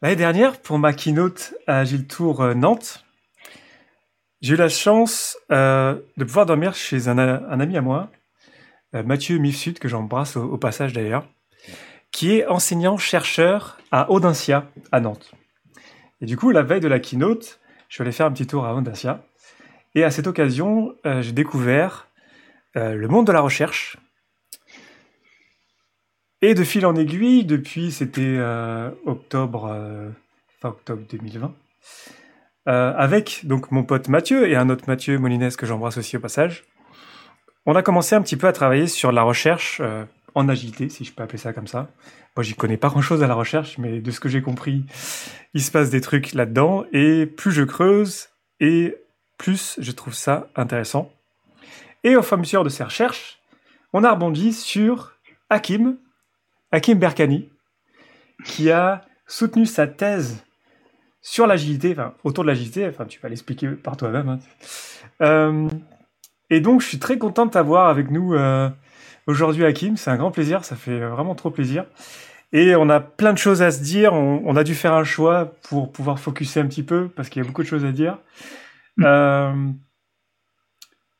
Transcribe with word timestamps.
L'année 0.00 0.14
dernière, 0.14 0.60
pour 0.60 0.78
ma 0.78 0.92
keynote 0.92 1.54
à 1.66 1.80
Agile 1.80 2.06
Tour 2.06 2.40
euh, 2.40 2.54
Nantes, 2.54 3.04
j'ai 4.40 4.54
eu 4.54 4.56
la 4.56 4.68
chance 4.68 5.36
euh, 5.50 5.98
de 6.16 6.22
pouvoir 6.22 6.46
dormir 6.46 6.76
chez 6.76 7.08
un, 7.08 7.18
ami 7.18 7.76
à 7.76 7.80
moi, 7.80 8.08
euh, 8.94 9.02
Mathieu 9.02 9.38
Mifsud, 9.38 9.80
que 9.80 9.88
j'embrasse 9.88 10.36
au, 10.36 10.56
passage 10.56 10.92
d'ailleurs, 10.92 11.26
qui 12.12 12.36
est 12.36 12.46
enseignant-chercheur 12.46 13.76
à 13.90 14.08
Audencia, 14.12 14.70
à 14.92 15.00
Nantes. 15.00 15.32
Et 16.20 16.26
du 16.26 16.36
coup, 16.36 16.52
la 16.52 16.62
veille 16.62 16.78
de 16.78 16.86
la 16.86 17.00
keynote, 17.00 17.58
je 17.88 17.94
suis 17.96 18.02
allé 18.02 18.12
faire 18.12 18.26
un 18.26 18.32
petit 18.32 18.46
tour 18.46 18.66
à 18.66 18.76
Audencia. 18.76 19.24
Et 19.96 20.04
à 20.04 20.12
cette 20.12 20.28
occasion, 20.28 20.94
j'ai 21.04 21.32
découvert 21.32 22.06
le 22.74 23.08
monde 23.08 23.26
de 23.26 23.32
la 23.32 23.40
recherche, 23.40 23.96
et 26.42 26.54
de 26.54 26.64
fil 26.64 26.86
en 26.86 26.94
aiguille, 26.94 27.44
depuis, 27.44 27.90
c'était 27.90 28.22
euh, 28.22 28.90
octobre, 29.06 29.70
euh, 29.72 30.10
fin 30.60 30.70
octobre 30.70 31.02
2020, 31.10 31.54
euh, 32.68 32.92
avec 32.96 33.40
donc 33.44 33.70
mon 33.70 33.82
pote 33.82 34.08
Mathieu 34.08 34.48
et 34.48 34.56
un 34.56 34.68
autre 34.70 34.84
Mathieu 34.86 35.18
Molines 35.18 35.50
que 35.50 35.66
j'embrasse 35.66 35.98
aussi 35.98 36.16
au 36.16 36.20
passage, 36.20 36.64
on 37.66 37.74
a 37.74 37.82
commencé 37.82 38.14
un 38.14 38.22
petit 38.22 38.36
peu 38.36 38.46
à 38.46 38.52
travailler 38.52 38.86
sur 38.86 39.12
la 39.12 39.22
recherche 39.22 39.82
en 40.34 40.48
agilité, 40.48 40.88
si 40.88 41.04
je 41.04 41.12
peux 41.12 41.22
appeler 41.22 41.38
ça 41.38 41.52
comme 41.52 41.66
ça. 41.66 41.90
Moi, 42.36 42.44
j'y 42.44 42.54
connais 42.54 42.76
pas 42.76 42.88
grand-chose 42.88 43.22
à 43.22 43.26
la 43.26 43.34
recherche, 43.34 43.76
mais 43.78 44.00
de 44.00 44.10
ce 44.10 44.20
que 44.20 44.28
j'ai 44.28 44.40
compris, 44.40 44.84
il 45.52 45.62
se 45.62 45.70
passe 45.70 45.90
des 45.90 46.00
trucs 46.00 46.32
là-dedans, 46.32 46.84
et 46.92 47.26
plus 47.26 47.52
je 47.52 47.62
creuse, 47.62 48.28
et 48.60 48.96
plus 49.36 49.76
je 49.80 49.90
trouve 49.92 50.14
ça 50.14 50.48
intéressant. 50.56 51.12
Et 52.04 52.16
au 52.16 52.22
fur 52.22 52.36
et 52.36 52.38
à 52.38 52.40
mesure 52.40 52.64
de 52.64 52.68
ces 52.68 52.84
recherches, 52.84 53.40
on 53.92 54.04
a 54.04 54.12
rebondi 54.12 54.52
sur 54.52 55.14
Hakim, 55.50 55.98
Hakim 56.72 56.98
Berkani, 56.98 57.48
qui 58.44 58.70
a 58.70 59.02
soutenu 59.26 59.66
sa 59.66 59.86
thèse 59.86 60.44
sur 61.20 61.46
l'agilité, 61.46 61.92
enfin 61.92 62.14
autour 62.24 62.44
de 62.44 62.48
l'agilité, 62.48 62.86
enfin 62.88 63.04
tu 63.04 63.20
vas 63.20 63.28
l'expliquer 63.28 63.68
par 63.68 63.96
toi-même. 63.96 64.28
Hein. 64.28 64.38
Euh, 65.22 65.68
et 66.50 66.60
donc 66.60 66.80
je 66.80 66.86
suis 66.86 66.98
très 66.98 67.18
content 67.18 67.46
de 67.46 67.50
t'avoir 67.50 67.88
avec 67.88 68.10
nous 68.10 68.34
euh, 68.34 68.70
aujourd'hui 69.26 69.64
Hakim, 69.64 69.96
c'est 69.96 70.10
un 70.10 70.16
grand 70.16 70.30
plaisir, 70.30 70.64
ça 70.64 70.76
fait 70.76 71.00
vraiment 71.00 71.34
trop 71.34 71.50
plaisir. 71.50 71.84
Et 72.52 72.74
on 72.76 72.88
a 72.88 73.00
plein 73.00 73.34
de 73.34 73.38
choses 73.38 73.60
à 73.60 73.70
se 73.70 73.82
dire, 73.82 74.14
on, 74.14 74.56
a 74.56 74.64
dû 74.64 74.74
faire 74.74 74.94
un 74.94 75.04
choix 75.04 75.52
pour 75.68 75.92
pouvoir 75.92 76.18
focuser 76.18 76.60
un 76.60 76.66
petit 76.66 76.82
peu, 76.82 77.08
parce 77.08 77.28
qu'il 77.28 77.42
y 77.42 77.44
a 77.44 77.46
beaucoup 77.46 77.62
de 77.62 77.66
choses 77.66 77.84
à 77.84 77.92
dire. 77.92 78.18
Mm. 78.96 79.04
Euh, 79.04 79.72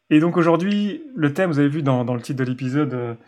et 0.09 0.21
donc 0.21 0.39
aujourd'hui, 0.39 1.03
le 1.15 1.35
thème, 1.35 1.51
vous 1.51 1.59
avez 1.59 1.69
vu 1.69 1.83
dans, 1.83 2.03
dans 2.07 2.15
le 2.15 2.23
titre 2.23 2.39
de 2.39 2.49
l'épisode, 2.49 3.19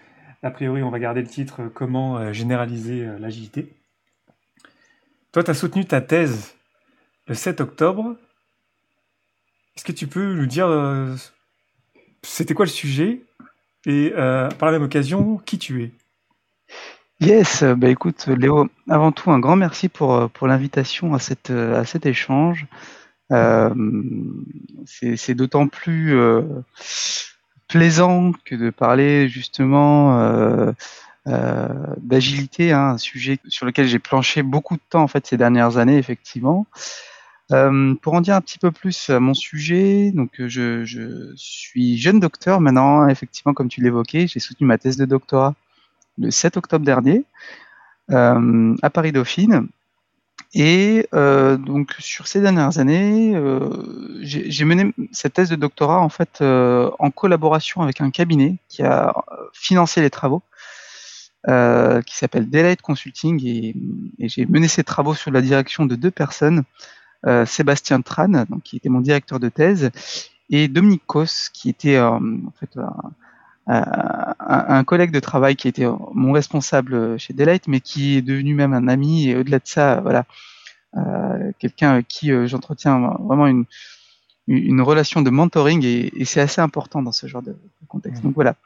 a 0.42 0.50
priori, 0.50 0.82
on 0.82 0.90
va 0.90 0.98
garder 0.98 1.20
le 1.20 1.28
titre 1.28 1.62
euh, 1.62 1.68
Comment 1.68 2.18
euh, 2.18 2.32
généraliser 2.32 3.06
euh, 3.06 3.18
l'agilité. 3.18 3.72
Toi, 5.32 5.44
tu 5.44 5.50
as 5.50 5.54
soutenu 5.54 5.84
ta 5.84 6.00
thèse 6.00 6.54
le 7.26 7.34
7 7.34 7.60
octobre. 7.60 8.16
Est-ce 9.76 9.84
que 9.84 9.92
tu 9.92 10.06
peux 10.06 10.34
nous 10.34 10.46
dire 10.46 10.68
c'était 12.22 12.54
quoi 12.54 12.64
le 12.64 12.70
sujet 12.70 13.22
et 13.86 14.10
par 14.10 14.66
la 14.66 14.72
même 14.72 14.82
occasion, 14.82 15.38
qui 15.38 15.56
tu 15.56 15.84
es? 15.84 15.92
Yes, 17.20 17.62
bah 17.62 17.88
écoute 17.88 18.26
Léo, 18.26 18.68
avant 18.88 19.12
tout 19.12 19.30
un 19.30 19.38
grand 19.38 19.54
merci 19.54 19.88
pour, 19.88 20.28
pour 20.30 20.48
l'invitation 20.48 21.14
à, 21.14 21.18
à 21.18 21.84
cet 21.84 22.04
échange. 22.04 22.66
c'est 24.84 25.34
d'autant 25.34 25.68
plus 25.68 26.18
plaisant 27.70 28.32
que 28.44 28.56
de 28.56 28.70
parler 28.70 29.28
justement 29.28 30.18
euh, 30.18 30.72
euh, 31.28 31.68
d'agilité, 31.98 32.72
hein, 32.72 32.90
un 32.94 32.98
sujet 32.98 33.38
sur 33.46 33.64
lequel 33.64 33.86
j'ai 33.86 34.00
planché 34.00 34.42
beaucoup 34.42 34.74
de 34.74 34.82
temps 34.90 35.02
en 35.02 35.06
fait 35.06 35.24
ces 35.24 35.36
dernières 35.36 35.76
années 35.76 35.96
effectivement. 35.96 36.66
Euh, 37.52 37.94
pour 38.02 38.14
en 38.14 38.20
dire 38.20 38.34
un 38.34 38.40
petit 38.40 38.58
peu 38.58 38.72
plus 38.72 39.10
à 39.10 39.20
mon 39.20 39.34
sujet, 39.34 40.10
donc 40.12 40.30
je, 40.38 40.84
je 40.84 41.32
suis 41.36 41.96
jeune 41.96 42.18
docteur 42.18 42.60
maintenant, 42.60 43.08
effectivement 43.08 43.54
comme 43.54 43.68
tu 43.68 43.80
l'évoquais, 43.80 44.26
j'ai 44.26 44.40
soutenu 44.40 44.66
ma 44.66 44.76
thèse 44.76 44.96
de 44.96 45.04
doctorat 45.04 45.54
le 46.18 46.30
7 46.32 46.56
octobre 46.56 46.84
dernier 46.84 47.24
à 48.08 48.90
Paris 48.92 49.12
Dauphine 49.12 49.68
et 50.52 51.06
euh, 51.14 51.56
donc 51.56 51.94
sur 52.00 52.26
ces 52.26 52.40
dernières 52.40 52.78
années, 52.78 53.36
euh, 53.36 53.70
j'ai 54.20 54.64
mené 54.64 54.92
cette 55.12 55.34
thèse 55.34 55.48
de 55.48 55.56
doctorat 55.56 56.00
en 56.00 56.08
fait 56.08 56.40
euh, 56.40 56.90
en 56.98 57.10
collaboration 57.10 57.82
avec 57.82 58.00
un 58.00 58.10
cabinet 58.10 58.56
qui 58.68 58.82
a 58.82 59.14
financé 59.52 60.00
les 60.00 60.10
travaux, 60.10 60.42
euh, 61.48 62.02
qui 62.02 62.16
s'appelle 62.16 62.50
Daylight 62.50 62.82
Consulting, 62.82 63.40
et, 63.46 63.76
et 64.18 64.28
j'ai 64.28 64.44
mené 64.46 64.66
ces 64.66 64.82
travaux 64.82 65.14
sous 65.14 65.30
la 65.30 65.40
direction 65.40 65.86
de 65.86 65.94
deux 65.94 66.10
personnes, 66.10 66.64
euh, 67.26 67.46
Sébastien 67.46 68.00
Tran, 68.00 68.28
donc 68.48 68.62
qui 68.64 68.76
était 68.76 68.88
mon 68.88 69.00
directeur 69.00 69.38
de 69.38 69.48
thèse, 69.48 69.90
et 70.50 70.66
Dominique 70.66 71.04
Kos, 71.06 71.48
qui 71.52 71.70
était 71.70 72.00
en 72.00 72.20
fait 72.58 72.76
un, 73.66 74.84
collègue 74.84 75.12
de 75.12 75.20
travail 75.20 75.56
qui 75.56 75.68
était 75.68 75.86
mon 76.14 76.32
responsable 76.32 77.18
chez 77.18 77.32
Daylight, 77.34 77.68
mais 77.68 77.80
qui 77.80 78.16
est 78.16 78.22
devenu 78.22 78.54
même 78.54 78.72
un 78.72 78.88
ami 78.88 79.28
et 79.28 79.36
au-delà 79.36 79.58
de 79.58 79.66
ça, 79.66 80.00
voilà, 80.00 80.24
euh, 80.96 81.52
quelqu'un 81.60 81.90
avec 81.90 82.08
qui 82.08 82.32
euh, 82.32 82.48
j'entretiens 82.48 82.98
vraiment 83.20 83.46
une, 83.46 83.64
une 84.48 84.80
relation 84.80 85.22
de 85.22 85.30
mentoring 85.30 85.84
et, 85.84 86.10
et 86.20 86.24
c'est 86.24 86.40
assez 86.40 86.60
important 86.60 87.00
dans 87.00 87.12
ce 87.12 87.26
genre 87.28 87.42
de 87.42 87.56
contexte. 87.86 88.22
Donc 88.22 88.34
voilà. 88.34 88.56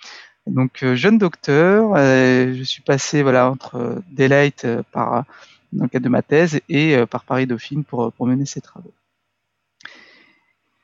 Donc 0.47 0.83
euh, 0.83 0.95
jeune 0.95 1.19
docteur, 1.19 1.97
je 1.97 2.63
suis 2.63 2.83
passé 2.83 3.23
voilà 3.23 3.51
entre 3.51 4.03
Daylight 4.11 4.67
par 4.93 5.25
dans 5.73 5.85
le 5.85 5.89
cadre 5.89 6.05
de 6.05 6.11
ma 6.11 6.23
thèse 6.23 6.61
et 6.69 6.97
par 7.07 7.25
Paris 7.25 7.47
Dauphine 7.47 7.85
pour, 7.85 8.13
pour 8.13 8.27
mener 8.27 8.47
ces 8.47 8.61
travaux 8.61 8.93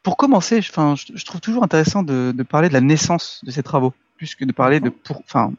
pour 0.02 0.16
commencer, 0.16 0.58
enfin, 0.58 0.94
je, 0.96 1.12
je, 1.14 1.24
trouve 1.24 1.40
toujours 1.40 1.62
intéressant 1.62 2.02
de, 2.02 2.32
de, 2.34 2.42
parler 2.42 2.68
de 2.68 2.74
la 2.74 2.80
naissance 2.80 3.40
de 3.44 3.50
ces 3.50 3.62
travaux 3.62 3.92
plus 4.20 4.34
que 4.34 4.44
de 4.44 4.52
parler 4.52 4.80
de 4.80 4.90
pour, 4.90 5.20
enfin, 5.20 5.52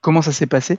comment 0.00 0.22
ça 0.22 0.32
s'est 0.32 0.46
passé. 0.46 0.78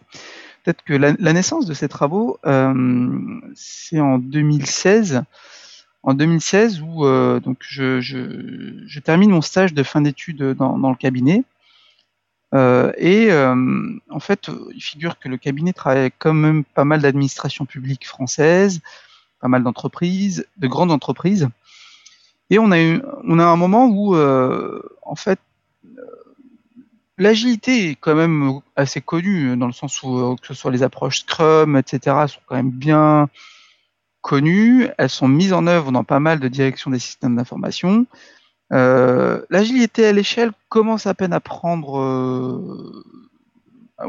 Peut-être 0.63 0.83
que 0.83 0.93
la, 0.93 1.13
naissance 1.33 1.65
de 1.67 1.73
ces 1.75 1.87
travaux, 1.87 2.39
euh, 2.45 3.39
c'est 3.55 3.99
en 3.99 4.17
2016. 4.17 5.21
En 6.03 6.13
2016, 6.13 6.81
où 6.81 7.05
euh, 7.05 7.39
donc 7.39 7.57
je, 7.61 8.01
je, 8.01 8.83
je, 8.85 8.99
termine 8.99 9.29
mon 9.29 9.41
stage 9.41 9.73
de 9.73 9.83
fin 9.83 10.01
d'études 10.01 10.41
dans, 10.53 10.77
dans, 10.77 10.89
le 10.89 10.95
cabinet. 10.95 11.43
Euh, 12.55 12.91
et 12.97 13.31
euh, 13.31 13.55
en 14.09 14.19
fait, 14.19 14.49
il 14.73 14.81
figure 14.81 15.19
que 15.19 15.29
le 15.29 15.37
cabinet 15.37 15.73
travaille 15.73 16.11
quand 16.17 16.33
même 16.33 16.63
pas 16.63 16.85
mal 16.85 17.01
d'administrations 17.01 17.65
publiques 17.65 18.07
françaises, 18.07 18.79
pas 19.41 19.47
mal 19.47 19.63
d'entreprises, 19.63 20.47
de 20.57 20.67
grandes 20.67 20.91
entreprises. 20.91 21.49
Et 22.49 22.59
on 22.59 22.71
a 22.71 22.81
eu, 22.81 23.01
on 23.23 23.39
a 23.39 23.45
un 23.45 23.57
moment 23.57 23.87
où, 23.87 24.15
euh, 24.15 24.81
en 25.01 25.15
fait, 25.15 25.39
L'agilité 27.19 27.89
est 27.89 27.95
quand 27.95 28.13
même 28.13 28.61
assez 28.75 29.01
connue 29.01 29.57
dans 29.57 29.65
le 29.65 29.73
sens 29.73 30.03
où 30.03 30.19
euh, 30.19 30.35
que 30.39 30.45
ce 30.45 30.53
soit 30.53 30.71
les 30.71 30.83
approches 30.83 31.21
Scrum, 31.21 31.75
etc., 31.75 32.15
sont 32.27 32.39
quand 32.45 32.55
même 32.55 32.69
bien 32.69 33.27
connues. 34.21 34.87
Elles 34.99 35.09
sont 35.09 35.27
mises 35.27 35.51
en 35.51 35.65
œuvre 35.65 35.91
dans 35.91 36.03
pas 36.03 36.19
mal 36.19 36.39
de 36.39 36.47
directions 36.47 36.91
des 36.91 36.99
systèmes 36.99 37.35
d'information. 37.35 38.05
Euh, 38.71 39.41
L'agilité 39.49 40.05
à 40.05 40.13
l'échelle 40.13 40.51
commence 40.69 41.07
à 41.07 41.15
peine 41.15 41.33
à 41.33 41.39
prendre, 41.39 41.99
euh, 41.99 43.03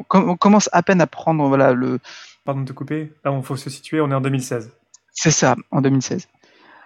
commence 0.09 0.69
à 0.73 0.83
peine 0.83 1.01
à 1.01 1.07
prendre 1.07 1.49
voilà 1.49 1.73
le. 1.73 2.01
Pardon 2.45 2.61
de 2.61 2.67
te 2.67 2.73
couper. 2.75 3.15
Là, 3.25 3.35
il 3.35 3.43
faut 3.43 3.57
se 3.57 3.71
situer. 3.71 4.03
On 4.03 4.11
est 4.11 4.15
en 4.15 4.21
2016. 4.21 4.71
C'est 5.13 5.31
ça, 5.31 5.57
en 5.71 5.81
2016 5.81 6.29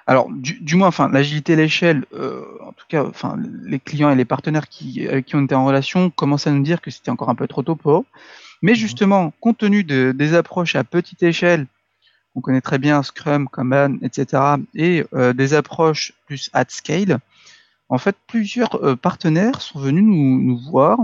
alors 0.07 0.29
du, 0.31 0.61
du, 0.61 0.77
moins, 0.77 0.89
enfin, 0.89 1.09
l'agilité 1.09 1.53
à 1.53 1.57
l'échelle, 1.57 2.05
euh, 2.15 2.45
en 2.61 2.73
tout 2.73 2.87
cas, 2.89 3.05
enfin, 3.05 3.37
les 3.65 3.79
clients 3.79 4.11
et 4.11 4.17
les 4.17 4.25
partenaires 4.25 4.69
qui, 4.69 5.07
avec 5.07 5.27
qui 5.27 5.37
on 5.37 5.45
était 5.45 5.55
en 5.55 5.65
relation 5.65 6.11
commençaient 6.11 6.51
à 6.51 6.53
nous 6.53 6.63
dire 6.63 6.81
que 6.81 6.91
c'était 6.91 7.11
encore 7.11 7.29
un 7.29 7.35
peu 7.35 7.47
trop 7.47 7.63
tôt 7.63 7.77
pour 7.77 7.99
eux. 7.99 8.05
Mais 8.63 8.73
mhm. 8.73 8.79
justement, 8.79 9.33
compte 9.41 9.59
tenu 9.59 9.85
de, 9.85 10.13
des 10.13 10.35
approches 10.35 10.75
à 10.77 10.85
petite 10.85 11.23
échelle, 11.23 11.67
on 12.35 12.41
connaît 12.41 12.61
très 12.61 12.79
bien 12.79 13.03
Scrum, 13.03 13.49
Kanban, 13.49 13.99
etc., 14.03 14.43
et 14.75 15.05
euh, 15.15 15.33
des 15.33 15.55
approches 15.55 16.15
plus 16.27 16.51
at 16.53 16.65
scale, 16.69 17.19
en 17.89 17.99
fait, 17.99 18.17
plusieurs 18.27 18.75
euh, 18.83 18.97
partenaires 18.97 19.61
sont 19.61 19.79
venus 19.79 20.03
nous, 20.03 20.43
nous 20.43 20.59
voir 20.59 20.99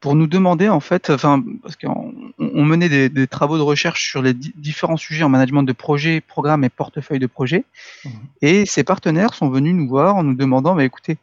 pour 0.00 0.14
nous 0.14 0.26
demander 0.26 0.68
en 0.68 0.80
fait, 0.80 1.10
enfin 1.10 1.42
parce 1.62 1.76
qu'on 1.76 2.12
on 2.38 2.64
menait 2.64 2.88
des, 2.88 3.08
des, 3.08 3.26
travaux 3.26 3.56
de 3.56 3.62
recherche 3.62 4.08
sur 4.08 4.22
les 4.22 4.32
différents 4.34 4.96
sujets 4.96 5.24
en 5.24 5.28
management 5.28 5.64
de 5.64 5.72
projets, 5.72 6.20
programmes 6.20 6.64
et 6.64 6.68
portefeuille 6.68 7.18
de 7.18 7.26
projets, 7.26 7.64
mmh. 8.04 8.10
et 8.42 8.66
ces 8.66 8.84
partenaires 8.84 9.34
sont 9.34 9.48
venus 9.48 9.74
nous 9.74 9.88
voir 9.88 10.16
en 10.16 10.22
nous 10.22 10.34
demandant, 10.34 10.74
bah, 10.74 10.84
écoutez, 10.84 11.18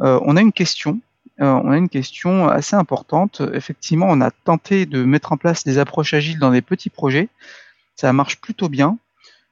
euh, 0.00 0.18
on 0.24 0.36
a 0.36 0.40
une 0.40 0.52
question, 0.52 1.00
euh, 1.40 1.60
on 1.64 1.70
a 1.70 1.76
une 1.76 1.88
question 1.88 2.48
assez 2.48 2.76
importante. 2.76 3.42
Effectivement, 3.52 4.06
on 4.08 4.20
a 4.20 4.30
tenté 4.30 4.86
de 4.86 5.04
mettre 5.04 5.32
en 5.32 5.36
place 5.36 5.64
des 5.64 5.78
approches 5.78 6.14
agiles 6.14 6.38
dans 6.38 6.50
des 6.50 6.62
petits 6.62 6.90
projets, 6.90 7.28
ça 7.94 8.12
marche 8.12 8.40
plutôt 8.40 8.68
bien. 8.68 8.98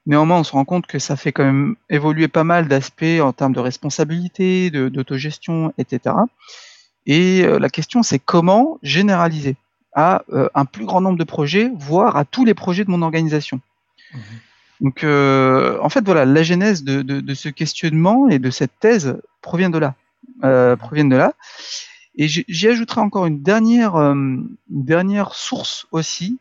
Néanmoins, 0.06 0.38
on 0.38 0.44
se 0.44 0.52
rend 0.52 0.64
compte 0.64 0.86
que 0.86 1.00
ça 1.00 1.16
fait 1.16 1.32
quand 1.32 1.44
même 1.44 1.74
évoluer 1.90 2.28
pas 2.28 2.44
mal 2.44 2.68
d'aspects 2.68 3.20
en 3.20 3.32
termes 3.32 3.52
de 3.52 3.60
responsabilité, 3.60 4.70
d'autogestion, 4.70 5.72
etc. 5.78 6.14
Et 7.06 7.42
euh, 7.42 7.58
la 7.58 7.68
question, 7.68 8.02
c'est 8.02 8.18
comment 8.18 8.78
généraliser 8.82 9.56
à 9.94 10.22
euh, 10.32 10.48
un 10.54 10.64
plus 10.64 10.84
grand 10.84 11.00
nombre 11.00 11.18
de 11.18 11.24
projets, 11.24 11.70
voire 11.78 12.16
à 12.16 12.24
tous 12.24 12.44
les 12.44 12.54
projets 12.54 12.84
de 12.84 12.90
mon 12.90 13.02
organisation. 13.02 13.60
Mhm. 14.12 14.20
Donc, 14.82 15.04
euh, 15.04 15.78
en 15.80 15.88
fait, 15.88 16.04
voilà, 16.04 16.24
la 16.26 16.42
genèse 16.42 16.84
de, 16.84 17.00
de, 17.02 17.20
de, 17.20 17.34
ce 17.34 17.48
questionnement 17.48 18.28
et 18.28 18.38
de 18.38 18.50
cette 18.50 18.78
thèse 18.78 19.18
provient 19.40 19.70
de 19.70 19.78
là, 19.78 19.94
euh, 20.44 20.72
mhm. 20.72 20.76
provient 20.76 21.04
de 21.06 21.16
là. 21.16 21.32
Et 22.18 22.28
j'y 22.28 22.68
ajouterai 22.68 23.02
encore 23.02 23.26
une 23.26 23.42
dernière, 23.42 23.96
euh, 23.96 24.14
une 24.14 24.56
dernière 24.68 25.34
source 25.34 25.86
aussi. 25.92 26.38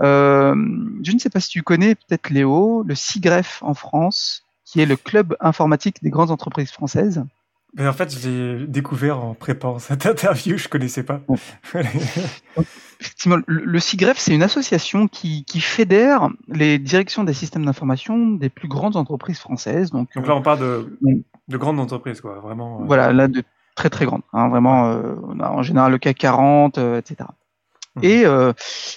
Euh, 0.00 0.54
je 1.02 1.12
ne 1.12 1.18
sais 1.18 1.28
pas 1.28 1.40
si 1.40 1.50
tu 1.50 1.62
connais, 1.62 1.94
peut-être 1.94 2.30
Léo, 2.30 2.82
le 2.86 2.94
CIGREF 2.94 3.62
en 3.62 3.74
France, 3.74 4.44
qui 4.64 4.80
est 4.80 4.86
le 4.86 4.96
club 4.96 5.36
informatique 5.40 6.02
des 6.02 6.08
grandes 6.08 6.30
entreprises 6.30 6.70
françaises. 6.70 7.22
Mais 7.74 7.86
en 7.86 7.92
fait, 7.92 8.12
je 8.16 8.28
l'ai 8.28 8.66
découvert 8.66 9.24
en 9.24 9.34
préparant 9.34 9.78
cette 9.80 10.06
interview, 10.06 10.56
je 10.56 10.68
connaissais 10.68 11.02
pas. 11.02 11.20
Effectivement, 13.00 13.38
le, 13.46 13.78
CIGREF, 13.78 14.18
c'est 14.18 14.34
une 14.34 14.42
association 14.42 15.08
qui, 15.08 15.44
qui, 15.44 15.60
fédère 15.60 16.28
les 16.48 16.78
directions 16.78 17.24
des 17.24 17.32
systèmes 17.32 17.64
d'information 17.64 18.32
des 18.32 18.50
plus 18.50 18.68
grandes 18.68 18.96
entreprises 18.96 19.38
françaises. 19.38 19.90
Donc, 19.90 20.12
donc 20.14 20.26
là, 20.26 20.34
on 20.34 20.42
parle 20.42 20.60
de, 20.60 20.98
de 21.48 21.56
grandes 21.56 21.80
entreprises, 21.80 22.20
quoi, 22.20 22.40
vraiment. 22.40 22.80
Euh, 22.80 22.84
voilà, 22.84 23.12
là, 23.12 23.28
de 23.28 23.42
très 23.74 23.88
très 23.88 24.04
grandes. 24.04 24.22
Hein, 24.32 24.48
vraiment, 24.48 24.90
euh, 24.90 25.14
en 25.40 25.62
général, 25.62 25.92
le 25.92 25.98
CAC 25.98 26.18
40, 26.18 26.78
euh, 26.78 26.98
etc. 26.98 27.28
Mmh. 27.96 28.04
Et, 28.04 28.24
euh, 28.24 28.52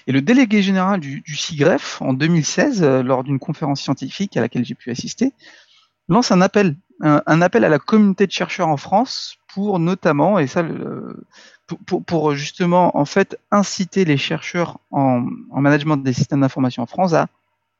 et, 0.06 0.12
le 0.12 0.22
délégué 0.22 0.62
général 0.62 1.00
du, 1.00 1.22
du 1.22 1.36
CIGREF, 1.36 2.02
en 2.02 2.14
2016, 2.14 2.84
euh, 2.84 3.02
lors 3.02 3.24
d'une 3.24 3.40
conférence 3.40 3.81
scientifique 3.81 4.38
à 4.38 4.42
laquelle 4.42 4.66
j'ai 4.66 4.76
pu 4.76 4.92
assister, 4.92 5.34
lance 6.08 6.32
un 6.32 6.42
appel, 6.42 6.76
un, 7.02 7.42
appel 7.42 7.64
à 7.64 7.70
la 7.70 7.80
communauté 7.80 8.28
de 8.28 8.32
chercheurs 8.32 8.68
en 8.68 8.78
France 8.78 9.38
pour 9.54 9.80
notamment, 9.80 10.40
et 10.40 10.48
ça, 10.48 10.62
le, 10.62 11.26
pour, 11.86 12.04
pour, 12.04 12.36
justement 12.36 12.98
en 12.98 13.06
fait 13.06 13.38
inciter 13.52 14.06
les 14.06 14.18
chercheurs 14.18 14.80
en, 14.92 15.26
en 15.52 15.62
management 15.62 15.98
des 15.98 16.14
systèmes 16.14 16.42
d'information 16.42 16.84
en 16.84 16.88
France 16.88 17.14
à 17.14 17.28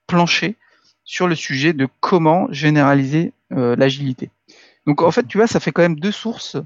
plancher 0.08 0.58
sur 1.04 1.28
le 1.28 1.36
sujet 1.36 1.74
de 1.74 1.88
comment 2.00 2.48
généraliser 2.52 3.34
euh, 3.52 3.76
l'agilité. 3.76 4.30
Donc 4.86 5.02
en 5.02 5.12
fait, 5.12 5.28
tu 5.28 5.38
vois, 5.38 5.48
ça 5.48 5.60
fait 5.60 5.72
quand 5.72 5.82
même 5.82 6.00
deux 6.00 6.12
sources. 6.12 6.58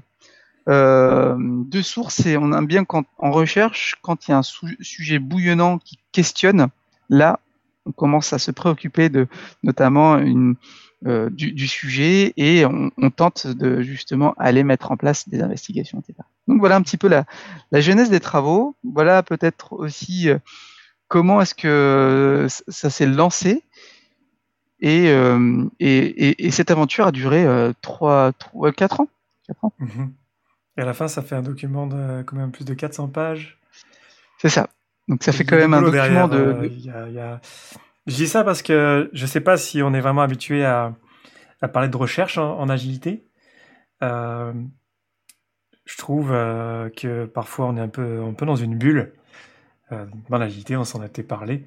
Euh, 0.68 1.34
deux 1.38 1.82
sources 1.82 2.26
et 2.26 2.36
on 2.36 2.52
aime 2.52 2.66
bien 2.66 2.84
quand 2.84 3.04
en 3.16 3.30
recherche, 3.30 3.96
quand 4.02 4.28
il 4.28 4.32
y 4.32 4.34
a 4.34 4.38
un 4.38 4.42
sujet 4.42 5.18
bouillonnant 5.18 5.78
qui 5.78 5.98
questionne, 6.12 6.68
là, 7.08 7.40
on 7.86 7.92
commence 7.92 8.34
à 8.34 8.38
se 8.38 8.50
préoccuper 8.50 9.08
de 9.08 9.28
notamment 9.62 10.18
une, 10.18 10.56
euh, 11.06 11.30
du, 11.30 11.52
du, 11.52 11.68
sujet 11.68 12.32
et 12.36 12.66
on, 12.66 12.90
on, 12.96 13.10
tente 13.10 13.46
de 13.46 13.82
justement 13.82 14.34
aller 14.38 14.64
mettre 14.64 14.90
en 14.90 14.96
place 14.96 15.28
des 15.28 15.40
investigations, 15.40 16.00
etc. 16.00 16.18
Donc 16.48 16.58
voilà 16.58 16.76
un 16.76 16.82
petit 16.82 16.96
peu 16.96 17.08
la, 17.08 17.24
la 17.70 17.80
genèse 17.80 18.10
des 18.10 18.20
travaux. 18.20 18.74
Voilà 18.82 19.22
peut-être 19.22 19.74
aussi 19.74 20.28
euh, 20.28 20.38
comment 21.06 21.40
est-ce 21.40 21.54
que 21.54 22.46
ça 22.68 22.90
s'est 22.90 23.06
lancé. 23.06 23.62
Et, 24.80 25.08
euh, 25.08 25.64
et, 25.80 25.96
et, 25.98 26.46
et, 26.46 26.50
cette 26.52 26.70
aventure 26.70 27.08
a 27.08 27.12
duré 27.12 27.44
euh, 27.44 27.72
3, 27.82 28.32
3, 28.32 28.72
4 28.72 29.00
ans. 29.00 29.08
4 29.48 29.64
ans. 29.64 29.72
Mmh. 29.78 30.06
Et 30.76 30.80
à 30.80 30.84
la 30.84 30.94
fin, 30.94 31.08
ça 31.08 31.22
fait 31.22 31.34
un 31.34 31.42
document 31.42 31.88
de 31.88 32.22
quand 32.22 32.36
même 32.36 32.52
plus 32.52 32.64
de 32.64 32.74
400 32.74 33.08
pages. 33.08 33.58
C'est 34.40 34.48
ça. 34.48 34.68
Donc 35.08 35.24
ça 35.24 35.32
fait 35.32 35.44
quand 35.44 35.56
même 35.56 35.74
un 35.74 35.82
document 35.82 36.02
derrière, 36.04 36.28
de. 36.28 36.38
Euh, 36.38 36.66
y 36.68 36.90
a, 36.90 37.08
y 37.08 37.18
a... 37.18 37.40
Je 38.08 38.14
dis 38.14 38.26
ça 38.26 38.42
parce 38.42 38.62
que 38.62 39.10
je 39.12 39.26
sais 39.26 39.42
pas 39.42 39.58
si 39.58 39.82
on 39.82 39.92
est 39.92 40.00
vraiment 40.00 40.22
habitué 40.22 40.64
à, 40.64 40.94
parler 41.74 41.88
de 41.88 41.96
recherche 41.96 42.38
en, 42.38 42.66
agilité. 42.70 43.28
Euh, 44.02 44.54
je 45.84 45.98
trouve 45.98 46.32
euh, 46.32 46.88
que 46.88 47.26
parfois 47.26 47.66
on 47.66 47.76
est 47.76 47.82
un 47.82 47.88
peu, 47.88 48.22
dans 48.40 48.56
une 48.56 48.78
bulle. 48.78 49.12
Euh, 49.92 50.06
dans 50.30 50.38
l'agilité, 50.38 50.74
on 50.74 50.84
s'en 50.84 51.02
a 51.02 51.06
été 51.06 51.22
parlé. 51.22 51.66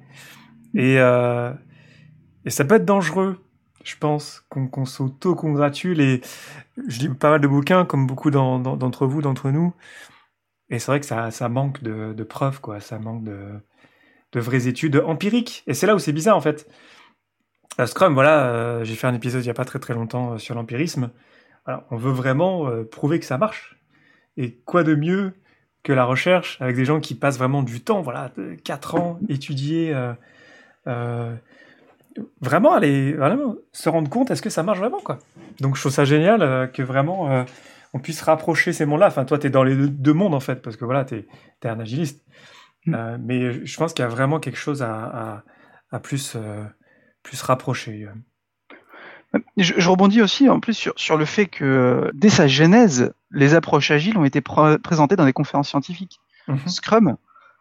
Et, 0.74 0.96
et 0.96 2.50
ça 2.50 2.64
peut 2.64 2.74
être 2.74 2.84
dangereux, 2.84 3.38
je 3.84 3.96
pense, 3.96 4.44
qu'on 4.48 4.66
qu 4.66 4.84
s'auto-congratule. 4.84 6.00
Et 6.00 6.22
je 6.88 6.98
lis 6.98 7.08
pas 7.10 7.30
mal 7.30 7.40
de 7.40 7.46
bouquins, 7.46 7.84
comme 7.84 8.08
beaucoup 8.08 8.32
d'entre 8.32 9.06
vous, 9.06 9.22
d'entre 9.22 9.50
nous. 9.50 9.74
Et 10.70 10.80
c'est 10.80 10.90
vrai 10.90 10.98
que 10.98 11.06
ça, 11.06 11.30
ça 11.30 11.48
manque 11.48 11.84
de, 11.84 12.12
de 12.14 12.24
preuves, 12.24 12.60
quoi. 12.60 12.80
Ça 12.80 12.98
manque 12.98 13.22
de 13.22 13.60
de 14.32 14.40
vraies 14.40 14.66
études 14.66 15.02
empiriques. 15.04 15.62
Et 15.66 15.74
c'est 15.74 15.86
là 15.86 15.94
où 15.94 15.98
c'est 15.98 16.12
bizarre 16.12 16.36
en 16.36 16.40
fait. 16.40 16.68
La 17.78 17.86
Scrum, 17.86 18.12
voilà, 18.14 18.44
euh, 18.44 18.84
j'ai 18.84 18.94
fait 18.94 19.06
un 19.06 19.14
épisode 19.14 19.42
il 19.42 19.46
n'y 19.46 19.50
a 19.50 19.54
pas 19.54 19.64
très 19.64 19.78
très 19.78 19.94
longtemps 19.94 20.32
euh, 20.32 20.38
sur 20.38 20.54
l'empirisme. 20.54 21.10
On 21.90 21.96
veut 21.96 22.12
vraiment 22.12 22.68
euh, 22.68 22.82
prouver 22.84 23.20
que 23.20 23.24
ça 23.24 23.38
marche. 23.38 23.78
Et 24.36 24.56
quoi 24.64 24.82
de 24.82 24.94
mieux 24.94 25.32
que 25.82 25.92
la 25.92 26.04
recherche 26.04 26.60
avec 26.60 26.76
des 26.76 26.84
gens 26.84 27.00
qui 27.00 27.14
passent 27.14 27.38
vraiment 27.38 27.62
du 27.62 27.80
temps, 27.80 28.02
voilà, 28.02 28.30
4 28.64 28.94
ans, 28.94 29.18
étudier, 29.28 29.94
vraiment 32.40 32.72
aller, 32.72 33.14
vraiment 33.14 33.56
se 33.72 33.88
rendre 33.88 34.08
compte 34.08 34.30
est-ce 34.30 34.42
que 34.42 34.50
ça 34.50 34.62
marche 34.62 34.78
vraiment 34.78 35.00
quoi? 35.00 35.18
Donc 35.60 35.74
je 35.74 35.80
trouve 35.80 35.92
ça 35.92 36.04
génial 36.04 36.70
que 36.72 36.82
vraiment 36.82 37.44
on 37.94 37.98
puisse 37.98 38.22
rapprocher 38.22 38.72
ces 38.72 38.86
mondes-là. 38.86 39.08
Enfin, 39.08 39.24
toi, 39.24 39.38
tu 39.38 39.46
es 39.46 39.50
dans 39.50 39.64
les 39.64 39.74
deux, 39.74 40.12
mondes 40.12 40.34
en 40.34 40.40
fait, 40.40 40.62
parce 40.62 40.76
que 40.76 40.84
voilà, 40.84 41.04
tu 41.04 41.16
es, 41.16 41.68
un 41.68 41.80
agiliste. 41.80 42.24
Mmh. 42.86 42.94
Euh, 42.94 43.18
mais 43.20 43.66
je 43.66 43.76
pense 43.76 43.92
qu'il 43.92 44.02
y 44.02 44.06
a 44.06 44.10
vraiment 44.10 44.40
quelque 44.40 44.58
chose 44.58 44.82
à, 44.82 44.92
à, 44.92 45.42
à 45.90 46.00
plus, 46.00 46.34
euh, 46.36 46.64
plus 47.22 47.40
rapprocher. 47.42 48.08
Je, 49.56 49.74
je, 49.76 49.88
rebondis 49.88 50.20
aussi 50.20 50.48
en 50.48 50.60
plus 50.60 50.74
sur, 50.74 50.92
sur, 50.96 51.16
le 51.16 51.24
fait 51.24 51.46
que 51.46 52.10
dès 52.12 52.28
sa 52.28 52.48
genèse, 52.48 53.14
les 53.30 53.54
approches 53.54 53.90
agiles 53.90 54.18
ont 54.18 54.24
été 54.24 54.40
pr 54.40 54.78
présentées 54.82 55.16
dans 55.16 55.24
des 55.24 55.32
conférences 55.32 55.68
scientifiques. 55.68 56.20
Mmh. 56.48 56.56
Scrum, 56.66 57.16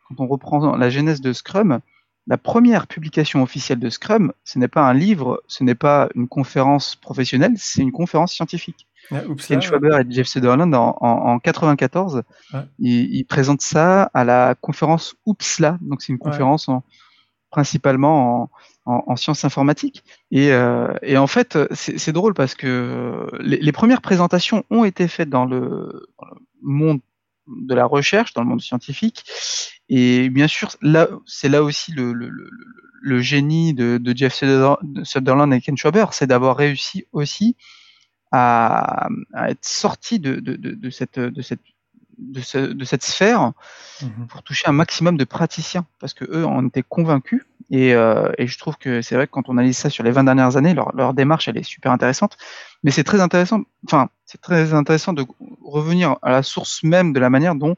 quand 0.08 0.24
on 0.24 0.28
reprend 0.28 0.76
la 0.76 0.90
genèse 0.90 1.22
de 1.22 1.34
Scrum, 1.34 1.80
la 2.28 2.38
première 2.38 2.88
publication 2.88 3.42
officielle 3.42 3.80
de 3.80 3.90
Scrum, 3.90 4.34
ce 4.44 4.60
n'est 4.60 4.68
pas 4.68 4.88
un 4.88 4.94
livre, 4.94 5.42
ce 5.48 5.64
n'est 5.64 5.76
pas 5.76 6.10
une 6.16 6.28
conférence 6.28 6.96
professionnelle, 6.96 7.54
c'est 7.58 7.82
une 7.82 7.92
conférence 7.92 8.34
scientifique. 8.34 8.88
Ah, 9.10 9.22
Ken 9.48 9.62
Schwaber 9.62 10.00
et 10.00 10.12
Jeff 10.12 10.28
Sutherland 10.28 10.74
en, 10.74 10.98
en, 11.02 11.08
en 11.08 11.40
94, 11.40 12.24
ouais. 12.54 12.60
ils, 12.80 13.16
ils, 13.16 13.26
présentent 13.26 13.62
ça 13.62 14.04
à 14.14 14.24
la 14.24 14.56
conférence 14.60 15.16
OOPSLA, 15.26 15.78
donc 15.82 16.02
c'est 16.02 16.14
une 16.14 16.20
conférence 16.20 16.70
en, 16.70 16.84
principalement 17.52 18.50
en, 18.86 19.04
en, 19.08 19.16
sciences 19.16 19.46
informatiques. 19.46 20.04
Et, 20.32 20.52
euh, 20.52 20.94
et 21.04 21.18
en 21.18 21.28
fait, 21.28 21.60
c'est 21.74 22.12
drôle 22.14 22.34
parce 22.34 22.56
que 22.56 23.28
les, 23.40 23.58
les, 23.58 23.72
premières 23.72 24.02
présentations 24.02 24.64
ont 24.72 24.86
été 24.86 25.08
faites 25.08 25.30
dans 25.30 25.46
le, 25.46 26.08
dans 26.20 26.26
le, 26.26 26.42
monde 26.62 27.02
de 27.48 27.76
la 27.76 27.86
recherche, 27.86 28.34
dans 28.34 28.42
le 28.42 28.48
monde 28.48 28.62
scientifique. 28.62 29.26
Et 29.90 30.30
bien 30.30 30.48
sûr, 30.48 30.72
là, 30.82 31.10
c'est 31.26 31.50
là 31.50 31.64
aussi 31.64 31.92
le, 31.92 32.14
le, 32.14 32.32
le, 33.02 33.20
génie 33.20 33.74
de, 33.74 33.98
de 33.98 34.18
Jeff 34.18 34.34
Sutherland 35.04 35.54
et 35.54 35.62
Ken 35.62 35.76
Schwaber, 35.76 36.06
c'est 36.12 36.28
d'avoir 36.28 36.56
réussi 36.56 37.06
aussi 37.12 37.58
à, 38.32 39.10
à 39.34 39.50
être 39.52 39.66
sorti 39.66 40.20
de, 40.20 40.36
de, 40.36 40.56
de, 40.56 40.72
de, 40.72 40.90
cette, 40.90 41.20
de, 41.20 41.42
cette, 41.42 41.60
de, 42.18 42.40
ce, 42.42 42.58
de 42.58 42.86
cette 42.86 43.04
sphère 43.04 43.52
mmh. 44.02 44.26
pour 44.30 44.44
toucher 44.44 44.68
un 44.68 44.72
maximum 44.72 45.18
de 45.18 45.24
praticiens, 45.24 45.86
parce 46.00 46.14
que 46.14 46.26
eux 46.26 46.46
en 46.46 46.66
étaient 46.68 46.84
convaincus. 46.84 47.44
Et, 47.74 47.94
euh, 47.94 48.30
et 48.38 48.48
je 48.48 48.58
trouve 48.58 48.78
que 48.78 49.02
c'est 49.02 49.16
vrai 49.16 49.28
que 49.28 49.32
quand 49.32 49.48
on 49.48 49.54
analyse 49.54 49.78
ça 49.78 49.90
sur 49.90 50.04
les 50.04 50.12
20 50.12 50.26
dernières 50.26 50.58
années, 50.58 50.74
leur, 50.74 50.94
leur 50.94 51.14
démarche 51.14 51.48
elle 51.48 51.58
est 51.58 51.64
super 51.64 51.92
intéressante. 51.92 52.38
Mais 52.84 52.92
c'est 52.92 53.06
très 53.06 53.22
intéressant, 53.22 53.62
enfin 53.86 54.10
c'est 54.26 54.42
très 54.42 54.74
intéressant 54.74 55.14
de 55.14 55.26
revenir 55.64 56.18
à 56.22 56.32
la 56.32 56.44
source 56.44 56.84
même 56.84 57.14
de 57.14 57.20
la 57.20 57.30
manière 57.30 57.56
dont 57.56 57.78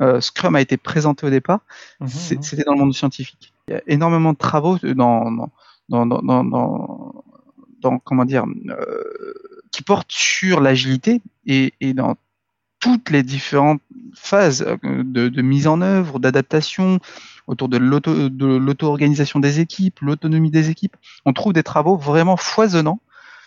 euh, 0.00 0.20
Scrum 0.20 0.56
a 0.56 0.60
été 0.60 0.76
présenté 0.76 1.26
au 1.26 1.30
départ. 1.30 1.60
Mmh, 2.00 2.08
C'était 2.08 2.64
dans 2.64 2.72
le 2.72 2.80
monde 2.80 2.94
scientifique. 2.94 3.52
Il 3.68 3.74
y 3.74 3.76
a 3.76 3.82
énormément 3.86 4.32
de 4.32 4.38
travaux 4.38 4.78
dans, 4.78 5.30
dans, 5.30 5.50
dans, 5.88 6.06
dans, 6.06 6.44
dans, 6.44 7.24
dans 7.80 7.98
comment 7.98 8.24
dire 8.24 8.44
euh, 8.44 9.34
qui 9.78 9.84
porte 9.84 10.10
sur 10.10 10.60
l'agilité 10.60 11.22
et, 11.46 11.72
et, 11.80 11.94
dans 11.94 12.16
toutes 12.80 13.10
les 13.10 13.22
différentes 13.22 13.80
phases 14.12 14.66
de, 14.82 15.28
de 15.28 15.42
mise 15.42 15.68
en 15.68 15.80
œuvre, 15.82 16.18
d'adaptation, 16.18 16.98
autour 17.46 17.68
de 17.68 17.76
l'auto-organisation 17.78 19.38
des 19.38 19.60
équipes, 19.60 20.00
l'autonomie 20.00 20.50
des 20.50 20.68
équipes. 20.68 20.96
On 21.24 21.32
trouve 21.32 21.52
des 21.52 21.62
travaux 21.62 21.96
vraiment 21.96 22.36
foisonnants 22.36 23.00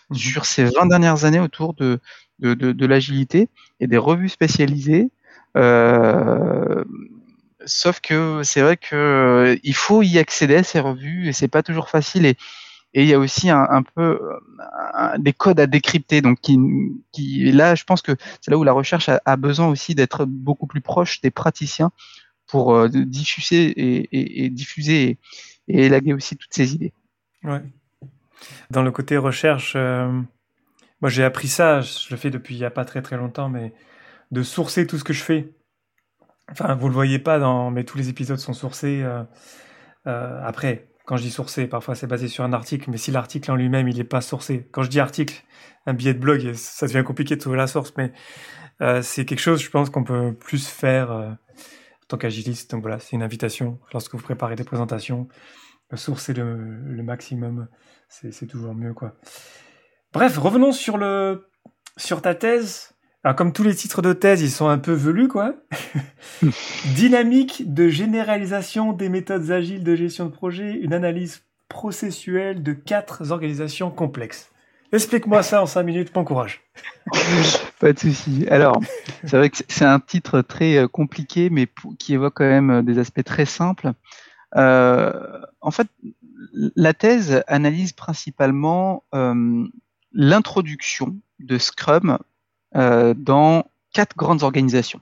mmh. 0.08 0.14
sur 0.14 0.46
ces 0.46 0.64
20 0.64 0.86
dernières 0.86 1.26
années 1.26 1.38
autour 1.38 1.74
de, 1.74 2.00
de, 2.38 2.54
de, 2.54 2.72
de 2.72 2.86
l'agilité 2.86 3.50
et 3.78 3.86
des 3.86 3.98
revues 3.98 4.30
spécialisées. 4.30 5.10
Euh, 5.58 6.82
sauf 7.66 8.00
que 8.00 8.40
c'est 8.42 8.62
vrai 8.62 8.78
que 8.78 9.58
il 9.62 9.74
faut 9.74 10.00
y 10.02 10.18
accéder 10.18 10.56
à 10.56 10.62
ces 10.62 10.80
revues 10.80 11.28
et 11.28 11.34
c'est 11.34 11.48
pas 11.48 11.62
toujours 11.62 11.90
facile 11.90 12.24
et 12.24 12.38
et 12.94 13.02
il 13.02 13.08
y 13.08 13.14
a 13.14 13.18
aussi 13.18 13.48
un, 13.50 13.82
peu 13.94 14.20
un, 14.94 15.18
des 15.18 15.32
codes 15.32 15.60
à 15.60 15.66
décrypter. 15.66 16.20
Donc, 16.20 16.40
qui, 16.40 16.58
qui 17.12 17.50
là, 17.52 17.74
je 17.74 17.84
pense 17.84 18.02
que 18.02 18.12
c'est 18.40 18.50
là 18.50 18.58
où 18.58 18.64
la 18.64 18.72
recherche 18.72 19.08
a, 19.08 19.36
besoin 19.36 19.68
aussi 19.68 19.94
d'être 19.94 20.26
beaucoup 20.26 20.66
plus 20.66 20.80
proche 20.80 21.20
des 21.20 21.30
praticiens 21.30 21.90
pour 22.46 22.74
euh, 22.74 22.88
diffuser 22.88 24.08
et, 24.12 24.50
diffuser 24.50 25.18
et, 25.68 25.86
élaguer 25.86 26.12
aussi 26.12 26.36
toutes 26.36 26.52
ces 26.52 26.74
idées. 26.74 26.92
Ouais. 27.44 27.62
Dans 28.70 28.82
le 28.82 28.90
côté 28.90 29.16
recherche, 29.16 29.74
euh, 29.76 30.10
moi 31.00 31.08
j'ai 31.08 31.24
appris 31.24 31.48
ça, 31.48 31.80
je 31.80 32.08
le 32.10 32.16
fais 32.16 32.30
depuis 32.30 32.56
il 32.56 32.58
n'y 32.58 32.64
a 32.64 32.70
pas 32.70 32.84
très 32.84 33.00
très 33.00 33.16
longtemps, 33.16 33.48
mais 33.48 33.72
de 34.32 34.42
sourcer 34.42 34.86
tout 34.86 34.98
ce 34.98 35.04
que 35.04 35.12
je 35.12 35.22
fais. 35.22 35.52
Enfin, 36.50 36.74
vous 36.74 36.88
le 36.88 36.94
voyez 36.94 37.18
pas 37.18 37.38
dans, 37.38 37.70
mais 37.70 37.84
tous 37.84 37.96
les 37.96 38.08
épisodes 38.08 38.38
sont 38.38 38.52
sourcés. 38.52 39.02
Euh, 39.02 39.22
euh, 40.06 40.42
après, 40.44 40.88
quand 41.06 41.16
je 41.16 41.22
dis 41.22 41.30
sourcé, 41.30 41.66
parfois 41.66 41.94
c'est 41.94 42.06
basé 42.06 42.28
sur 42.28 42.44
un 42.44 42.52
article, 42.52 42.90
mais 42.90 42.96
si 42.96 43.10
l'article 43.10 43.50
en 43.50 43.56
lui-même 43.56 43.88
il 43.88 43.96
n'est 43.96 44.04
pas 44.04 44.20
sourcé, 44.20 44.68
quand 44.72 44.82
je 44.82 44.90
dis 44.90 45.00
article, 45.00 45.42
un 45.86 45.94
billet 45.94 46.14
de 46.14 46.18
blog, 46.18 46.52
ça 46.54 46.86
devient 46.86 47.04
compliqué 47.04 47.36
de 47.36 47.40
trouver 47.40 47.56
la 47.56 47.66
source, 47.66 47.92
mais 47.96 48.12
euh, 48.80 49.02
c'est 49.02 49.24
quelque 49.24 49.40
chose, 49.40 49.60
je 49.62 49.70
pense, 49.70 49.90
qu'on 49.90 50.04
peut 50.04 50.32
plus 50.34 50.66
faire 50.66 51.10
euh, 51.10 51.30
en 51.30 52.06
tant 52.08 52.18
qu'agiliste. 52.18 52.70
Donc 52.70 52.82
voilà, 52.82 52.98
c'est 52.98 53.16
une 53.16 53.22
invitation 53.22 53.80
lorsque 53.92 54.14
vous 54.14 54.22
préparez 54.22 54.54
des 54.56 54.64
présentations, 54.64 55.28
sourcer 55.94 56.32
le, 56.32 56.56
le 56.56 57.02
maximum, 57.02 57.68
c'est 58.08 58.46
toujours 58.46 58.74
mieux 58.74 58.94
quoi. 58.94 59.14
Bref, 60.12 60.38
revenons 60.38 60.72
sur 60.72 60.98
le 60.98 61.48
sur 61.96 62.22
ta 62.22 62.34
thèse. 62.34 62.94
Alors, 63.24 63.36
comme 63.36 63.52
tous 63.52 63.62
les 63.62 63.74
titres 63.74 64.02
de 64.02 64.12
thèse, 64.12 64.42
ils 64.42 64.50
sont 64.50 64.66
un 64.66 64.78
peu 64.78 64.92
velus, 64.92 65.28
quoi. 65.28 65.54
Dynamique 66.96 67.72
de 67.72 67.88
généralisation 67.88 68.92
des 68.92 69.08
méthodes 69.08 69.50
agiles 69.52 69.84
de 69.84 69.94
gestion 69.94 70.26
de 70.26 70.32
projet, 70.32 70.72
une 70.72 70.92
analyse 70.92 71.42
processuelle 71.68 72.64
de 72.64 72.72
quatre 72.72 73.30
organisations 73.30 73.90
complexes. 73.90 74.50
Explique-moi 74.90 75.42
ça 75.42 75.62
en 75.62 75.66
cinq 75.66 75.84
minutes, 75.84 76.12
bon 76.12 76.24
courage. 76.24 76.60
Pas 77.80 77.92
de 77.92 77.98
souci. 77.98 78.46
Alors, 78.50 78.78
c'est 79.24 79.36
vrai 79.36 79.48
que 79.50 79.56
c'est 79.68 79.84
un 79.84 80.00
titre 80.00 80.42
très 80.42 80.76
euh, 80.76 80.88
compliqué, 80.88 81.48
mais 81.48 81.68
qui 81.98 82.14
évoque 82.14 82.34
quand 82.34 82.44
même 82.44 82.70
euh, 82.70 82.82
des 82.82 82.98
aspects 82.98 83.24
très 83.24 83.46
simples. 83.46 83.92
Euh, 84.56 85.40
en 85.60 85.70
fait, 85.70 85.86
la 86.52 86.92
thèse 86.92 87.42
analyse 87.46 87.92
principalement 87.92 89.04
l'introduction 90.12 91.16
de 91.38 91.56
Scrum 91.56 92.18
dans 92.74 93.64
quatre 93.92 94.16
grandes 94.16 94.42
organisations. 94.42 95.00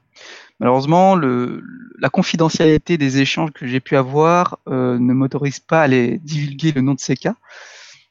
Malheureusement, 0.60 1.16
la 1.16 2.10
confidentialité 2.10 2.98
des 2.98 3.20
échanges 3.20 3.50
que 3.52 3.66
j'ai 3.66 3.80
pu 3.80 3.96
avoir 3.96 4.58
euh, 4.68 4.98
ne 4.98 5.14
m'autorise 5.14 5.58
pas 5.58 5.82
à 5.82 5.86
les 5.86 6.18
divulguer 6.18 6.72
le 6.72 6.82
nom 6.82 6.94
de 6.94 7.00
ces 7.00 7.16
cas, 7.16 7.34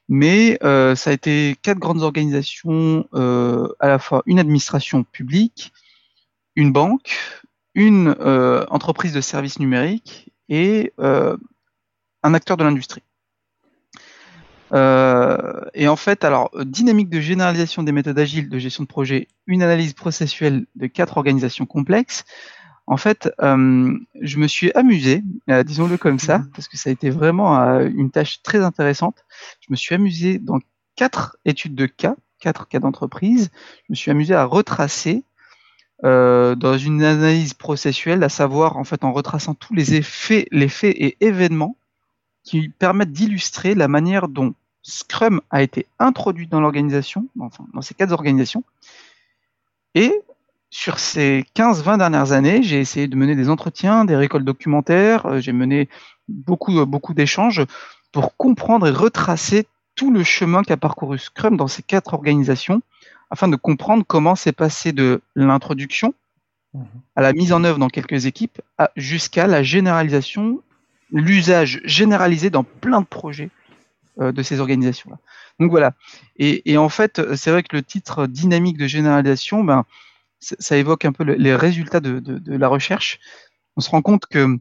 mais 0.08 0.58
euh, 0.64 0.96
ça 0.96 1.10
a 1.10 1.12
été 1.12 1.56
quatre 1.62 1.78
grandes 1.78 2.02
organisations, 2.02 3.08
euh, 3.14 3.68
à 3.78 3.86
la 3.86 4.00
fois 4.00 4.24
une 4.26 4.40
administration 4.40 5.04
publique, 5.04 5.72
une 6.56 6.72
banque, 6.72 7.16
une 7.74 8.16
euh, 8.18 8.66
entreprise 8.70 9.12
de 9.12 9.20
services 9.20 9.60
numériques 9.60 10.32
et 10.48 10.92
un 10.98 12.34
acteur 12.34 12.56
de 12.56 12.64
l'industrie. 12.64 13.04
Euh, 14.72 15.60
et 15.74 15.88
en 15.88 15.96
fait, 15.96 16.24
alors, 16.24 16.50
dynamique 16.64 17.08
de 17.08 17.20
généralisation 17.20 17.82
des 17.82 17.92
méthodes 17.92 18.18
agiles 18.18 18.48
de 18.48 18.58
gestion 18.58 18.84
de 18.84 18.88
projet, 18.88 19.28
une 19.46 19.62
analyse 19.62 19.92
processuelle 19.92 20.66
de 20.76 20.86
quatre 20.86 21.16
organisations 21.16 21.66
complexes. 21.66 22.24
En 22.86 22.96
fait, 22.96 23.32
euh, 23.40 23.96
je 24.20 24.38
me 24.38 24.46
suis 24.48 24.72
amusé, 24.74 25.22
euh, 25.48 25.62
disons-le 25.62 25.96
comme 25.96 26.18
ça, 26.18 26.38
mhm. 26.38 26.50
parce 26.54 26.68
que 26.68 26.76
ça 26.76 26.90
a 26.90 26.92
été 26.92 27.10
vraiment 27.10 27.56
une 27.80 28.10
tâche 28.10 28.42
très 28.42 28.62
intéressante. 28.62 29.24
Je 29.60 29.68
me 29.70 29.76
suis 29.76 29.94
amusé 29.94 30.38
dans 30.38 30.58
quatre 30.96 31.36
études 31.44 31.74
de 31.74 31.86
cas, 31.86 32.16
quatre 32.40 32.68
cas 32.68 32.80
d'entreprise. 32.80 33.50
Je 33.84 33.92
me 33.92 33.94
suis 33.94 34.10
amusé 34.10 34.34
à 34.34 34.44
retracer 34.44 35.24
dans 36.02 36.78
une 36.78 37.04
analyse 37.04 37.52
processuelle, 37.52 38.24
à 38.24 38.30
savoir 38.30 38.78
en 38.78 38.84
fait 38.84 39.04
en 39.04 39.12
retraçant 39.12 39.54
tous 39.54 39.74
les 39.74 39.94
effets, 39.94 40.46
les 40.50 40.68
faits 40.68 40.96
et 40.96 41.18
événements 41.20 41.76
qui 42.42 42.70
permettent 42.70 43.12
d'illustrer 43.12 43.74
la 43.74 43.86
manière 43.86 44.28
dont 44.28 44.54
Scrum 44.82 45.40
a 45.50 45.62
été 45.62 45.86
introduit 45.98 46.46
dans 46.46 46.60
l'organisation, 46.60 47.26
enfin 47.38 47.66
dans 47.74 47.82
ces 47.82 47.94
quatre 47.94 48.12
organisations. 48.12 48.64
Et 49.94 50.12
sur 50.70 50.98
ces 50.98 51.44
15-20 51.56 51.98
dernières 51.98 52.32
années, 52.32 52.62
j'ai 52.62 52.80
essayé 52.80 53.08
de 53.08 53.16
mener 53.16 53.34
des 53.34 53.50
entretiens, 53.50 54.04
des 54.04 54.16
récoltes 54.16 54.44
documentaires, 54.44 55.26
euh, 55.26 55.40
j'ai 55.40 55.52
mené 55.52 55.88
beaucoup, 56.28 56.78
euh, 56.78 56.86
beaucoup 56.86 57.12
d'échanges 57.12 57.62
pour 58.12 58.36
comprendre 58.36 58.86
et 58.86 58.90
retracer 58.90 59.66
tout 59.96 60.12
le 60.12 60.22
chemin 60.22 60.62
qu'a 60.62 60.76
parcouru 60.76 61.18
Scrum 61.18 61.56
dans 61.56 61.66
ces 61.66 61.82
quatre 61.82 62.14
organisations, 62.14 62.82
afin 63.30 63.48
de 63.48 63.56
comprendre 63.56 64.04
comment 64.06 64.36
c'est 64.36 64.52
passé 64.52 64.92
de 64.92 65.20
l'introduction 65.34 66.14
mhm. 66.72 66.84
à 67.16 67.22
la 67.22 67.32
mise 67.32 67.52
en 67.52 67.64
œuvre 67.64 67.78
dans 67.78 67.88
quelques 67.88 68.26
équipes, 68.26 68.62
jusqu'à 68.96 69.48
la 69.48 69.62
généralisation, 69.62 70.60
l'usage 71.12 71.80
généralisé 71.84 72.48
dans 72.50 72.64
plein 72.64 73.00
de 73.00 73.06
projets 73.06 73.50
de 74.20 74.42
ces 74.42 74.60
organisations-là. 74.60 75.18
Donc 75.58 75.70
voilà. 75.70 75.94
Et, 76.36 76.76
en 76.76 76.88
fait, 76.88 77.20
c'est 77.36 77.50
vrai 77.50 77.62
que 77.62 77.76
le 77.76 77.82
titre 77.82 78.26
dynamique 78.26 78.78
de 78.78 78.86
généralisation, 78.86 79.64
ben, 79.64 79.84
ça 80.40 80.76
évoque 80.76 81.04
un 81.04 81.12
peu 81.12 81.24
les 81.24 81.54
résultats 81.54 82.00
de, 82.00 82.40
la 82.46 82.68
recherche. 82.68 83.18
On 83.76 83.80
se 83.80 83.90
rend 83.90 84.02
compte 84.02 84.26
que 84.26 84.58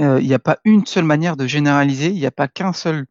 euh, 0.00 0.20
il 0.20 0.26
n'y 0.26 0.34
a 0.34 0.38
pas 0.38 0.58
une 0.64 0.86
seule 0.86 1.04
manière 1.04 1.36
de 1.36 1.46
généraliser, 1.46 2.06
il 2.06 2.18
n'y 2.18 2.26
a 2.26 2.30
pas 2.32 2.48
qu'un 2.48 2.72
seul. 2.72 3.06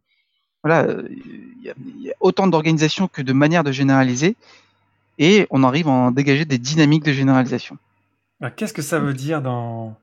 Voilà, 0.64 0.86
il 1.10 1.64
y, 1.64 2.12
a 2.12 2.14
autant 2.20 2.48
d'organisations 2.48 3.08
que 3.08 3.22
de 3.22 3.34
manières 3.34 3.64
de 3.64 3.72
généraliser, 3.72 4.36
et 5.18 5.48
on 5.50 5.64
arrive 5.64 5.88
à 5.88 5.92
en 5.92 6.12
dégager 6.12 6.46
des 6.46 6.58
dynamiques 6.58 7.04
de 7.04 7.14
généralisation. 7.14 7.78
Qu'est-ce 8.56 8.74
que 8.74 8.82
ça 8.82 9.00
veut 9.00 9.14
dire 9.14 9.42
quand 9.44 9.96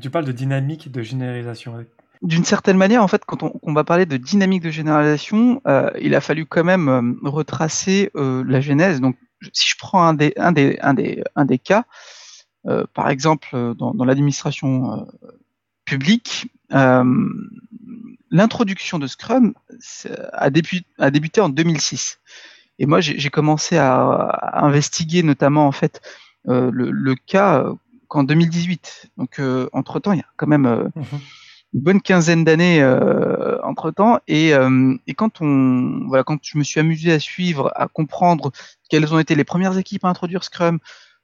tu 0.00 0.10
parles 0.10 0.24
de 0.24 0.32
dynamique 0.32 0.90
de 0.90 1.02
généralisation 1.02 1.84
d'une 2.26 2.44
certaine 2.44 2.76
manière, 2.76 3.02
en 3.02 3.08
fait, 3.08 3.24
quand 3.24 3.42
on, 3.42 3.72
va 3.72 3.84
parler 3.84 4.04
de 4.04 4.16
dynamique 4.16 4.62
de 4.62 4.70
généralisation, 4.70 5.62
euh, 5.66 5.90
il 6.00 6.14
a 6.14 6.20
fallu 6.20 6.44
quand 6.44 6.64
même 6.64 6.88
euh, 6.88 7.14
retracer 7.22 8.10
euh, 8.16 8.44
la 8.46 8.60
genèse. 8.60 9.00
Donc, 9.00 9.16
si 9.52 9.68
je 9.68 9.76
prends 9.78 10.02
un 10.02 10.14
des, 10.14 10.34
cas, 11.62 11.84
par 12.94 13.10
exemple, 13.10 13.74
dans, 13.76 14.04
l'administration 14.04 15.06
publique, 15.84 16.48
l'introduction 18.30 18.98
de 18.98 19.06
Scrum 19.06 19.54
a, 20.32 20.50
débuté, 20.50 21.40
en 21.40 21.48
2006. 21.48 22.18
Et 22.78 22.86
moi, 22.86 23.00
j'ai 23.00 23.30
commencé 23.30 23.76
à, 23.76 24.64
investiguer 24.64 25.22
notamment 25.22 25.66
en 25.66 25.72
fait 25.72 26.00
le, 26.46 27.14
cas 27.14 27.66
qu'en 28.08 28.24
2018. 28.24 29.10
Donc, 29.18 29.40
entre 29.72 30.00
temps, 30.00 30.12
il 30.12 30.18
y 30.18 30.22
a 30.22 30.30
quand 30.36 30.48
même 30.48 30.90
mmh 30.96 31.02
une 31.76 31.82
bonne 31.82 32.00
quinzaine 32.00 32.42
d'années 32.42 32.80
euh, 32.80 33.58
entre 33.62 33.90
temps 33.90 34.18
et, 34.26 34.54
euh, 34.54 34.96
et, 35.06 35.12
quand 35.12 35.42
on 35.42 36.06
voilà 36.08 36.24
quand 36.24 36.38
je 36.42 36.56
me 36.56 36.64
suis 36.64 36.80
amusé 36.80 37.12
à 37.12 37.20
suivre 37.20 37.70
à 37.76 37.86
comprendre 37.86 38.50
quelles 38.88 39.12
ont 39.12 39.18
été 39.18 39.34
les 39.34 39.44
premières 39.44 39.76
équipes 39.76 40.06
à 40.06 40.08
introduire 40.08 40.42
Scrum 40.42 40.78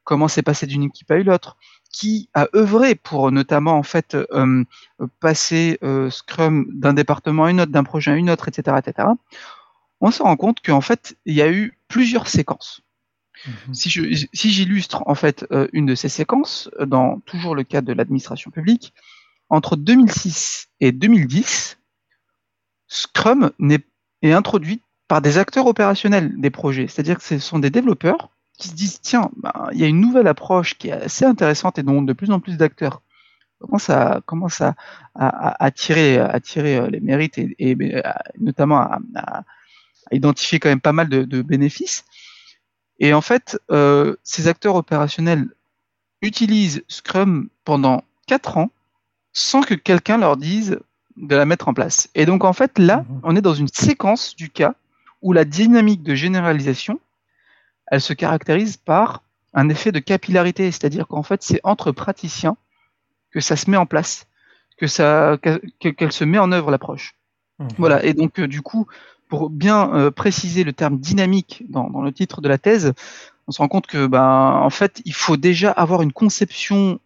comment 0.05 0.29
c'est 0.29 0.43
passé 0.43 0.67
d'une 0.67 0.83
équipe 0.83 1.11
à 1.11 1.17
une 1.17 1.31
autre 1.31 1.57
qui 1.91 2.29
a 2.35 2.49
œuvré 2.55 2.95
pour 2.95 3.33
notamment 3.33 3.79
en 3.79 3.83
fait 3.83 4.15
euh, 4.15 4.65
passer 5.21 5.79
Scrum 6.11 6.67
d'un 6.71 6.93
département 6.93 7.45
à 7.45 7.51
une 7.51 7.63
autre 7.63 7.73
d'un 7.73 7.85
projet 7.85 8.11
à 8.11 8.17
une 8.17 8.29
autre 8.29 8.49
etc 8.49 8.77
etc 8.79 9.09
on 10.03 10.11
se 10.11 10.23
rend 10.23 10.37
compte 10.37 10.61
qu'en 10.61 10.83
fait 10.83 11.17
il 11.25 11.35
y 11.35 11.41
a 11.41 11.51
eu 11.51 11.79
plusieurs 11.89 12.29
séquences 12.29 12.83
mhm. 13.47 13.75
si 13.75 13.89
je 13.89 14.27
si 14.35 14.51
j'illustre 14.51 15.03
en 15.07 15.15
fait 15.15 15.47
une 15.73 15.87
de 15.87 15.95
ces 15.95 16.11
séquences 16.11 16.69
dans 16.79 17.21
toujours 17.21 17.55
le 17.55 17.65
cadre 17.65 17.89
de 17.89 17.95
l'administration 17.95 18.51
publique 18.51 18.93
entre 19.53 19.77
2006 19.77 20.71
et 20.81 20.93
2010, 20.93 21.79
Scrum 22.89 23.53
est, 23.71 24.33
introduit 24.33 24.81
par 25.09 25.21
des 25.21 25.37
acteurs 25.37 25.67
opérationnels 25.67 26.41
des 26.41 26.49
projets. 26.49 26.89
C'est-à-dire 26.89 27.19
que 27.19 27.23
ce 27.23 27.39
sont 27.39 27.59
des 27.59 27.69
développeurs 27.69 28.31
qui 28.57 28.69
se 28.69 28.75
disent 28.75 29.01
tiens, 29.03 29.31
ben, 29.37 29.53
il 29.73 29.79
y 29.79 29.85
a 29.85 29.89
une 29.89 30.01
nouvelle 30.01 30.27
approche 30.27 30.79
qui 30.79 30.89
est 30.89 30.93
assez 30.93 31.27
intéressante 31.27 31.79
et 31.79 31.83
dont 31.83 32.01
de 32.01 32.15
plus 32.15 32.31
en 32.31 32.41
plus 32.41 32.57
d'acteurs 32.57 33.03
commencent 33.61 33.91
à, 33.91 34.23
commence 34.25 34.63
à, 34.63 34.75
à, 35.15 35.71
tirer, 35.71 36.19
euh, 36.19 36.89
les 36.89 37.01
mérites 37.01 37.37
et, 37.37 37.77
notamment 38.41 38.81
à, 38.81 39.45
identifier 40.13 40.61
quand 40.61 40.71
même 40.71 40.81
pas 40.81 40.93
mal 40.93 41.11
de, 41.11 41.43
bénéfices. 41.43 42.07
Et 43.01 43.13
en 43.13 43.21
fait, 43.21 43.61
euh, 43.71 44.17
ces 44.23 44.49
acteurs 44.49 44.77
opérationnels 44.77 45.49
utilisent 46.23 46.85
Scrum 46.89 47.51
pendant 47.65 48.03
4 48.29 48.57
ans 48.57 48.71
sans 49.33 49.63
que 49.63 49.75
quelqu'un 49.75 50.19
leur 50.19 50.37
dise 50.37 50.79
de 51.17 51.37
la 51.37 51.45
mettre 51.45 51.69
en 51.69 51.75
place. 51.75 52.09
Et 52.15 52.27
donc 52.27 52.45
en 52.45 52.53
fait 52.53 52.79
là, 52.79 53.05
mhm. 53.09 53.21
on 53.25 53.37
est 53.37 53.41
dans 53.41 53.55
une 53.55 53.69
séquence 53.69 54.37
du 54.37 54.51
cas 54.51 54.75
où 55.21 55.33
la 55.33 55.45
dynamique 55.45 56.03
de 56.03 56.15
généralisation, 56.15 57.01
elle 57.87 58.01
se 58.01 58.13
caractérise 58.13 58.77
par 58.77 59.23
un 59.55 59.69
effet 59.69 59.93
de 59.93 59.99
capillarité, 59.99 60.71
c'est-à-dire 60.71 61.07
qu'en 61.07 61.23
fait 61.23 61.43
c'est 61.43 61.61
entre 61.65 61.93
praticiens 61.93 62.57
que 63.31 63.41
ça 63.41 63.57
se 63.57 63.71
met 63.71 63.77
en 63.77 63.87
place, 63.87 64.27
que 64.77 64.87
ça 64.87 65.39
qu'elle 65.79 66.13
se 66.13 66.25
met 66.25 66.39
en 66.39 66.53
œuvre 66.53 66.71
l'approche. 66.71 67.15
Mhm. 67.59 67.69
Voilà. 67.79 68.05
Et 68.05 68.15
donc 68.15 68.41
euh, 68.41 68.49
du 68.49 68.63
coup, 68.63 68.87
pour 69.29 69.51
bien 69.51 69.95
euh, 69.95 70.11
préciser 70.11 70.65
le 70.65 70.73
terme 70.73 70.99
dynamique 70.99 71.65
dans, 71.69 71.89
dans, 71.89 72.03
le 72.03 72.13
titre 72.13 72.41
de 72.41 72.49
la 72.49 72.59
thèse, 72.59 72.93
on 73.47 73.53
se 73.53 73.59
rend 73.59 73.69
compte 73.69 73.87
que 73.87 74.07
ben 74.07 74.61
en 74.63 74.71
fait 74.71 75.01
il 75.05 75.15
faut 75.15 75.37
déjà 75.37 75.71
avoir 75.71 76.03
une 76.03 76.13
conception 76.13 76.99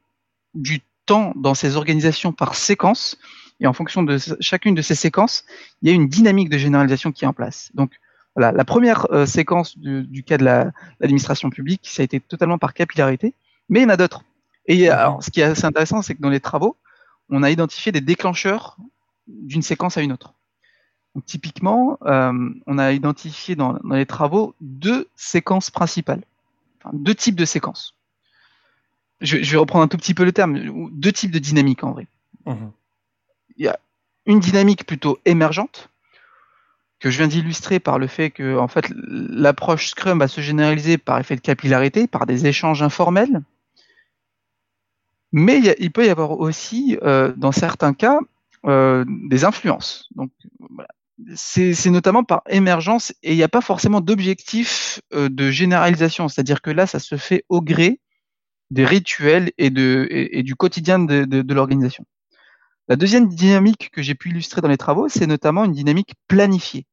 du 0.54 0.80
temps 1.06 1.32
dans 1.36 1.54
ces 1.54 1.76
organisations 1.76 2.32
par 2.32 2.54
séquence, 2.54 3.18
et 3.60 3.66
en 3.66 3.72
fonction 3.72 4.02
de 4.02 4.18
chacune 4.40 4.74
de 4.74 4.82
ces 4.82 4.94
séquences, 4.94 5.44
il 5.80 5.88
y 5.88 5.92
a 5.92 5.94
une 5.94 6.08
dynamique 6.08 6.50
de 6.50 6.58
généralisation 6.58 7.12
qui 7.12 7.24
est 7.24 7.28
en 7.28 7.32
place. 7.32 7.70
Donc 7.74 7.92
voilà, 8.34 8.52
la 8.52 8.64
première 8.66 9.06
euh, 9.12 9.24
séquence 9.24 9.78
du, 9.78 10.22
cas 10.22 10.36
de 10.36 10.44
l'administration 10.44 11.48
publique, 11.48 11.80
ça 11.84 12.02
a 12.02 12.04
été 12.04 12.20
totalement 12.20 12.58
par 12.58 12.74
capillarité, 12.74 13.34
mais 13.70 13.80
il 13.80 13.82
y 13.84 13.86
en 13.86 13.90
a 13.90 13.96
d'autres. 13.96 14.24
Et 14.66 14.90
alors, 14.90 15.22
ce 15.22 15.30
qui 15.30 15.40
est 15.40 15.44
assez 15.44 15.64
intéressant, 15.64 16.02
c'est 16.02 16.14
que 16.14 16.20
dans 16.20 16.28
les 16.28 16.40
travaux, 16.40 16.76
on 17.30 17.42
a 17.42 17.50
identifié 17.50 17.92
des 17.92 18.02
déclencheurs 18.02 18.76
d'une 19.26 19.62
séquence 19.62 19.96
à 19.96 20.02
une 20.02 20.12
autre. 20.12 20.34
Donc, 21.14 21.24
typiquement, 21.24 21.98
euh, 22.04 22.50
on 22.66 22.76
a 22.76 22.92
identifié 22.92 23.56
dans, 23.56 23.78
les 23.90 24.04
travaux 24.04 24.54
deux 24.60 25.08
séquences 25.16 25.70
principales, 25.70 26.22
enfin, 26.78 26.90
deux 26.92 27.14
types 27.14 27.36
de 27.36 27.46
séquences. 27.46 27.95
Je, 29.20 29.38
vais 29.38 29.56
reprendre 29.56 29.84
un 29.84 29.88
tout 29.88 29.96
petit 29.96 30.14
peu 30.14 30.24
le 30.24 30.32
terme, 30.32 30.90
deux 30.92 31.12
types 31.12 31.30
de 31.30 31.38
dynamiques 31.38 31.84
en 31.84 31.92
vrai. 31.92 32.06
Mhm. 32.44 32.70
Il 33.56 33.64
y 33.64 33.68
a 33.68 33.78
une 34.26 34.40
dynamique 34.40 34.86
plutôt 34.86 35.18
émergente, 35.24 35.88
que 37.00 37.10
je 37.10 37.18
viens 37.18 37.28
d'illustrer 37.28 37.78
par 37.80 37.98
le 37.98 38.06
fait 38.06 38.30
que 38.30 38.56
en 38.58 38.68
fait 38.68 38.90
l'approche 38.96 39.88
Scrum 39.88 40.18
va 40.18 40.28
se 40.28 40.40
généraliser 40.40 40.98
par 40.98 41.18
effet 41.18 41.36
de 41.36 41.40
capillarité, 41.40 42.06
par 42.06 42.26
des 42.26 42.46
échanges 42.46 42.82
informels. 42.82 43.42
Mais 45.32 45.60
il, 45.78 45.92
peut 45.92 46.06
y 46.06 46.08
avoir 46.08 46.38
aussi, 46.38 46.96
euh, 47.02 47.32
dans 47.36 47.52
certains 47.52 47.92
cas, 47.92 48.18
euh, 48.64 49.04
des 49.06 49.44
influences. 49.44 50.08
Donc, 50.14 50.30
c'est 51.34 51.90
notamment 51.90 52.24
par 52.24 52.42
émergence 52.48 53.12
et 53.22 53.32
il 53.32 53.36
n'y 53.36 53.42
a 53.42 53.48
pas 53.48 53.60
forcément 53.60 54.00
d'objectif 54.00 55.00
euh, 55.12 55.28
de 55.28 55.50
généralisation. 55.50 56.28
C'est-à-dire 56.28 56.62
que 56.62 56.70
là, 56.70 56.86
ça 56.86 57.00
se 57.00 57.16
fait 57.16 57.44
au 57.48 57.60
gré 57.60 58.00
des 58.70 58.84
rituels 58.84 59.52
et, 59.58 59.70
de, 59.70 60.06
et, 60.10 60.42
du 60.42 60.56
quotidien 60.56 60.98
de, 60.98 61.24
de 61.24 61.54
l'organisation. 61.54 62.04
La 62.88 62.96
deuxième 62.96 63.28
dynamique 63.28 63.90
que 63.90 64.02
j'ai 64.02 64.14
pu 64.14 64.30
illustrer 64.30 64.60
dans 64.60 64.68
les 64.68 64.76
travaux, 64.76 65.08
c'est 65.08 65.26
notamment 65.26 65.64
une 65.64 65.72
dynamique 65.72 66.14
planifiée. 66.28 66.86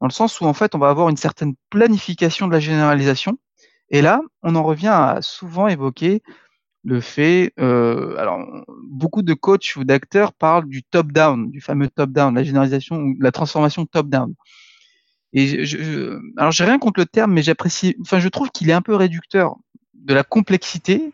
Dans 0.00 0.08
le 0.08 0.12
sens 0.12 0.40
où 0.40 0.44
en 0.44 0.54
fait, 0.54 0.74
on 0.74 0.78
va 0.78 0.90
avoir 0.90 1.08
une 1.08 1.16
certaine 1.16 1.54
planification 1.70 2.46
de 2.46 2.52
la 2.52 2.60
généralisation. 2.60 3.38
Et 3.90 4.02
là, 4.02 4.20
on 4.42 4.56
en 4.56 4.62
revient 4.62 4.88
à 4.88 5.18
souvent 5.22 5.68
évoquer 5.68 6.22
le 6.84 7.00
fait, 7.00 7.52
euh, 7.58 8.16
alors 8.18 8.46
beaucoup 8.90 9.22
de 9.22 9.32
coachs 9.32 9.76
ou 9.76 9.84
d'acteurs 9.84 10.34
parlent 10.34 10.68
du 10.68 10.82
top-down, 10.82 11.50
du 11.50 11.60
fameux 11.60 11.88
top-down, 11.88 12.34
la 12.34 12.44
généralisation 12.44 12.96
ou 12.96 13.16
la 13.20 13.32
transformation 13.32 13.86
top-down. 13.86 14.34
Et 15.32 15.64
je, 15.64 16.18
alors 16.36 16.52
j'ai 16.52 16.64
rien 16.64 16.78
contre 16.78 17.00
le 17.00 17.06
terme, 17.06 17.32
mais 17.32 17.42
j'apprécie, 17.42 17.96
enfin 18.02 18.18
je 18.18 18.28
trouve 18.28 18.50
qu'il 18.50 18.68
est 18.68 18.74
un 18.74 18.82
peu 18.82 18.94
réducteur 18.94 19.56
de 20.04 20.14
la 20.14 20.22
complexité 20.22 21.12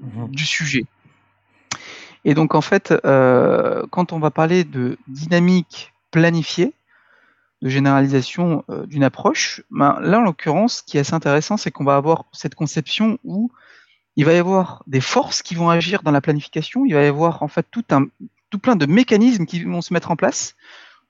mhm. 0.00 0.28
du 0.30 0.44
sujet. 0.44 0.84
Et 2.24 2.34
donc 2.34 2.54
en 2.54 2.60
fait, 2.60 2.92
euh, 3.04 3.84
quand 3.90 4.12
on 4.12 4.18
va 4.18 4.30
parler 4.30 4.64
de 4.64 4.98
dynamique 5.08 5.92
planifiée, 6.10 6.72
de 7.62 7.68
généralisation 7.68 8.64
euh, 8.68 8.84
d'une 8.86 9.04
approche, 9.04 9.62
ben, 9.70 9.98
là 10.00 10.18
en 10.18 10.22
l'occurrence, 10.22 10.78
ce 10.78 10.82
qui 10.82 10.98
est 10.98 11.00
assez 11.00 11.14
intéressant, 11.14 11.56
c'est 11.56 11.70
qu'on 11.70 11.84
va 11.84 11.96
avoir 11.96 12.24
cette 12.32 12.54
conception 12.54 13.18
où 13.24 13.50
il 14.16 14.24
va 14.24 14.32
y 14.32 14.38
avoir 14.38 14.82
des 14.86 15.00
forces 15.00 15.42
qui 15.42 15.54
vont 15.54 15.70
agir 15.70 16.02
dans 16.02 16.10
la 16.10 16.20
planification, 16.20 16.84
il 16.84 16.94
va 16.94 17.02
y 17.02 17.06
avoir 17.06 17.42
en 17.42 17.48
fait 17.48 17.66
tout 17.70 17.84
un 17.90 18.06
tout 18.50 18.58
plein 18.58 18.76
de 18.76 18.86
mécanismes 18.86 19.46
qui 19.46 19.62
vont 19.64 19.80
se 19.80 19.92
mettre 19.92 20.10
en 20.10 20.16
place 20.16 20.54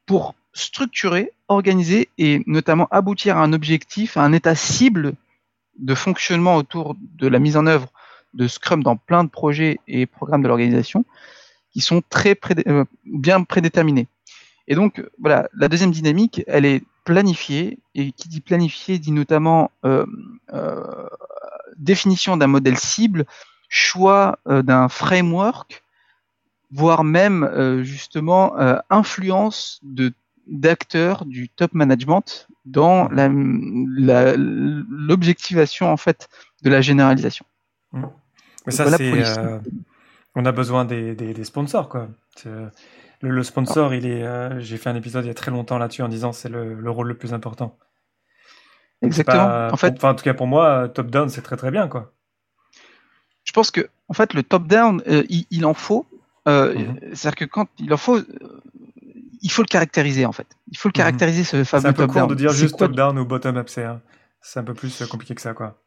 pour 0.06 0.35
structurer, 0.52 1.33
organiser 1.49 2.09
et 2.18 2.42
notamment 2.47 2.88
aboutir 2.90 3.37
à 3.37 3.42
un 3.42 3.52
objectif, 3.52 4.16
à 4.16 4.23
un 4.23 4.33
état 4.33 4.54
cible 4.54 5.14
de 5.78 5.95
fonctionnement 5.95 6.56
autour 6.56 6.97
de 6.99 7.28
la 7.28 7.38
mise 7.38 7.56
en 7.56 7.66
œuvre 7.66 7.88
de 8.35 8.49
Scrum 8.49 8.83
dans 8.83 8.97
plein 8.97 9.25
de 9.25 9.30
projets 9.30 9.80
et 9.88 10.06
programmes 10.06 10.42
de 10.42 10.49
l'organisation 10.49 11.04
qui 11.73 11.80
sont 11.80 12.02
très 12.09 12.38
euh, 12.68 12.85
bien 13.04 13.42
prédéterminés. 13.42 14.09
Et 14.68 14.75
donc 14.75 15.02
voilà, 15.21 15.49
la 15.56 15.68
deuxième 15.68 15.90
dynamique, 15.90 16.42
elle 16.47 16.64
est 16.64 16.83
planifiée 17.04 17.78
et 17.95 18.12
qui 18.12 18.28
dit 18.28 18.40
planifiée 18.40 18.99
dit 18.99 19.12
notamment 19.12 19.71
euh, 19.85 20.06
euh, 20.52 21.09
définition 21.76 22.37
d'un 22.37 22.47
modèle 22.47 22.78
cible, 22.78 23.26
choix 23.68 24.38
d'un 24.47 24.88
framework, 24.88 25.83
voire 26.71 27.04
même 27.04 27.83
justement 27.83 28.54
influence 28.90 29.80
de 29.83 30.12
d'acteurs 30.46 31.24
du 31.24 31.48
top 31.48 31.72
management 31.74 32.48
dans 32.64 33.08
l'objectivation 34.38 35.90
en 35.90 35.97
fait 35.97 36.28
de 36.62 36.71
la 36.71 36.80
généralisation. 36.80 37.44
Mmh. 37.92 38.04
Mais 38.66 38.73
ça, 38.73 38.90
c'est, 38.97 39.23
on 40.34 40.44
a 40.44 40.52
besoin 40.52 40.84
des, 40.84 41.14
des, 41.14 41.44
sponsors 41.44 41.88
quoi. 41.88 42.08
Le, 43.23 43.42
sponsor, 43.42 43.94
il 43.94 44.06
est. 44.06 44.25
j'ai 44.60 44.76
fait 44.76 44.90
un 44.90 44.97
épisode 44.97 45.25
il 45.25 45.28
y 45.28 45.30
a 45.30 45.34
très 45.34 45.50
longtemps 45.50 45.78
là-dessus 45.78 46.02
en 46.02 46.08
disant 46.08 46.32
c'est 46.32 46.49
le, 46.49 46.75
le, 46.75 46.90
rôle 46.90 47.08
le 47.08 47.16
plus 47.16 47.32
important. 47.32 47.78
Exactement. 49.02 49.68
en 49.73 49.76
fait, 49.76 50.02
en 50.04 50.14
tout 50.14 50.25
cas 50.25 50.34
pour 50.34 50.47
moi, 50.47 50.88
top 50.88 51.10
down 51.10 51.28
c'est 51.28 51.42
très 51.42 51.56
très 51.56 51.71
bien 51.71 51.88
quoi. 51.88 52.12
Je 53.44 53.52
pense 53.52 53.71
que 53.71 53.88
en 54.08 54.14
fait 54.14 54.34
le 54.34 54.42
top 54.42 54.66
down, 54.66 55.02
euh, 55.08 55.23
il, 55.28 55.64
en 55.64 55.75
faut. 55.75 56.06
Euh, 56.49 56.75
mhm. 56.75 56.99
C'est-à-dire 57.14 57.36
que 57.36 57.44
quand 57.44 57.68
il 57.78 57.92
en 57.94 57.97
faut, 57.97 58.21
il 59.47 59.52
faut 59.52 59.63
le 59.63 59.69
caractériser 59.69 60.26
en 60.26 60.32
fait. 60.32 60.49
Il 60.73 60.76
faut 60.76 60.89
le 60.89 60.91
mhm. 60.91 61.04
caractériser 61.04 61.45
ce 61.45 61.63
fameux 61.63 61.95
top 61.95 61.97
down. 61.97 62.13
C'est 62.13 62.19
un 62.19 62.26
peu 62.26 62.35
de 62.35 62.41
dire 62.41 62.52
juste 62.52 62.76
top 62.76 62.93
down 62.93 63.17
ou 63.17 63.25
bottom 63.25 63.56
up, 63.56 63.69
c'est 63.69 63.85
un, 63.85 64.02
un 64.56 64.65
peu 64.65 64.75
plus 64.75 65.02
euh, 65.02 65.06
compliqué 65.06 65.37
que 65.37 65.41
ça 65.41 65.54
quoi. 65.54 65.80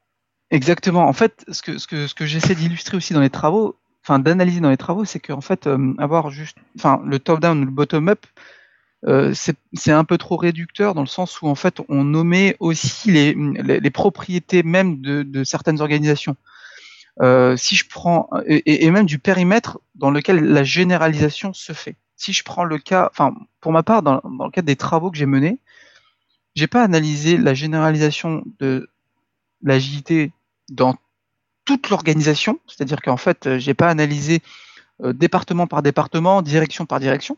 Exactement. 0.50 1.06
En 1.06 1.14
fait, 1.14 1.44
ce 1.50 1.62
que 1.62 1.78
ce 1.78 1.86
que 1.86 2.08
ce 2.08 2.16
que 2.16 2.26
j'essaie 2.26 2.56
d'illustrer 2.56 2.96
aussi 2.96 3.14
dans 3.14 3.20
les 3.20 3.30
travaux, 3.30 3.76
enfin 4.02 4.18
d'analyser 4.18 4.62
dans 4.62 4.70
les 4.70 4.78
travaux, 4.78 5.04
c'est 5.04 5.20
qu'en 5.20 5.42
fait 5.42 5.70
avoir 5.98 6.30
juste, 6.30 6.58
enfin 6.78 7.02
le 7.06 7.20
top 7.20 7.42
down 7.42 7.60
ou 7.62 7.66
le 7.66 7.72
bottom 7.72 8.08
up, 8.08 8.26
euh, 9.06 9.34
c'est 9.34 9.92
un 9.92 10.06
peu 10.06 10.18
trop 10.18 10.38
réducteur 10.38 10.94
dans 10.94 11.02
le 11.02 11.08
sens 11.08 11.42
où 11.42 11.48
en 11.48 11.56
fait 11.56 11.82
on 11.90 12.06
nommait 12.06 12.56
aussi 12.62 13.12
les, 13.12 13.36
les, 13.36 13.92
propriétés 13.92 14.64
même 14.64 15.02
de, 15.02 15.24
de, 15.24 15.44
certaines 15.44 15.82
organisations. 15.82 16.38
Euh, 17.22 17.58
si 17.58 17.76
je 17.76 17.86
prends 17.90 18.30
et, 18.48 18.86
et, 18.86 18.92
même 18.92 19.06
du 19.06 19.20
périmètre 19.20 19.80
dans 19.96 20.10
lequel 20.10 20.42
la 20.42 20.64
généralisation 20.64 21.52
se 21.52 21.74
fait. 21.74 21.98
Si 22.20 22.34
je 22.34 22.44
prends 22.44 22.66
le 22.66 22.78
cas, 22.78 23.10
enfin 23.12 23.34
pour 23.62 23.72
ma 23.72 23.82
part 23.82 24.04
dans, 24.04 24.20
dans 24.24 24.46
le 24.46 24.52
cadre 24.52 24.66
des 24.66 24.76
travaux 24.76 25.10
que 25.10 25.18
j'ai 25.18 25.26
menés, 25.26 25.58
j'ai 26.54 26.68
pas 26.68 26.84
analysé 26.84 27.38
la 27.38 27.54
généralisation 27.54 28.44
de 28.60 28.90
l'agilité 29.64 30.34
dans 30.70 30.96
toute 31.64 31.90
l'organisation, 31.90 32.60
c'est-à-dire 32.68 33.02
qu'en 33.02 33.16
fait 33.16 33.58
j'ai 33.58 33.74
pas 33.74 33.90
analysé 33.90 34.42
euh, 35.02 35.14
département 35.14 35.66
par 35.66 35.82
département, 35.82 36.42
direction 36.42 36.86
par 36.86 37.00
direction. 37.00 37.38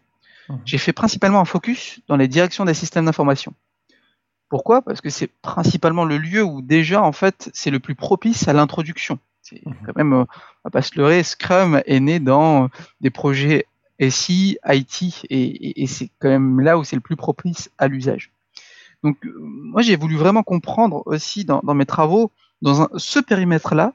Mhm. 0.50 0.62
J'ai 0.66 0.80
fait 0.80 0.94
principalement 0.94 1.40
un 1.40 1.46
focus 1.46 2.00
dans 2.08 2.16
les 2.16 2.28
directions 2.28 2.66
des 2.66 2.74
systèmes 2.74 3.06
d'information. 3.06 3.54
Pourquoi? 4.50 4.82
Parce 4.82 5.00
que 5.00 5.12
c'est 5.12 5.28
principalement 5.28 6.06
le 6.06 6.18
lieu 6.18 6.42
où 6.42 6.64
déjà 6.64 7.04
en 7.04 7.12
fait 7.12 7.52
c'est 7.54 7.70
le 7.70 7.80
plus 7.80 7.94
propice 7.94 8.48
à 8.48 8.54
l'introduction. 8.54 9.20
C'est 9.44 9.64
mhm. 9.64 9.76
quand 9.86 9.96
même, 9.96 10.14
euh, 10.14 10.24
on 10.24 10.66
va 10.66 10.72
pas 10.72 10.82
se 10.82 10.98
leurrer, 10.98 11.22
Scrum 11.22 11.84
est 11.86 12.00
né 12.00 12.20
dans 12.20 12.70
des 13.00 13.12
projets 13.12 13.68
SI, 14.10 14.58
IT, 14.68 15.26
et, 15.30 15.86
c'est 15.88 16.10
quand 16.20 16.30
même 16.30 16.60
là 16.60 16.78
où 16.78 16.84
c'est 16.84 16.96
le 16.96 17.02
plus 17.02 17.16
propice 17.16 17.70
à 17.78 17.88
l'usage. 17.88 18.32
Donc 19.04 19.18
euh, 19.26 19.36
moi 19.40 19.82
j'ai 19.82 19.96
voulu 19.96 20.16
vraiment 20.16 20.44
comprendre 20.44 21.04
aussi 21.06 21.46
dans, 21.46 21.62
mes 21.74 21.86
travaux, 21.86 22.32
dans 22.62 22.88
ce 22.98 23.20
périmètre-là, 23.20 23.94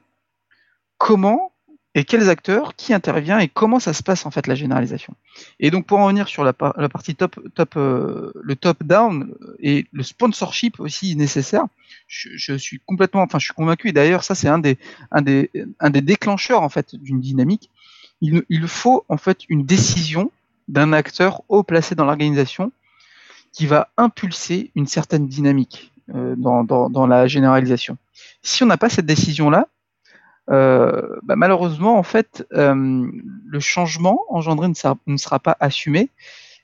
comment 0.97 1.51
et 1.95 2.03
quels 2.03 2.29
acteurs, 2.29 2.75
qui 2.75 2.93
intervient 2.93 3.39
et 3.39 3.47
comment 3.47 3.79
ça 3.79 3.91
se 3.91 4.03
passe 4.03 4.27
en 4.27 4.31
fait 4.31 4.45
la 4.45 4.53
généralisation. 4.53 5.15
Et 5.59 5.71
donc 5.71 5.87
pour 5.87 5.97
en 5.97 6.07
venir 6.07 6.27
sur 6.27 6.43
la, 6.43 6.53
partie 6.53 7.15
top, 7.15 7.39
top 7.55 7.75
euh, 7.75 8.31
le 8.35 8.55
top 8.55 8.83
down 8.83 9.33
et 9.59 9.87
le 9.91 10.03
sponsorship 10.03 10.79
aussi 10.79 11.15
nécessaire, 11.15 11.65
je, 12.07 12.53
suis 12.55 12.79
complètement, 12.85 13.23
enfin 13.23 13.39
je 13.39 13.45
suis 13.45 13.53
convaincu 13.55 13.89
et 13.89 13.93
d'ailleurs 13.93 14.23
ça 14.23 14.35
c'est 14.35 14.47
un 14.47 14.59
des, 14.59 14.77
un 15.09 15.23
des, 15.23 15.49
un 15.79 15.89
des 15.89 16.01
déclencheurs 16.01 16.61
en 16.61 16.69
fait 16.69 16.95
d'une 16.95 17.19
dynamique. 17.19 17.71
Il, 18.21 18.67
faut 18.67 19.05
en 19.09 19.17
fait 19.17 19.41
une 19.49 19.65
décision 19.65 20.31
d'un 20.67 20.91
acteur 20.91 21.43
haut 21.49 21.63
placé 21.63 21.95
dans 21.95 22.05
l'organisation 22.05 22.71
qui 23.51 23.65
va 23.65 23.89
impulser 23.97 24.71
une 24.75 24.87
certaine 24.87 25.27
dynamique 25.27 25.91
euh, 26.13 26.35
dans, 26.35 27.07
la 27.07 27.27
généralisation. 27.27 27.97
Si 28.41 28.63
on 28.63 28.67
n'a 28.67 28.77
pas 28.77 28.89
cette 28.89 29.05
décision 29.05 29.49
là, 29.49 29.67
euh, 30.49 31.19
bah, 31.23 31.35
malheureusement, 31.35 31.97
en 31.97 32.03
fait, 32.03 32.45
euh, 32.53 33.09
le 33.45 33.59
changement 33.59 34.21
engendré 34.29 34.67
ne 34.67 35.17
sera, 35.17 35.39
pas 35.39 35.57
assumé. 35.59 36.09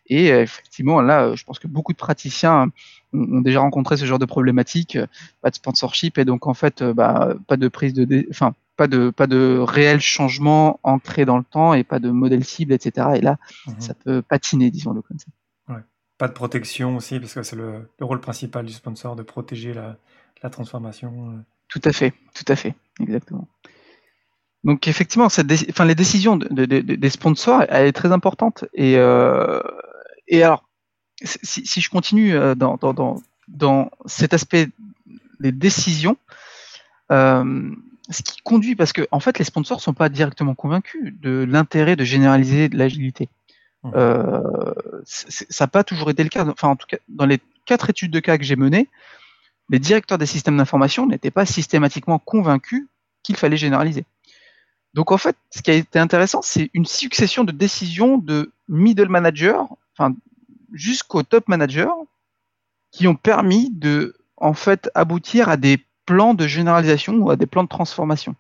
Et 0.08 0.28
effectivement, 0.28 1.02
là, 1.02 1.34
je 1.36 1.44
pense 1.44 1.60
que 1.60 1.68
beaucoup 1.68 1.94
de 1.94 1.98
praticiens 1.98 2.72
ont, 3.14 3.42
déjà 3.42 3.60
rencontré 3.60 3.96
ce 3.96 4.06
genre 4.06 4.20
de 4.20 4.26
problématique, 4.26 4.98
pas 5.42 5.50
de 5.50 5.56
sponsorship 5.56 6.18
et 6.18 6.26
donc 6.26 6.48
en 6.48 6.54
fait, 6.54 6.84
bah, 6.84 7.36
pas 7.48 7.58
de 7.58 7.68
prise 7.68 7.94
de, 7.94 8.28
enfin, 8.30 8.54
pas 8.76 8.88
de 8.88 9.10
pas 9.10 9.28
de 9.28 9.58
réel 9.60 10.00
changement 10.02 10.80
ancré 10.84 11.26
dans 11.26 11.38
le 11.38 11.44
temps 11.44 11.74
et 11.74 11.84
pas 11.84 12.00
de 12.00 12.10
modèle 12.10 12.44
cible, 12.44 12.74
etc. 12.74 13.08
Et 13.16 13.22
là, 13.22 13.38
mhm. 13.68 13.80
ça 13.80 13.94
peut 13.94 14.22
patiner, 14.22 14.72
disons-le 14.72 15.02
comme 15.02 15.20
ça. 15.20 15.28
Pas 16.20 16.28
de 16.28 16.34
protection 16.34 16.96
aussi, 16.96 17.20
parce 17.20 17.34
que 17.34 17.42
c'est 17.42 17.56
le, 17.56 17.90
rôle 18.00 18.22
principal 18.22 18.66
du 18.66 18.72
sponsor 18.72 19.16
de 19.16 19.24
protéger 19.24 19.74
la, 19.74 19.98
la 20.44 20.50
transformation. 20.52 21.44
Tout 21.68 21.82
à 21.84 21.92
fait, 21.92 22.14
tout 22.36 22.46
à 22.48 22.56
fait, 22.56 22.76
exactement. 23.00 23.48
Donc 24.64 24.88
effectivement, 24.88 25.28
cette 25.30 25.52
enfin, 25.70 25.86
les 25.86 25.96
décisions 25.96 26.38
de, 26.38 26.66
des 26.66 27.10
sponsors, 27.10 27.64
elle 27.68 27.88
est 27.88 27.94
très 27.94 28.12
importante. 28.12 28.66
Et, 28.74 28.96
euh, 28.98 29.62
et 30.28 30.44
alors, 30.44 30.64
si, 31.22 31.66
si, 31.66 31.82
je 31.82 31.90
continue 31.90 32.34
euh, 32.34 32.56
dans, 32.56 32.78
dans, 32.78 33.22
dans, 33.48 33.92
cet 34.06 34.34
aspect 34.34 34.70
des 35.42 35.52
décisions, 35.52 36.18
euh, 37.12 37.72
ce 38.10 38.22
qui 38.22 38.42
conduit, 38.42 38.76
parce 38.76 38.94
que 38.94 39.08
en 39.12 39.20
fait, 39.20 39.40
les 39.40 39.46
sponsors 39.46 39.82
sont 39.82 39.94
pas 39.94 40.10
directement 40.10 40.56
convaincus 40.56 41.14
de 41.22 41.46
l'intérêt 41.50 41.96
de 41.96 42.04
généraliser 42.04 42.70
l'agilité. 42.70 43.30
Mmh. 43.84 43.92
Euh, 43.96 44.74
ça 45.06 45.66
n'a 45.66 45.68
pas 45.68 45.84
toujours 45.84 46.10
été 46.10 46.24
le 46.24 46.30
cas. 46.30 46.46
Enfin, 46.48 46.70
en 46.70 46.76
tout 46.76 46.88
cas, 46.88 46.98
dans 47.10 47.26
les 47.26 47.40
quatre 47.66 47.90
études 47.90 48.12
de 48.12 48.20
cas 48.20 48.38
que 48.38 48.44
j'ai 48.44 48.56
menées, 48.56 48.90
les 49.70 49.80
directeurs 49.80 50.18
des 50.18 50.26
systèmes 50.26 50.58
d'information 50.58 51.08
n'étaient 51.08 51.32
pas 51.32 51.46
systématiquement 51.46 52.20
convaincus 52.20 52.88
qu'il 53.24 53.38
fallait 53.38 53.58
généraliser. 53.58 54.06
Donc 54.94 55.12
en 55.12 55.18
fait, 55.18 55.36
ce 55.50 55.62
qui 55.62 55.72
a 55.72 55.74
été 55.74 55.98
intéressant, 55.98 56.42
c'est 56.42 56.70
une 56.74 56.86
succession 56.86 57.44
de 57.44 57.52
décisions 57.52 58.18
de 58.18 58.52
middle 58.68 59.10
manager, 59.10 59.68
enfin 59.98 60.16
jusqu'au 60.72 61.24
top 61.24 61.48
manager, 61.48 61.96
qui 62.92 63.08
ont 63.08 63.16
permis 63.16 63.72
de 63.72 64.16
en 64.38 64.54
fait 64.54 64.90
aboutir 64.94 65.50
à 65.50 65.58
des 65.58 65.84
plans 66.06 66.34
de 66.34 66.48
généralisation 66.48 67.16
ou 67.16 67.30
à 67.30 67.36
des 67.36 67.46
plans 67.46 67.64
de 67.64 67.70
transformation. 67.70 68.36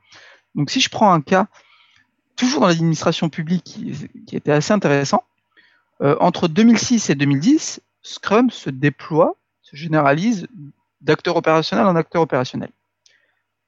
Donc 0.55 0.69
si 0.69 0.79
je 0.79 0.89
prends 0.89 1.11
un 1.11 1.21
cas 1.21 1.47
toujours 2.35 2.61
dans 2.61 2.67
l'administration 2.67 3.29
publique 3.29 3.63
qui, 3.63 4.35
était 4.35 4.51
assez 4.51 4.73
intéressant, 4.73 5.23
euh, 6.01 6.15
entre 6.19 6.47
2006 6.47 7.09
et 7.09 7.15
2010, 7.15 7.81
Scrum 8.01 8.49
se 8.49 8.69
déploie, 8.69 9.35
se 9.61 9.75
généralise 9.75 10.47
d'acteur 11.01 11.35
opérationnel 11.35 11.85
en 11.85 11.95
acteur 11.95 12.21
opérationnel. 12.21 12.69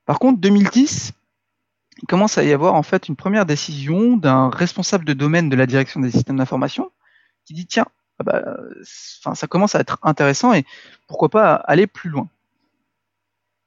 Par 0.06 0.20
contre, 0.20 0.40
2010, 0.40 1.14
il 2.02 2.08
commence 2.08 2.38
à 2.38 2.44
y 2.44 2.52
avoir 2.52 2.74
en 2.74 2.84
fait 2.84 3.08
une 3.08 3.16
première 3.16 3.46
décision 3.46 4.18
d'un 4.18 4.50
responsable 4.50 5.06
de 5.06 5.14
domaine 5.14 5.50
de 5.50 5.56
la 5.56 5.66
direction 5.66 6.00
des 6.00 6.12
systèmes 6.12 6.38
d'information 6.38 6.92
qui 7.46 7.54
dit 7.54 7.66
tiens, 7.66 7.86
ah 8.20 8.24
bah, 8.24 8.44
ça 8.84 9.48
commence 9.48 9.76
à 9.76 9.80
être 9.80 10.00
intéressant 10.02 10.54
et 10.54 10.66
pourquoi 11.08 11.30
pas 11.30 11.54
aller 11.54 11.88
plus 11.88 12.10
loin. 12.10 12.28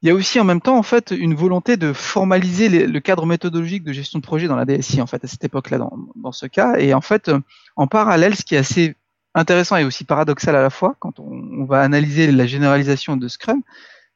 Il 0.02 0.08
y 0.08 0.10
a 0.10 0.14
aussi 0.14 0.38
en 0.38 0.44
même 0.44 0.60
temps 0.60 0.78
en 0.78 0.82
fait 0.82 1.10
une 1.10 1.34
volonté 1.34 1.76
de 1.76 1.92
formaliser 1.92 2.68
le 2.86 3.00
cadre 3.00 3.26
méthodologique 3.26 3.82
de 3.82 3.92
gestion 3.92 4.20
de 4.20 4.24
projet 4.24 4.46
dans 4.46 4.54
la 4.54 4.64
DSI 4.64 5.00
en 5.00 5.06
fait 5.06 5.24
à 5.24 5.26
cette 5.26 5.42
époque-là 5.42 5.78
dans, 5.78 5.92
dans, 6.14 6.30
ce 6.30 6.46
cas 6.46 6.76
et 6.76 6.94
en 6.94 7.00
fait 7.00 7.30
en 7.74 7.88
parallèle 7.88 8.36
ce 8.36 8.44
qui 8.44 8.54
est 8.54 8.58
assez 8.58 8.94
intéressant 9.34 9.76
et 9.76 9.84
aussi 9.84 10.04
paradoxal 10.04 10.54
à 10.56 10.62
la 10.62 10.70
fois 10.70 10.96
quand 11.00 11.18
on, 11.18 11.64
va 11.64 11.80
analyser 11.80 12.30
la 12.30 12.46
généralisation 12.46 13.16
de 13.16 13.28
Scrum, 13.28 13.62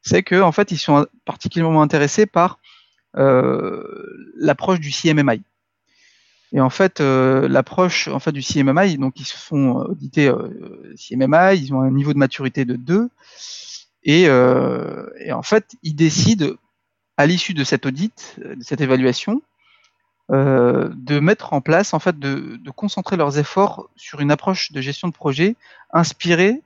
c'est 0.02 0.22
que 0.22 0.40
en 0.40 0.52
fait 0.52 0.70
ils 0.70 0.78
sont 0.78 1.06
particulièrement 1.24 1.82
intéressés 1.82 2.26
par 2.26 2.58
euh, 3.16 3.82
l'approche 4.36 4.80
du 4.80 4.90
CMMI. 4.90 5.42
Et 6.54 6.60
en 6.60 6.70
fait, 6.70 7.00
euh, 7.00 7.48
l'approche 7.48 8.08
en 8.08 8.18
fait 8.18 8.32
du 8.32 8.42
CMMI, 8.42 8.98
donc 8.98 9.18
ils 9.18 9.24
se 9.24 9.36
font 9.36 9.76
auditer 9.76 10.28
euh, 10.28 10.94
CMMI, 10.96 11.58
ils 11.58 11.72
ont 11.72 11.80
un 11.80 11.90
niveau 11.90 12.12
de 12.12 12.18
maturité 12.18 12.64
de 12.66 12.76
2, 12.76 13.08
et, 14.04 14.28
euh, 14.28 15.06
et 15.18 15.32
en 15.32 15.42
fait, 15.42 15.76
ils 15.82 15.94
décident 15.94 16.54
à 17.16 17.26
l'issue 17.26 17.54
de 17.54 17.64
cet 17.64 17.86
audit, 17.86 18.36
de 18.38 18.62
cette 18.62 18.80
évaluation, 18.80 19.42
euh, 20.30 20.88
de 20.94 21.20
mettre 21.20 21.52
en 21.52 21.60
place, 21.60 21.94
en 21.94 21.98
fait, 21.98 22.18
de, 22.18 22.58
concentrer 22.74 23.16
leurs 23.16 23.38
efforts 23.38 23.88
sur 23.96 24.20
une 24.20 24.30
approche 24.30 24.72
de 24.72 24.80
gestion 24.80 25.08
de 25.08 25.12
projet 25.12 25.56
inspirée 25.92 26.62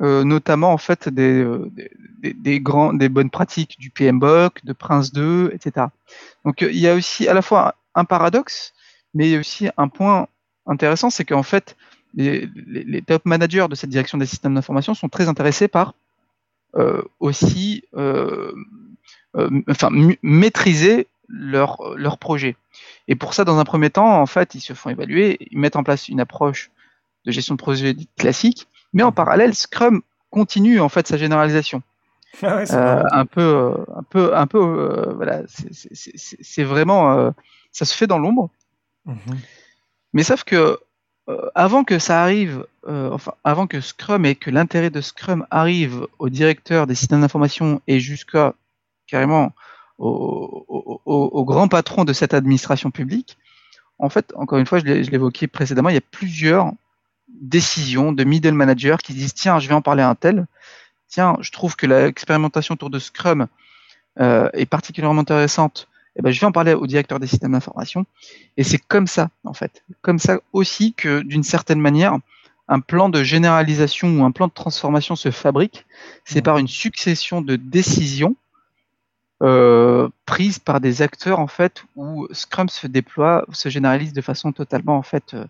euh, 0.00 0.24
notamment 0.24 0.72
en 0.72 0.78
fait 0.78 1.10
des, 1.10 1.42
euh, 1.42 1.70
des, 2.22 2.34
des, 2.34 3.08
bonnes 3.10 3.28
pratiques 3.28 3.78
du 3.78 3.90
PMBOK, 3.90 4.64
de 4.64 4.72
Prince 4.72 5.12
2, 5.12 5.50
etc. 5.52 5.88
Donc 6.46 6.62
il 6.62 6.78
y 6.78 6.88
a 6.88 6.94
aussi 6.94 7.28
à 7.28 7.34
la 7.34 7.42
fois 7.42 7.74
un 7.94 8.06
paradoxe, 8.06 8.72
mais 9.12 9.28
il 9.28 9.32
y 9.32 9.36
a 9.36 9.40
aussi 9.40 9.68
un 9.76 9.88
point 9.88 10.26
intéressant, 10.64 11.10
c'est 11.10 11.26
qu'en 11.26 11.42
fait 11.42 11.76
les, 12.14 12.48
top 13.06 13.26
managers 13.26 13.66
de 13.68 13.74
cette 13.74 13.90
direction 13.90 14.16
des 14.16 14.24
systèmes 14.24 14.54
d'information 14.54 14.94
sont 14.94 15.10
très 15.10 15.28
intéressés 15.28 15.68
par 15.68 15.88
euh, 15.88 15.92
aussi 17.18 17.84
euh, 19.38 19.62
enfin 19.68 19.90
maîtriser 20.22 21.06
leur, 21.28 21.96
leur 21.96 22.18
projet. 22.18 22.56
Et 23.08 23.14
pour 23.14 23.34
ça, 23.34 23.44
dans 23.44 23.58
un 23.58 23.64
premier 23.64 23.90
temps, 23.90 24.20
en 24.20 24.26
fait, 24.26 24.54
ils 24.54 24.60
se 24.60 24.72
font 24.72 24.90
évaluer, 24.90 25.38
ils 25.50 25.58
mettent 25.58 25.76
en 25.76 25.84
place 25.84 26.08
une 26.08 26.20
approche 26.20 26.70
de 27.24 27.32
gestion 27.32 27.54
de 27.54 27.60
projet 27.60 27.96
classique, 28.16 28.66
mais 28.92 29.02
en 29.02 29.12
parallèle, 29.12 29.54
Scrum 29.54 30.02
continue 30.30 30.80
en 30.80 30.88
fait 30.88 31.06
sa 31.06 31.16
généralisation. 31.16 31.82
Ah 32.42 32.56
ouais, 32.56 32.72
euh, 32.72 33.02
un 33.10 33.26
peu, 33.26 33.74
un 33.96 34.04
peu, 34.04 34.36
un 34.36 34.46
peu, 34.46 34.60
euh, 34.60 35.12
voilà, 35.14 35.42
c'est 35.48 36.62
vraiment, 36.62 37.12
euh, 37.12 37.32
ça 37.72 37.84
se 37.84 37.92
fait 37.92 38.06
dans 38.06 38.20
l'ombre. 38.20 38.50
-hmm. 39.04 39.36
Mais 40.12 40.22
sauf 40.22 40.44
que 40.44 40.56
euh, 40.56 40.76
avant 41.54 41.84
que 41.84 41.98
ça 41.98 42.22
arrive, 42.22 42.66
euh, 42.86 43.10
enfin, 43.12 43.34
avant 43.44 43.66
que 43.66 43.80
Scrum 43.80 44.24
et 44.24 44.34
que 44.34 44.50
l'intérêt 44.50 44.90
de 44.90 45.00
Scrum 45.00 45.46
arrive 45.50 46.06
au 46.18 46.28
directeur 46.28 46.86
des 46.86 46.94
systèmes 46.94 47.20
d'information 47.20 47.80
et 47.86 48.00
jusqu'à 48.00 48.54
carrément 49.06 49.52
au, 49.98 50.64
au, 50.68 51.02
au, 51.06 51.44
grand 51.44 51.68
patron 51.68 52.04
de 52.04 52.12
cette 52.12 52.32
administration 52.32 52.90
publique, 52.90 53.36
en 53.98 54.08
fait, 54.08 54.32
encore 54.34 54.58
une 54.58 54.66
fois, 54.66 54.78
je 54.78 54.84
l'évoquais 54.84 55.46
précédemment, 55.46 55.90
il 55.90 55.94
y 55.94 55.98
a 55.98 56.02
plusieurs 56.10 56.72
décisions 57.28 58.12
de 58.12 58.24
middle 58.24 58.52
managers 58.52 58.96
qui 59.02 59.12
disent 59.12 59.34
tiens, 59.34 59.58
je 59.58 59.68
vais 59.68 59.74
en 59.74 59.82
parler 59.82 60.02
à 60.02 60.08
un 60.08 60.14
tel. 60.14 60.46
Tiens, 61.08 61.36
je 61.40 61.50
trouve 61.50 61.76
que 61.76 61.86
l'expérimentation 61.86 62.74
autour 62.74 62.88
de 62.88 62.98
Scrum 62.98 63.46
euh, 64.20 64.48
est 64.52 64.66
particulièrement 64.66 65.20
intéressante. 65.20 65.88
Eh 66.16 66.22
ben, 66.22 66.30
je 66.30 66.40
vais 66.40 66.46
en 66.46 66.52
parler 66.52 66.74
au 66.74 66.86
directeur 66.86 67.20
des 67.20 67.26
systèmes 67.26 67.52
d'information. 67.52 68.04
Et 68.56 68.64
c'est 68.64 68.78
comme 68.78 69.06
ça, 69.06 69.30
en 69.44 69.54
fait, 69.54 69.84
comme 70.02 70.18
ça 70.18 70.40
aussi 70.52 70.92
que 70.92 71.20
d'une 71.22 71.44
certaine 71.44 71.80
manière, 71.80 72.18
un 72.70 72.80
plan 72.80 73.08
de 73.08 73.22
généralisation 73.22 74.08
ou 74.20 74.24
un 74.24 74.30
plan 74.30 74.46
de 74.46 74.52
transformation 74.52 75.16
se 75.16 75.30
fabrique. 75.30 75.86
C'est 76.24 76.40
par 76.40 76.58
une 76.58 76.68
succession 76.68 77.42
de 77.42 77.56
décisions 77.56 78.36
euh, 79.42 80.08
prises 80.26 80.58
par 80.58 80.80
des 80.80 81.02
acteurs 81.02 81.40
en 81.40 81.46
fait 81.46 81.84
où 81.96 82.28
Scrum 82.30 82.68
se 82.68 82.86
déploie, 82.86 83.44
se 83.52 83.68
généralise 83.68 84.12
de 84.12 84.20
façon 84.20 84.52
totalement 84.52 84.96
en 84.96 85.02
fait 85.02 85.34
euh, 85.34 85.44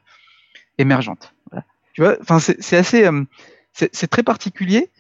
émergente. 0.79 1.35
Voilà. 1.51 1.65
Tu 1.93 2.01
vois, 2.01 2.17
enfin 2.23 2.39
c'est 2.39 2.77
assez, 2.77 3.05
euh, 3.05 3.25
c'est 3.73 4.07
très 4.07 4.23
particulier. 4.23 4.91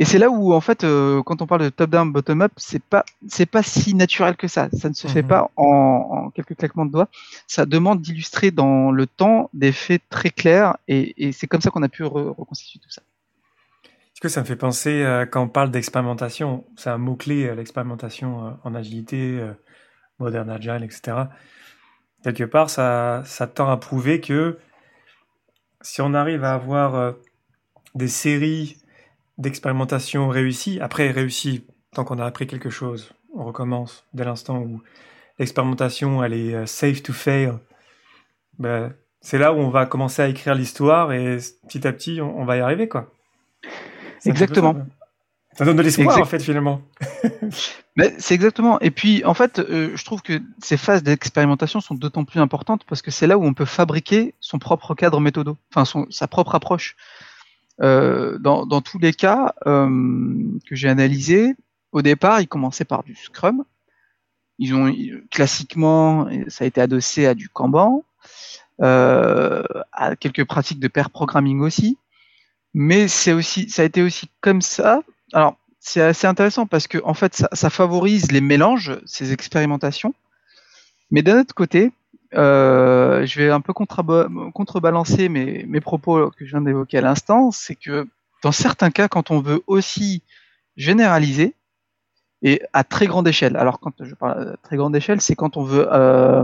Et 0.00 0.06
c'est 0.06 0.16
là 0.18 0.30
où 0.30 0.54
en 0.54 0.62
fait, 0.62 0.82
euh, 0.82 1.22
quand 1.22 1.42
on 1.42 1.46
parle 1.46 1.60
de 1.60 1.68
top-down, 1.68 2.10
bottom-up, 2.10 2.52
c'est 2.56 2.82
pas, 2.82 3.04
c'est 3.28 3.44
pas 3.44 3.62
si 3.62 3.94
naturel 3.94 4.34
que 4.34 4.48
ça. 4.48 4.70
Ça 4.72 4.88
ne 4.88 4.94
se 4.94 5.06
fait 5.06 5.20
mhm. 5.20 5.28
pas 5.28 5.50
en, 5.56 5.66
en, 5.66 6.30
quelques 6.30 6.56
claquements 6.56 6.86
de 6.86 6.92
doigts. 6.92 7.08
Ça 7.46 7.66
demande 7.66 8.00
d'illustrer 8.00 8.50
dans 8.50 8.92
le 8.92 9.06
temps 9.06 9.50
des 9.52 9.72
faits 9.72 10.00
très 10.08 10.30
clairs, 10.30 10.78
et, 10.88 11.28
et 11.28 11.32
c'est 11.32 11.46
comme 11.46 11.60
ça 11.60 11.70
qu'on 11.70 11.82
a 11.82 11.90
pu 11.90 12.02
re 12.02 12.34
reconstituer 12.34 12.80
tout 12.80 12.90
ça. 12.90 13.02
Est-ce 14.20 14.22
que 14.22 14.28
ça 14.30 14.40
me 14.40 14.46
fait 14.46 14.56
penser 14.56 15.02
euh, 15.02 15.26
quand 15.26 15.42
on 15.42 15.48
parle 15.48 15.70
d'expérimentation, 15.70 16.64
c'est 16.76 16.88
un 16.88 16.96
mot 16.96 17.14
clé, 17.14 17.46
euh, 17.46 17.54
l'expérimentation 17.54 18.46
euh, 18.46 18.50
en 18.64 18.74
agilité, 18.74 19.38
euh, 19.38 19.52
modern 20.18 20.48
agile, 20.48 20.82
etc. 20.82 21.24
Quelque 22.24 22.44
part, 22.44 22.70
ça, 22.70 23.22
ça 23.26 23.46
tend 23.46 23.70
à 23.70 23.76
prouver 23.76 24.22
que 24.22 24.58
si 25.82 26.00
on 26.00 26.14
arrive 26.14 26.42
à 26.44 26.54
avoir 26.54 27.14
des 27.94 28.08
séries 28.08 28.79
d'expérimentation 29.40 30.28
réussies, 30.28 30.78
après 30.80 31.10
réussies, 31.10 31.64
tant 31.92 32.04
qu'on 32.04 32.18
a 32.18 32.24
appris 32.24 32.46
quelque 32.46 32.70
chose, 32.70 33.12
on 33.34 33.44
recommence 33.44 34.04
dès 34.14 34.24
l'instant 34.24 34.58
où 34.58 34.82
l'expérimentation 35.38 36.22
elle 36.22 36.34
est 36.34 36.54
euh, 36.54 36.66
safe 36.66 37.02
to 37.02 37.12
fail, 37.12 37.54
ben, 38.58 38.92
c'est 39.20 39.38
là 39.38 39.52
où 39.52 39.56
on 39.56 39.70
va 39.70 39.86
commencer 39.86 40.22
à 40.22 40.28
écrire 40.28 40.54
l'histoire 40.54 41.12
et 41.12 41.38
petit 41.66 41.86
à 41.86 41.92
petit 41.92 42.20
on, 42.20 42.38
on 42.38 42.44
va 42.44 42.58
y 42.58 42.60
arriver 42.60 42.88
quoi. 42.88 43.10
Exactement. 44.24 44.76
Ça 45.54 45.64
donne 45.64 45.76
de 45.76 45.82
l'espoir 45.82 46.18
en 46.18 46.24
fait 46.24 46.42
finalement. 46.42 46.80
c'est 48.18 48.34
exactement. 48.34 48.78
Et 48.80 48.90
puis 48.90 49.24
en 49.24 49.34
fait, 49.34 49.58
euh, 49.58 49.96
je 49.96 50.04
trouve 50.04 50.22
que 50.22 50.40
ces 50.62 50.76
phases 50.76 51.02
d'expérimentation 51.02 51.80
sont 51.80 51.94
d'autant 51.94 52.24
plus 52.24 52.40
importantes 52.40 52.84
parce 52.86 53.02
que 53.02 53.10
c'est 53.10 53.26
là 53.26 53.36
où 53.36 53.44
on 53.44 53.52
peut 53.52 53.64
fabriquer 53.64 54.34
son 54.40 54.58
propre 54.58 54.94
cadre 54.94 55.20
méthodo, 55.20 55.56
enfin 55.70 55.84
son, 55.84 56.06
sa 56.10 56.28
propre 56.28 56.54
approche. 56.54 56.96
Euh, 57.82 58.38
dans, 58.38 58.66
dans, 58.66 58.82
tous 58.82 58.98
les 58.98 59.12
cas 59.12 59.54
euh, 59.66 59.88
que 60.66 60.76
j'ai 60.76 60.88
analysés, 60.88 61.54
au 61.92 62.02
départ, 62.02 62.40
ils 62.40 62.48
commençaient 62.48 62.84
par 62.84 63.02
du 63.02 63.14
Scrum. 63.14 63.64
Ils 64.58 64.74
ont 64.74 64.94
classiquement, 65.30 66.28
ça 66.48 66.64
a 66.64 66.66
été 66.66 66.80
adossé 66.80 67.26
à 67.26 67.34
du 67.34 67.48
Kanban, 67.48 68.04
euh, 68.82 69.62
à 69.92 70.14
quelques 70.16 70.44
pratiques 70.44 70.80
de 70.80 70.88
pair 70.88 71.08
programming 71.08 71.60
aussi. 71.60 71.96
Mais 72.74 73.08
c'est 73.08 73.32
aussi, 73.32 73.70
ça 73.70 73.82
a 73.82 73.84
été 73.86 74.02
aussi 74.02 74.28
comme 74.42 74.60
ça. 74.60 75.02
Alors, 75.32 75.56
c'est 75.80 76.02
assez 76.02 76.26
intéressant 76.26 76.66
parce 76.66 76.86
que 76.86 76.98
en 77.04 77.14
fait, 77.14 77.34
ça, 77.34 77.48
ça 77.52 77.70
favorise 77.70 78.30
les 78.30 78.42
mélanges, 78.42 79.00
ces 79.06 79.32
expérimentations. 79.32 80.14
Mais 81.10 81.22
d'un 81.22 81.40
autre 81.40 81.54
côté, 81.54 81.90
euh, 82.34 83.26
je 83.26 83.40
vais 83.40 83.50
un 83.50 83.60
peu 83.60 83.72
contrebalancer 83.72 85.28
mes, 85.28 85.80
propos 85.80 86.30
que 86.30 86.44
je 86.44 86.50
viens 86.50 86.60
d'évoquer 86.60 86.98
à 86.98 87.00
l'instant, 87.00 87.50
c'est 87.50 87.74
que 87.74 88.06
dans 88.42 88.52
certains 88.52 88.90
cas, 88.90 89.08
quand 89.08 89.30
on 89.30 89.40
veut 89.40 89.62
aussi 89.66 90.22
généraliser, 90.76 91.54
et 92.42 92.62
à 92.72 92.84
très 92.84 93.06
grande 93.06 93.28
échelle, 93.28 93.56
alors 93.56 93.80
quand 93.80 93.92
je 94.00 94.14
parle 94.14 94.54
à 94.54 94.56
très 94.62 94.76
grande 94.76 94.96
échelle, 94.96 95.20
c'est 95.20 95.34
quand 95.34 95.58
on 95.58 95.62
veut 95.62 95.86
euh, 95.92 96.42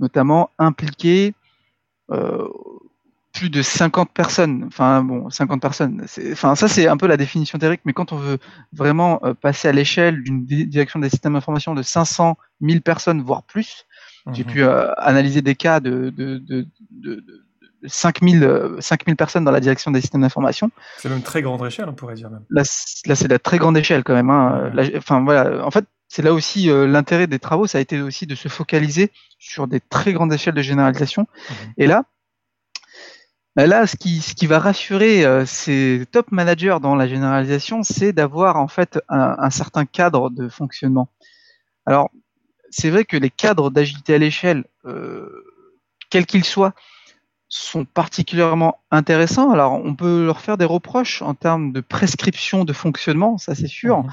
notamment 0.00 0.50
impliquer 0.58 1.34
euh, 2.10 2.48
plus 3.32 3.48
de 3.48 3.62
50 3.62 4.10
personnes, 4.10 4.64
enfin 4.66 5.04
bon, 5.04 5.30
50 5.30 5.60
personnes, 5.60 6.04
enfin 6.32 6.56
ça 6.56 6.66
c'est 6.66 6.88
un 6.88 6.96
peu 6.96 7.06
la 7.06 7.16
définition 7.16 7.58
théorique, 7.58 7.82
mais 7.84 7.92
quand 7.92 8.12
on 8.12 8.16
veut 8.16 8.38
vraiment 8.72 9.20
passer 9.40 9.68
à 9.68 9.72
l'échelle 9.72 10.22
d'une 10.22 10.46
direction 10.46 10.98
des 10.98 11.10
systèmes 11.10 11.34
d'information 11.34 11.74
de 11.74 11.82
500 11.82 12.36
000 12.62 12.80
personnes, 12.80 13.22
voire 13.22 13.44
plus, 13.44 13.85
j'ai 14.32 14.44
mhm. 14.44 14.50
pu 14.50 14.62
euh, 14.62 14.92
analyser 14.96 15.42
des 15.42 15.54
cas 15.54 15.80
de, 15.80 16.10
de, 16.10 16.38
de, 16.38 16.66
de, 16.90 17.24
5000, 17.86 18.76
5000 18.80 19.16
personnes 19.16 19.44
dans 19.44 19.50
la 19.50 19.60
direction 19.60 19.90
des 19.90 20.00
systèmes 20.00 20.22
d'information. 20.22 20.70
C'est 20.98 21.08
même 21.08 21.22
très 21.22 21.42
grande 21.42 21.64
échelle, 21.64 21.88
on 21.88 21.94
pourrait 21.94 22.14
dire 22.14 22.30
même. 22.30 22.44
Là, 22.50 22.64
c'est 22.64 23.28
de 23.28 23.32
la 23.32 23.38
très 23.38 23.58
grande 23.58 23.76
échelle 23.76 24.02
quand 24.02 24.14
même. 24.14 24.30
Hein. 24.30 24.72
enfin 24.96 25.22
voilà, 25.22 25.64
en 25.64 25.70
fait, 25.70 25.84
c'est 26.08 26.22
là 26.22 26.32
aussi 26.32 26.68
l'intérêt 26.68 27.26
des 27.26 27.38
travaux, 27.38 27.66
ça 27.66 27.78
a 27.78 27.80
été 27.80 28.00
aussi 28.00 28.26
de 28.26 28.34
se 28.34 28.48
focaliser 28.48 29.12
sur 29.38 29.68
des 29.68 29.80
très 29.80 30.12
grandes 30.12 30.32
échelles 30.32 30.54
de 30.54 30.62
généralisation. 30.62 31.22
Mmh. 31.22 31.54
Et 31.78 31.86
là, 31.86 32.04
bah 33.56 33.66
là, 33.66 33.86
ce 33.86 33.96
qui, 33.96 34.20
ce 34.20 34.34
qui 34.34 34.46
va 34.46 34.58
rassurer 34.58 35.24
euh, 35.24 35.46
ces 35.46 36.04
top 36.12 36.30
managers 36.30 36.76
dans 36.82 36.94
la 36.94 37.08
généralisation, 37.08 37.82
c'est 37.82 38.12
d'avoir 38.12 38.56
en 38.56 38.68
fait 38.68 39.00
un, 39.08 39.48
certain 39.48 39.86
cadre 39.86 40.28
de 40.28 40.50
fonctionnement. 40.50 41.08
Alors, 41.86 42.10
c'est 42.70 42.90
vrai 42.90 43.04
que 43.04 43.16
les 43.16 43.30
cadres 43.30 43.70
d'agilité 43.70 44.14
à 44.14 44.18
l'échelle, 44.18 44.64
euh, 44.84 45.44
quels 46.10 46.26
qu'ils 46.26 46.44
soient, 46.44 46.74
sont 47.48 47.84
particulièrement 47.84 48.80
intéressants. 48.90 49.50
Alors, 49.50 49.72
on 49.72 49.94
peut 49.94 50.26
leur 50.26 50.40
faire 50.40 50.58
des 50.58 50.64
reproches 50.64 51.22
en 51.22 51.34
termes 51.34 51.72
de 51.72 51.80
prescription 51.80 52.64
de 52.64 52.72
fonctionnement, 52.72 53.38
ça 53.38 53.54
c'est 53.54 53.68
sûr. 53.68 54.04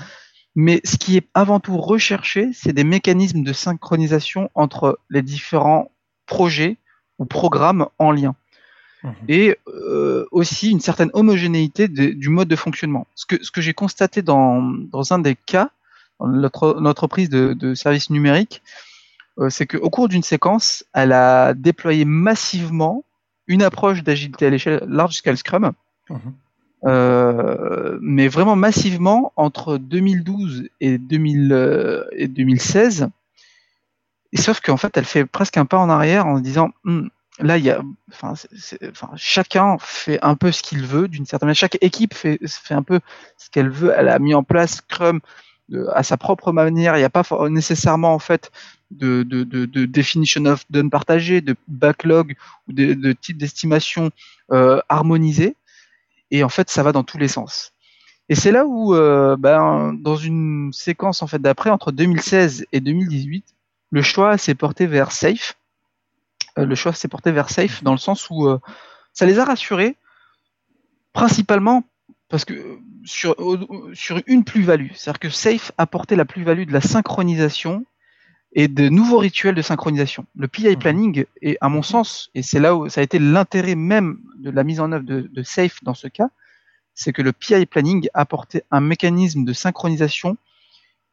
Mais 0.56 0.82
ce 0.84 0.98
qui 0.98 1.18
est 1.18 1.28
avant 1.34 1.60
tout 1.60 1.78
recherché, 1.78 2.52
c'est 2.54 2.74
des 2.74 2.84
mécanismes 2.84 3.44
de 3.44 3.54
synchronisation 3.54 4.52
entre 4.54 5.00
les 5.10 5.24
différents 5.24 5.92
projets 6.28 6.78
ou 7.18 7.26
programmes 7.26 7.88
en 7.98 8.12
lien. 8.12 8.36
Mhm. 9.04 9.14
et 9.28 9.58
euh, 9.68 10.26
aussi 10.32 10.72
une 10.72 10.80
certaine 10.80 11.10
homogénéité 11.14 11.88
du 11.90 12.30
mode 12.30 12.48
de 12.48 12.56
fonctionnement. 12.56 13.06
Ce 13.16 13.26
que, 13.26 13.44
ce 13.44 13.52
que 13.52 13.60
j'ai 13.60 13.74
constaté 13.74 14.22
dans, 14.22 14.62
dans 14.62 15.12
un 15.12 15.20
des 15.20 15.36
cas, 15.36 15.72
notre, 16.20 16.82
entreprise 16.86 17.30
de, 17.30 17.54
de 17.54 17.74
services 17.74 18.10
numériques, 18.10 18.62
euh, 19.40 19.50
c'est 19.50 19.66
qu'au 19.66 19.90
cours 19.90 20.10
d'une 20.10 20.24
séquence, 20.24 20.86
elle 20.94 21.12
a 21.12 21.54
déployé 21.54 22.06
massivement 22.06 23.04
une 23.48 23.64
approche 23.64 24.04
d'agilité 24.04 24.46
à 24.46 24.50
l'échelle 24.50 24.84
large 24.88 25.16
scale 25.16 25.38
Scrum, 25.38 25.74
mhm. 26.10 26.20
euh, 26.86 27.98
mais 28.02 28.28
vraiment 28.28 28.56
massivement 28.56 29.34
entre 29.36 29.78
2012 29.78 30.70
et, 30.80 30.98
2000, 30.98 32.08
et 32.12 32.28
2016. 32.28 33.10
Et 34.32 34.38
sauf 34.38 34.62
qu'en 34.62 34.78
fait, 34.78 34.96
elle 34.98 35.06
fait 35.06 35.26
presque 35.26 35.58
un 35.58 35.66
pas 35.66 35.78
en 35.78 35.90
arrière 35.90 36.26
en 36.26 36.38
se 36.38 36.42
disant 36.42 36.72
hmm, 36.84 37.08
là, 37.40 37.58
il 37.58 37.66
y 37.66 37.72
a, 37.72 37.82
enfin, 38.12 38.34
enfin, 38.90 39.10
chacun 39.16 39.78
fait 39.80 40.20
un 40.22 40.36
peu 40.36 40.52
ce 40.52 40.64
qu'il 40.64 40.86
veut 40.86 41.08
d'une 41.08 41.26
certaine 41.26 41.48
manière. 41.48 41.58
Chaque 41.58 41.78
équipe 41.82 42.14
fait, 42.14 42.40
fait 42.48 42.74
un 42.74 42.84
peu 42.84 43.00
ce 43.38 43.50
qu'elle 43.50 43.70
veut. 43.70 43.94
Elle 43.96 44.10
a 44.10 44.20
mis 44.20 44.34
en 44.34 44.44
place 44.44 44.78
Scrum 44.78 45.20
à 45.94 46.04
sa 46.04 46.18
propre 46.18 46.52
manière. 46.52 46.96
Il 46.96 47.00
n'y 47.00 47.06
a 47.06 47.10
pas 47.10 47.24
nécessairement 47.50 48.14
en 48.14 48.20
fait 48.20 48.52
de, 48.92 49.24
de, 49.24 49.44
de, 49.44 49.66
de 49.66 49.86
definition 49.86 50.46
of 50.46 50.66
done 50.70 50.90
partagé, 50.90 51.42
de 51.42 51.56
backlog 51.68 52.36
ou 52.68 52.74
de, 52.74 53.14
type 53.14 53.38
d'estimation 53.38 54.12
euh, 54.52 54.82
harmonisé. 54.90 55.56
Et 56.32 56.44
en 56.44 56.50
fait, 56.50 56.70
ça 56.70 56.84
va 56.84 56.92
dans 56.92 57.04
tous 57.04 57.18
les 57.18 57.28
sens. 57.28 57.74
Et 58.30 58.36
c'est 58.36 58.52
là 58.52 58.66
où, 58.66 58.96
euh, 58.96 59.36
ben, 59.38 59.94
dans 59.94 60.16
une 60.16 60.72
séquence 60.74 61.22
en 61.22 61.28
fait 61.28 61.40
d'après, 61.40 61.70
entre 61.70 61.92
2016 61.92 62.66
et 62.72 62.80
2018, 62.80 63.46
le 63.92 64.02
choix 64.02 64.38
s'est 64.38 64.56
porté 64.56 64.88
vers 64.88 65.12
Safe 65.12 65.58
euh, 66.58 66.66
le 66.66 66.76
choix 66.76 66.94
s'est 66.94 67.08
porté 67.08 67.32
vers 67.32 67.50
Safe 67.50 67.84
dans 67.84 67.92
le 67.94 67.98
sens 67.98 68.30
où 68.30 68.48
ça 69.12 69.26
les 69.26 69.40
a 69.40 69.46
rassurés, 69.46 69.98
principalement 71.14 71.84
parce 72.34 72.46
que 72.46 72.80
sur, 73.06 73.36
sur 73.94 74.20
une 74.26 74.44
plus-value. 74.44 74.88
C'est-à-dire 74.96 75.20
que 75.20 75.30
Safe 75.30 75.72
apportait 75.78 76.16
la 76.16 76.26
plus-value 76.26 76.66
de 76.66 76.74
la 76.74 76.82
synchronisation 76.82 77.86
et 78.54 78.68
de 78.68 78.90
nouveaux 78.90 79.20
rituels 79.20 79.54
de 79.54 79.62
synchronisation. 79.62 80.26
Le 80.36 80.48
PI 80.48 80.70
mhm. 80.70 80.80
planning 80.80 81.26
est, 81.44 81.58
à 81.62 81.70
mon 81.70 81.84
sens, 81.84 82.32
et 82.34 82.42
c'est 82.42 82.60
là 82.60 82.76
où 82.76 82.90
ça 82.90 83.02
a 83.02 83.04
été 83.04 83.20
l'intérêt 83.20 83.76
même 83.76 84.18
de 84.40 84.50
la 84.50 84.64
mise 84.64 84.80
en 84.80 84.92
œuvre 84.92 85.06
de, 85.06 85.30
de 85.32 85.44
Safe 85.44 85.84
dans 85.84 85.94
ce 85.94 86.08
cas, 86.08 86.30
c'est 86.96 87.14
que 87.14 87.22
le 87.22 87.34
PI 87.34 87.68
planning 87.68 88.10
apportait 88.16 88.64
un 88.72 88.82
mécanisme 88.82 89.46
de 89.46 89.54
synchronisation 89.54 90.36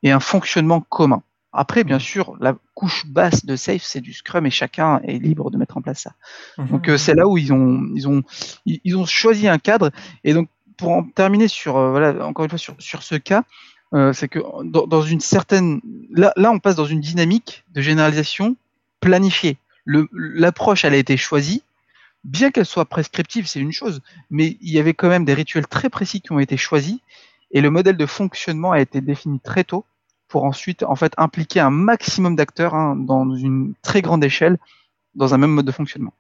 et 0.03 0.13
un 0.13 0.21
fonctionnement 0.21 0.81
commun. 0.81 1.23
Après, 1.53 1.85
bien 1.85 1.99
sûr, 1.99 2.35
la 2.41 2.57
couche 2.75 3.05
basse 3.07 3.45
de 3.45 3.57
Safe, 3.57 3.83
c'est 3.83 4.01
du 4.01 4.15
Scrum 4.15 4.47
et 4.47 4.51
chacun 4.51 5.01
est 5.01 5.19
libre 5.19 5.51
de 5.51 5.59
mettre 5.59 5.77
en 5.77 5.83
place 5.83 6.01
ça. 6.01 6.15
Mhm. 6.57 6.69
Donc 6.69 6.89
euh, 6.89 6.97
c'est 6.97 7.15
là 7.15 7.29
où 7.29 7.37
ils 7.37 7.53
ont, 7.53 7.91
ils 7.95 8.09
ont, 8.09 8.23
ils 8.65 8.97
ont 8.97 9.05
choisi 9.05 9.49
un 9.49 9.59
cadre. 9.59 9.91
Et 10.25 10.33
donc 10.33 10.49
pour 10.81 10.93
en 10.93 11.03
terminer 11.05 11.47
sur, 11.47 11.77
euh, 11.77 11.91
voilà, 11.91 12.27
encore 12.27 12.45
une 12.45 12.49
fois 12.49 12.59
sur, 12.59 12.75
sur 12.79 13.03
ce 13.03 13.15
cas, 13.15 13.45
euh, 13.93 14.13
c'est 14.13 14.29
que 14.29 14.39
dans, 14.65 15.03
une 15.03 15.21
certaine, 15.21 15.81
là, 16.11 16.33
là, 16.37 16.51
on 16.51 16.59
passe 16.59 16.75
dans 16.75 16.87
une 16.87 17.01
dynamique 17.01 17.65
de 17.75 17.83
généralisation 17.83 18.57
planifiée. 19.01 19.59
L'approche, 19.85 20.85
elle 20.85 20.95
a 20.95 20.97
été 20.97 21.17
choisie. 21.17 21.63
Bien 22.25 22.51
qu'elle 22.51 22.67
soit 22.67 22.87
prescriptive, 22.87 23.47
c'est 23.47 23.61
une 23.61 23.73
chose, 23.73 24.01
mais 24.31 24.57
il 24.61 24.71
y 24.71 24.79
avait 24.79 24.95
quand 24.95 25.09
même 25.09 25.25
des 25.25 25.35
rituels 25.35 25.67
très 25.67 25.91
précis 25.91 26.21
qui 26.21 26.33
ont 26.33 26.39
été 26.39 26.57
choisis 26.57 26.99
et 27.51 27.61
le 27.61 27.71
modèle 27.71 27.97
de 27.97 28.07
fonctionnement 28.07 28.73
a 28.73 28.81
été 28.81 29.01
défini 29.01 29.41
très 29.41 29.65
tôt 29.65 29.85
pour 30.29 30.45
ensuite 30.45 30.83
en 30.83 30.97
fait 30.97 31.13
impliquer 31.17 31.61
un 31.61 31.71
maximum 31.71 32.37
d'acteurs 32.37 32.75
hein, 32.75 32.95
dans 32.97 33.35
une 33.35 33.75
très 33.83 34.03
grande 34.03 34.23
échelle 34.23 34.59
dans 35.15 35.35
un 35.35 35.39
même 35.39 35.51
mode 35.51 35.67
de 35.67 35.73
fonctionnement. 35.73 36.15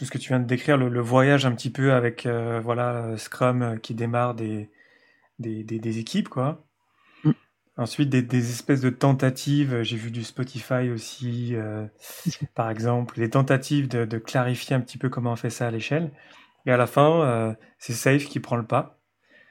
Tout 0.00 0.06
ce 0.06 0.10
que 0.10 0.16
tu 0.16 0.28
viens 0.28 0.40
de 0.40 0.46
décrire, 0.46 0.78
le, 0.78 1.00
voyage 1.02 1.44
un 1.44 1.52
petit 1.52 1.68
peu 1.68 1.92
avec 1.92 2.24
euh, 2.24 2.58
voilà 2.58 3.18
Scrum 3.18 3.60
euh, 3.60 3.76
qui 3.76 3.92
démarre 3.92 4.34
des, 4.34 4.70
des, 5.38 5.62
des, 5.62 5.98
équipes 5.98 6.30
quoi. 6.30 6.64
Mm. 7.22 7.32
Ensuite 7.76 8.08
des, 8.08 8.22
des, 8.22 8.48
espèces 8.48 8.80
de 8.80 8.88
tentatives, 8.88 9.82
j'ai 9.82 9.98
vu 9.98 10.10
du 10.10 10.24
Spotify 10.24 10.88
aussi 10.88 11.54
euh, 11.54 11.86
par 12.54 12.70
exemple, 12.70 13.16
des 13.16 13.28
tentatives 13.28 13.88
de, 13.88 14.06
de, 14.06 14.16
clarifier 14.16 14.74
un 14.74 14.80
petit 14.80 14.96
peu 14.96 15.10
comment 15.10 15.32
on 15.32 15.36
fait 15.36 15.50
ça 15.50 15.66
à 15.66 15.70
l'échelle. 15.70 16.12
Et 16.64 16.72
à 16.72 16.78
la 16.78 16.86
fin, 16.86 17.54
c'est 17.76 17.92
Safe 17.92 18.24
qui 18.24 18.40
prend 18.40 18.56
le 18.56 18.64
pas. 18.64 18.98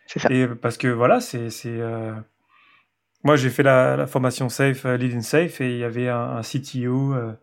Ça. 0.07 0.31
Et 0.31 0.47
parce 0.47 0.79
que 0.79 0.87
voilà, 0.87 1.19
c'est 1.19 1.51
moi, 3.23 3.35
j'ai 3.35 3.51
fait 3.51 3.61
la, 3.61 4.07
formation 4.07 4.49
Safe, 4.49 4.83
Lead 4.85 5.13
in 5.13 5.21
Safe, 5.21 5.61
et 5.61 5.73
il 5.73 5.77
y 5.77 5.83
avait 5.83 6.07
un, 6.07 6.41
CTO, 6.41 7.13
euh, 7.13 7.33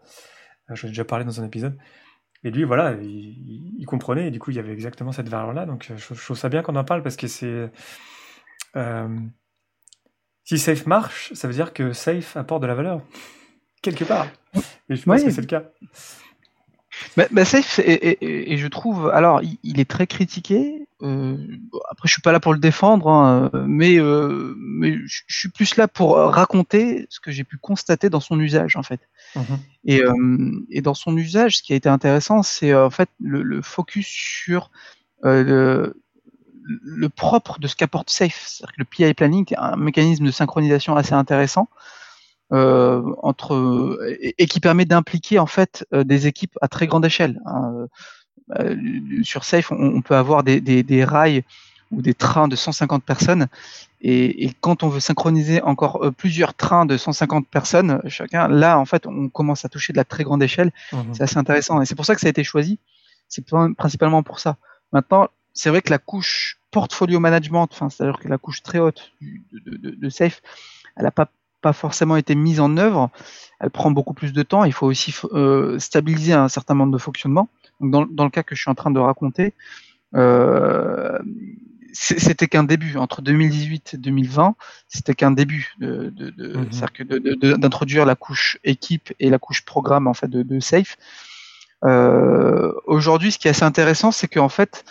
j'en 0.70 0.88
ai 0.88 0.90
déjà 0.90 1.04
parlé 1.04 1.24
dans 1.24 1.40
un 1.40 1.44
épisode, 1.44 1.78
et 2.44 2.50
lui, 2.50 2.64
voilà, 2.64 2.92
il, 3.00 3.84
comprenait, 3.86 4.28
et 4.28 4.30
du 4.30 4.38
coup, 4.38 4.50
il 4.50 4.56
y 4.56 4.60
avait 4.60 4.72
exactement 4.72 5.12
cette 5.12 5.28
valeur-là. 5.28 5.66
Donc, 5.66 5.90
je, 5.96 6.14
trouve 6.14 6.36
ça 6.36 6.48
bien 6.48 6.62
qu'on 6.62 6.76
en 6.76 6.84
parle 6.84 7.02
parce 7.02 7.16
que 7.16 7.26
c'est. 7.26 7.70
Euh, 8.76 9.18
si 10.44 10.58
Safe 10.58 10.86
marche, 10.86 11.32
ça 11.34 11.48
veut 11.48 11.54
dire 11.54 11.72
que 11.72 11.92
Safe 11.92 12.36
apporte 12.36 12.62
de 12.62 12.66
la 12.66 12.74
valeur, 12.74 13.00
quelque 13.82 14.04
part. 14.04 14.28
Et 14.88 14.96
je 14.96 15.02
pense 15.02 15.24
que 15.24 15.30
c'est 15.30 15.40
le 15.40 15.46
cas. 15.46 15.64
Bah, 17.16 17.44
Safe, 17.44 17.78
et, 17.78 18.56
je 18.56 18.66
trouve, 18.68 19.08
alors, 19.10 19.40
il, 19.62 19.80
est 19.80 19.88
très 19.88 20.06
critiqué. 20.06 20.86
Euh, 21.02 21.36
après, 21.90 22.08
je 22.08 22.12
suis 22.12 22.22
pas 22.22 22.32
là 22.32 22.40
pour 22.40 22.52
le 22.52 22.58
défendre, 22.58 23.08
hein, 23.08 23.50
mais, 23.66 23.98
euh, 23.98 24.54
mais 24.58 24.96
je 25.04 25.22
suis 25.28 25.48
plus 25.48 25.76
là 25.76 25.88
pour 25.88 26.16
raconter 26.16 27.06
ce 27.10 27.20
que 27.20 27.30
j'ai 27.30 27.44
pu 27.44 27.58
constater 27.58 28.10
dans 28.10 28.20
son 28.20 28.38
usage, 28.40 28.76
en 28.76 28.82
fait. 28.82 29.00
Mhm. 29.34 29.58
Et, 29.84 30.02
euh, 30.02 30.64
et, 30.70 30.82
dans 30.82 30.94
son 30.94 31.16
usage, 31.16 31.58
ce 31.58 31.62
qui 31.62 31.72
a 31.72 31.76
été 31.76 31.88
intéressant, 31.88 32.42
c'est 32.42 32.74
en 32.74 32.90
fait 32.90 33.08
le, 33.20 33.62
focus 33.62 34.06
sur 34.06 34.70
le, 35.22 35.94
le, 36.62 37.08
propre 37.08 37.58
de 37.58 37.66
ce 37.66 37.76
qu'apporte 37.76 38.10
Safe. 38.10 38.44
C'est-à-dire 38.46 38.72
que 38.72 38.80
le 38.80 38.84
PI 38.84 39.14
planning 39.14 39.44
est 39.50 39.56
un 39.56 39.76
mécanisme 39.76 40.24
de 40.24 40.30
synchronisation 40.30 40.96
assez 40.96 41.14
intéressant 41.14 41.68
euh, 42.52 43.02
entre 43.24 43.98
et, 44.20 44.46
qui 44.46 44.60
permet 44.60 44.84
d'impliquer 44.84 45.40
en 45.40 45.46
fait 45.46 45.84
euh, 45.92 46.04
des 46.04 46.28
équipes 46.28 46.56
à 46.60 46.68
très 46.68 46.86
grande 46.86 47.04
échelle. 47.04 47.40
Hein. 47.44 47.88
Euh, 48.60 48.76
sur 49.24 49.42
Safe, 49.42 49.72
on, 49.72 50.00
peut 50.00 50.14
avoir 50.14 50.44
des, 50.44 50.60
des, 50.60 50.84
des, 50.84 51.04
rails 51.04 51.42
ou 51.90 52.02
des 52.02 52.14
trains 52.14 52.46
de 52.46 52.54
150 52.54 53.02
personnes. 53.02 53.48
Et, 54.00 54.44
et 54.44 54.52
quand 54.60 54.84
on 54.84 54.88
veut 54.88 55.00
synchroniser 55.00 55.60
encore 55.62 56.12
plusieurs 56.16 56.54
trains 56.54 56.86
de 56.86 56.96
150 56.96 57.48
personnes 57.48 58.00
chacun, 58.06 58.46
là, 58.46 58.78
en 58.78 58.84
fait, 58.84 59.08
on 59.08 59.28
commence 59.28 59.64
à 59.64 59.68
toucher 59.68 59.92
de 59.92 59.98
la 59.98 60.04
très 60.04 60.22
grande 60.22 60.44
échelle. 60.44 60.70
Mmh 60.92 60.98
c'est 61.14 61.24
assez 61.24 61.38
intéressant. 61.38 61.82
Et 61.82 61.86
c'est 61.86 61.96
pour 61.96 62.06
ça 62.06 62.14
que 62.14 62.20
ça 62.20 62.28
a 62.28 62.30
été 62.30 62.44
choisi. 62.44 62.78
C'est 63.28 63.44
principalement 63.76 64.22
pour 64.22 64.38
ça. 64.38 64.56
Maintenant, 64.92 65.26
c'est 65.52 65.70
vrai 65.70 65.82
que 65.82 65.90
la 65.90 65.98
couche 65.98 66.60
portfolio 66.70 67.18
management, 67.18 67.66
enfin, 67.72 67.88
c'est-à-dire 67.88 68.20
que 68.20 68.28
la 68.28 68.38
couche 68.38 68.62
très 68.62 68.78
haute 68.78 69.10
de, 69.20 69.76
de, 69.76 69.90
de 69.90 70.08
Safe, 70.10 70.40
elle 70.94 71.02
n'a 71.02 71.10
pas 71.10 71.28
pas 71.66 71.72
forcément 71.72 72.14
été 72.14 72.36
mise 72.36 72.60
en 72.60 72.76
œuvre. 72.76 73.10
Elle 73.58 73.70
prend 73.70 73.90
beaucoup 73.90 74.14
plus 74.14 74.32
de 74.32 74.44
temps. 74.44 74.62
Il 74.62 74.72
faut 74.72 74.86
aussi 74.86 75.12
euh, 75.32 75.80
stabiliser 75.80 76.32
un 76.32 76.48
certain 76.48 76.76
nombre 76.76 76.92
de 76.92 76.98
fonctionnement. 76.98 77.48
dans, 77.80 78.06
dans, 78.06 78.22
le 78.22 78.30
cas 78.30 78.44
que 78.44 78.54
je 78.54 78.60
suis 78.60 78.70
en 78.70 78.76
train 78.76 78.92
de 78.92 79.00
raconter, 79.00 79.52
euh, 80.14 81.18
c'était 81.92 82.46
qu'un 82.46 82.62
début. 82.62 82.96
Entre 82.98 83.20
2018 83.20 83.94
et 83.94 83.96
2020, 83.96 84.54
c'était 84.86 85.14
qu'un 85.14 85.32
début 85.32 85.74
de, 85.80 86.10
de, 86.10 86.30
de 86.30 86.56
mhm. 86.56 87.58
d'introduire 87.58 88.06
la 88.06 88.14
couche 88.14 88.60
équipe 88.62 89.12
et 89.18 89.28
la 89.28 89.40
couche 89.40 89.64
programme 89.64 90.06
en 90.06 90.14
fait 90.14 90.28
de, 90.28 90.44
de 90.44 90.60
Safe. 90.60 90.96
Euh, 91.84 92.72
Aujourd'hui, 92.86 93.32
ce 93.32 93.38
qui 93.40 93.48
est 93.48 93.50
assez 93.50 93.64
intéressant, 93.64 94.12
c'est 94.12 94.28
qu'en 94.28 94.48
fait, 94.48 94.84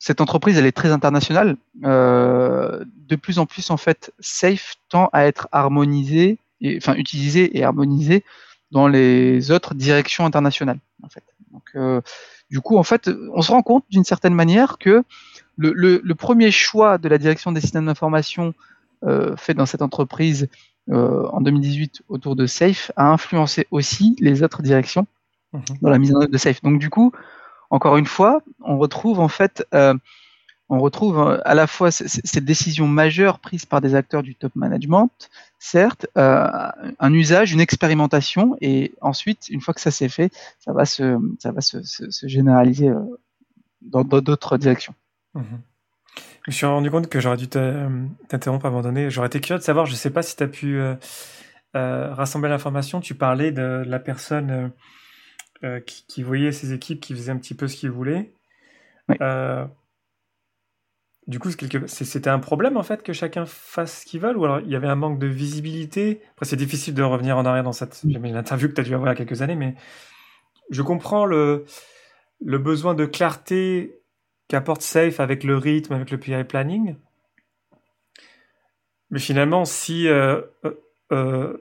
cette 0.00 0.22
entreprise, 0.22 0.56
elle 0.56 0.64
est 0.64 0.72
très 0.72 0.90
internationale. 0.90 1.56
Euh, 1.84 2.82
de 3.06 3.16
plus 3.16 3.38
en 3.38 3.44
plus, 3.44 3.70
en 3.70 3.76
fait, 3.76 4.12
Safe 4.18 4.76
tend 4.88 5.10
à 5.12 5.26
être 5.26 5.46
harmonisé, 5.52 6.38
et, 6.62 6.78
enfin 6.78 6.94
utilisé 6.94 7.56
et 7.58 7.62
harmonisé 7.62 8.24
dans 8.70 8.88
les 8.88 9.50
autres 9.50 9.74
directions 9.74 10.24
internationales. 10.24 10.78
En 11.02 11.10
fait. 11.10 11.22
Donc, 11.52 11.64
euh, 11.74 12.00
du 12.50 12.62
coup, 12.62 12.78
en 12.78 12.82
fait, 12.82 13.10
on 13.34 13.42
se 13.42 13.52
rend 13.52 13.60
compte 13.60 13.84
d'une 13.90 14.04
certaine 14.04 14.32
manière 14.32 14.78
que 14.78 15.04
le, 15.58 15.72
le, 15.74 16.00
le, 16.02 16.14
premier 16.14 16.50
choix 16.50 16.96
de 16.96 17.08
la 17.10 17.18
direction 17.18 17.52
des 17.52 17.60
systèmes 17.60 17.84
d'information 17.84 18.54
euh, 19.04 19.36
fait 19.36 19.52
dans 19.52 19.66
cette 19.66 19.82
entreprise 19.82 20.48
en 20.90 21.40
2018 21.40 22.02
autour 22.08 22.34
de 22.34 22.46
Safe 22.46 22.90
a 22.96 23.06
influencé 23.12 23.68
aussi 23.70 24.16
les 24.18 24.42
autres 24.42 24.60
directions 24.60 25.06
mmh. 25.52 25.58
dans 25.82 25.90
la 25.90 25.98
mise 25.98 26.12
en 26.12 26.22
œuvre 26.22 26.32
de 26.32 26.38
Safe. 26.38 26.62
Donc, 26.62 26.80
du 26.80 26.90
coup, 26.90 27.12
encore 27.70 27.96
une 27.96 28.06
fois, 28.06 28.42
on 28.60 28.78
retrouve 28.78 29.20
en 29.20 29.28
fait 29.28 29.66
euh, 29.74 29.94
on 30.68 30.78
retrouve 30.78 31.18
euh, 31.18 31.38
à 31.44 31.54
la 31.54 31.66
fois 31.66 31.90
cette 31.90 32.44
décision 32.44 32.86
majeure 32.86 33.40
prise 33.40 33.64
par 33.64 33.80
des 33.80 33.94
acteurs 33.94 34.22
du 34.22 34.36
top 34.36 34.54
management, 34.54 35.10
certes, 35.58 36.06
euh, 36.16 36.46
un 36.98 37.12
usage, 37.12 37.52
une 37.52 37.60
expérimentation, 37.60 38.56
et 38.60 38.92
ensuite, 39.00 39.48
une 39.48 39.60
fois 39.60 39.74
que 39.74 39.80
ça 39.80 39.90
s'est 39.90 40.08
fait, 40.08 40.32
ça 40.60 40.72
va 40.72 40.84
se, 40.84 41.18
ça 41.40 41.50
va 41.50 41.60
se, 41.60 41.82
se, 41.82 42.26
généraliser 42.28 42.92
dans 43.82 44.04
d'autres 44.04 44.58
directions. 44.58 44.94
Mhm. 45.34 45.60
Je 46.42 46.50
me 46.50 46.52
suis 46.52 46.66
rendu 46.66 46.90
compte 46.90 47.08
que 47.08 47.20
j'aurais 47.20 47.36
dû 47.36 47.48
t'interrompre 47.48 48.64
à 48.64 48.68
un 48.68 48.70
moment 48.70 48.82
donné. 48.82 49.10
J'aurais 49.10 49.26
été 49.26 49.40
curieux 49.40 49.58
de 49.58 49.64
savoir, 49.64 49.86
je 49.86 49.92
ne 49.92 49.96
sais 49.96 50.10
pas 50.10 50.22
si 50.22 50.36
tu 50.36 50.42
as 50.42 50.48
pu 50.48 50.80
rassembler 51.74 52.48
l'information, 52.48 53.00
tu 53.00 53.14
parlais 53.14 53.50
de, 53.50 53.82
la 53.84 53.98
personne 53.98 54.72
euh, 55.64 55.80
qui, 55.80 56.04
qui, 56.06 56.22
voyait 56.22 56.52
ses 56.52 56.72
équipes, 56.72 57.00
qui 57.00 57.14
faisait 57.14 57.32
un 57.32 57.36
petit 57.36 57.54
peu 57.54 57.68
ce 57.68 57.76
qu'il 57.76 57.90
voulait. 57.90 58.32
Oui. 59.08 59.16
Du 61.26 61.38
coup, 61.38 61.50
c'était 61.86 62.30
un 62.30 62.40
problème 62.40 62.76
en 62.76 62.82
fait 62.82 63.04
que 63.04 63.12
chacun 63.12 63.46
fasse 63.46 64.00
ce 64.00 64.06
qu'il 64.06 64.20
veut 64.20 64.36
ou 64.36 64.44
alors 64.44 64.58
il 64.60 64.68
y 64.68 64.74
avait 64.74 64.88
un 64.88 64.96
manque 64.96 65.20
de 65.20 65.28
visibilité? 65.28 66.22
Après, 66.32 66.44
c'est 66.44 66.56
difficile 66.56 66.92
de 66.92 67.04
revenir 67.04 67.36
en 67.36 67.44
arrière 67.44 67.62
dans 67.62 67.72
cette 67.72 68.02
interview 68.02 68.68
que 68.68 68.74
tu 68.74 68.80
as 68.80 68.84
dû 68.84 68.94
avoir 68.94 69.12
il 69.12 69.16
y 69.16 69.22
a 69.22 69.24
quelques 69.24 69.40
années, 69.40 69.54
mais 69.54 69.76
je 70.70 70.82
comprends 70.82 71.26
le, 71.26 71.66
le 72.40 72.58
besoin 72.58 72.94
de 72.94 73.04
clarté 73.04 74.00
qu'apporte 74.48 74.82
Safe 74.82 75.20
avec 75.20 75.44
le 75.44 75.56
rythme, 75.56 75.92
avec 75.92 76.10
le 76.10 76.18
PI 76.18 76.42
planning. 76.44 76.96
Mais 79.10 79.20
finalement, 79.20 79.64
si 79.64 80.08
euh, 80.08 80.40
euh, 80.64 80.74
euh, 81.12 81.56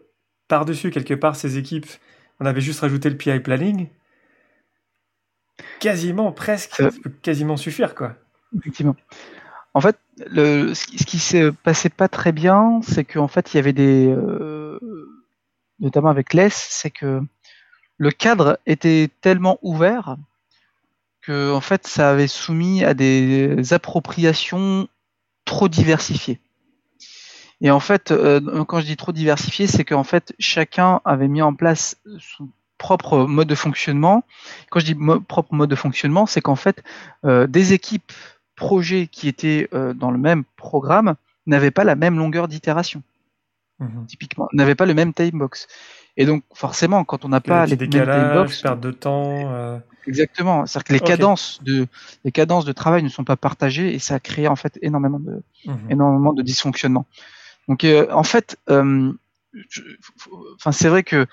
par-dessus, 0.48 0.90
quelque 0.90 1.14
part, 1.14 1.36
ces 1.36 1.58
équipes, 1.58 1.88
on 2.40 2.46
avait 2.46 2.62
juste 2.62 2.80
rajouté 2.82 3.10
le 3.10 3.18
PI 3.18 3.40
planning, 3.40 3.88
quasiment, 5.80 6.32
presque, 6.32 6.76
ça 6.76 6.90
peut 6.92 7.12
quasiment 7.22 7.58
suffire, 7.58 7.96
quoi. 7.96 8.16
Effectivement. 8.58 8.96
En 9.74 9.82
fait, 9.82 9.98
le, 10.28 10.74
ce 10.74 10.86
qui 10.86 11.20
s'est 11.20 11.52
passé 11.52 11.90
pas 11.90 12.08
très 12.08 12.32
bien, 12.32 12.82
c'est 12.84 13.06
qu'en 13.06 13.28
fait, 13.28 13.54
il 13.54 13.58
y 13.58 13.60
avait 13.60 13.74
des, 13.74 14.08
euh, 14.08 14.80
notamment 15.80 16.10
avec 16.10 16.34
l'ES, 16.34 16.50
c'est 16.52 16.90
que 16.90 17.22
le 17.98 18.12
cadre 18.12 18.60
était 18.66 19.10
tellement 19.22 19.60
ouvert 19.62 20.18
que 21.22 21.52
en 21.52 21.62
fait, 21.62 21.86
ça 21.86 22.12
avait 22.12 22.28
soumis 22.28 22.84
à 22.84 22.94
des 22.94 23.74
appropriations 23.74 24.88
trop 25.46 25.68
diversifiées. 25.68 26.40
Et 27.62 27.72
en 27.72 27.80
fait, 27.80 28.12
euh, 28.12 28.64
quand 28.66 28.80
je 28.80 28.86
dis 28.86 28.98
trop 28.98 29.12
diversifié, 29.12 29.68
c'est 29.68 29.84
qu'en 29.84 30.04
fait, 30.04 30.34
chacun 30.40 31.02
avait 31.04 31.28
mis 31.28 31.42
en 31.42 31.54
place 31.54 31.98
son 32.20 32.48
propre 32.78 33.26
mode 33.26 33.48
de 33.48 33.56
fonctionnement. 33.56 34.24
Quand 34.70 34.80
je 34.80 34.86
dis 34.86 34.98
propre 35.28 35.54
mode 35.54 35.70
de 35.70 35.76
fonctionnement, 35.76 36.26
c'est 36.26 36.42
qu'en 36.42 36.56
fait, 36.56 36.82
euh, 37.26 37.46
des 37.46 37.74
équipes 37.74 38.12
projets 38.56 39.08
qui 39.08 39.28
étaient 39.28 39.70
euh, 39.74 39.94
dans 39.94 40.12
le 40.12 40.18
même 40.18 40.44
programme 40.56 41.16
n'avaient 41.46 41.72
pas 41.72 41.84
la 41.84 41.96
même 41.96 42.18
longueur 42.18 42.48
d'itération. 42.48 43.04
Mhm. 43.80 44.06
Typiquement, 44.08 44.48
n'avaient 44.54 44.76
pas 44.76 44.86
le 44.86 44.94
même 44.94 45.14
timebox. 45.14 45.68
Et 46.18 46.26
donc, 46.26 46.44
forcément, 46.54 47.04
quand 47.04 47.24
on 47.24 47.30
n'a 47.30 47.40
pas 47.42 47.66
les 47.66 47.78
timebox, 47.78 48.62
perte 48.62 48.80
de 48.80 48.92
temps. 48.92 49.54
Euh. 49.54 49.78
Exactement. 50.08 50.66
C'est-à-dire 50.66 50.86
que 50.86 50.94
les 50.94 51.00
cadences 51.00 51.62
de 51.64 51.88
les 52.24 52.32
cadences 52.32 52.66
de 52.66 52.72
travail 52.72 53.04
ne 53.04 53.10
sont 53.10 53.24
pas 53.24 53.36
partagées 53.36 53.94
et 53.94 54.00
ça 54.00 54.16
a 54.16 54.20
créé 54.20 54.48
en 54.48 54.56
fait 54.56 54.80
énormément 54.82 55.20
de 55.20 55.44
mhm. 55.66 55.92
énormément 55.92 56.34
de 56.34 56.42
dysfonctionnement. 56.42 57.06
Donc, 57.70 57.86
euh, 57.86 58.08
en 58.12 58.24
fait, 58.24 58.58
enfin, 58.68 60.72
c'est 60.72 60.90
vrai 60.90 61.04
que 61.04 61.26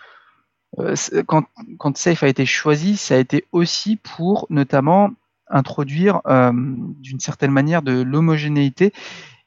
quand, 1.26 1.44
quand 1.78 1.96
Safe 1.96 2.22
a 2.22 2.28
été 2.28 2.46
choisi, 2.46 2.96
ça 2.96 3.14
a 3.14 3.18
été 3.18 3.44
aussi 3.50 3.96
pour 3.96 4.46
notamment 4.50 5.10
introduire 5.48 6.20
euh, 6.26 6.52
d'une 6.54 7.20
certaine 7.20 7.50
manière 7.50 7.82
de 7.82 8.02
l'homogénéité 8.02 8.92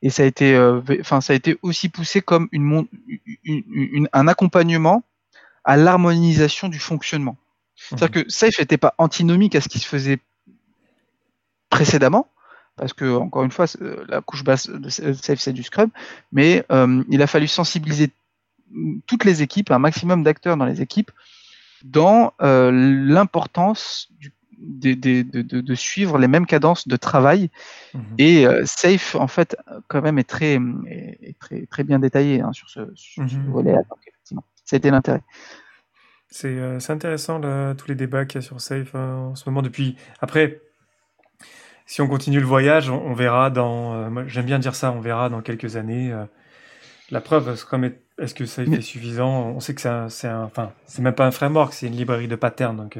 et 0.01 0.09
ça 0.09 0.23
a 0.23 0.25
été 0.25 0.55
euh, 0.55 0.81
enfin 1.01 1.19
ça 1.19 1.33
a 1.33 1.35
été 1.35 1.59
aussi 1.61 1.89
poussé 1.89 2.21
comme 2.21 2.47
une, 2.51 2.87
une, 3.43 4.07
un 4.13 4.27
accompagnement 4.27 5.03
à 5.65 5.75
l'harmonisation 5.75 6.69
du 6.69 6.79
fonctionnement. 6.79 7.37
C'est-à-dire 7.75 8.21
mhm. 8.21 8.23
que 8.23 8.31
Safe 8.31 8.59
n'était 8.59 8.77
pas 8.77 8.95
antinomique 8.97 9.55
à 9.55 9.61
ce 9.61 9.69
qui 9.69 9.79
se 9.79 9.87
faisait 9.87 10.19
précédemment, 11.69 12.27
parce 12.79 12.93
que 12.93 13.15
encore 13.15 13.43
une 13.43 13.51
fois, 13.51 13.65
la 14.07 14.21
couche 14.21 14.43
basse 14.43 14.69
de 14.69 14.89
Safe 14.89 15.39
c'est 15.39 15.53
du 15.53 15.63
Scrum, 15.63 15.89
mais 16.31 16.63
euh, 16.71 17.03
il 17.09 17.21
a 17.21 17.27
fallu 17.27 17.47
sensibiliser 17.47 18.11
toutes 19.07 19.25
les 19.25 19.41
équipes, 19.41 19.71
un 19.71 19.79
maximum 19.79 20.23
d'acteurs 20.23 20.57
dans 20.57 20.65
les 20.65 20.81
équipes, 20.81 21.11
dans 21.83 22.33
euh, 22.41 22.71
l'importance 22.71 24.09
de, 24.59 24.93
de, 24.93 25.41
de, 25.41 25.75
suivre 25.75 26.17
les 26.17 26.27
mêmes 26.27 26.45
cadences 26.45 26.87
de 26.87 26.95
travail. 26.97 27.49
Mhm. 27.93 28.03
Et 28.17 28.45
euh, 28.45 28.65
Safe, 28.65 29.15
en 29.15 29.27
fait, 29.27 29.55
quand 29.87 30.01
même, 30.01 30.19
est 30.19 30.27
très, 30.27 30.59
est 30.89 31.37
très, 31.39 31.65
très 31.67 31.83
bien 31.83 31.99
détaillé 31.99 32.41
hein, 32.41 32.51
sur 32.51 32.69
ce, 32.69 32.81
mhm. 33.17 33.51
volet. 33.51 33.73
Donc, 33.73 33.99
effectivement, 34.05 34.43
ça 34.65 34.75
a 34.75 34.77
été 34.77 34.91
l'intérêt. 34.91 35.21
C'est 36.31 36.59
euh, 36.59 36.77
intéressant 36.89 37.41
tous 37.75 37.87
les 37.87 37.95
débats 37.95 38.25
qu'il 38.25 38.41
y 38.41 38.43
a 38.43 38.47
sur 38.47 38.61
Safe 38.61 38.93
hein, 38.93 39.29
en 39.31 39.35
ce 39.35 39.49
moment. 39.49 39.61
Depuis 39.61 39.95
après, 40.19 40.61
si 41.89 42.01
on 42.01 42.07
continue 42.07 42.39
le 42.39 42.45
voyage, 42.45 42.89
on, 42.89 43.13
verra 43.13 43.49
dans. 43.49 43.93
Euh, 43.93 44.23
j'aime 44.27 44.45
bien 44.45 44.59
dire 44.59 44.75
ça. 44.75 44.91
On 44.91 45.01
verra 45.01 45.29
dans 45.29 45.41
quelques 45.41 45.75
années. 45.75 46.13
la 47.09 47.21
preuve, 47.21 47.49
est-ce 47.49 48.33
que 48.33 48.45
Safe 48.45 48.67
est 48.67 48.81
suffisant? 48.81 49.47
On 49.47 49.59
sait 49.59 49.73
que 49.73 49.81
c'est 49.81 50.27
un, 50.27 50.43
enfin, 50.43 50.71
c'est 50.85 51.01
même 51.01 51.15
pas 51.15 51.25
un 51.25 51.31
framework, 51.31 51.73
c'est 51.73 51.87
une 51.87 51.95
librairie 51.95 52.27
de 52.27 52.35
patterns. 52.35 52.77
Donc, 52.77 52.97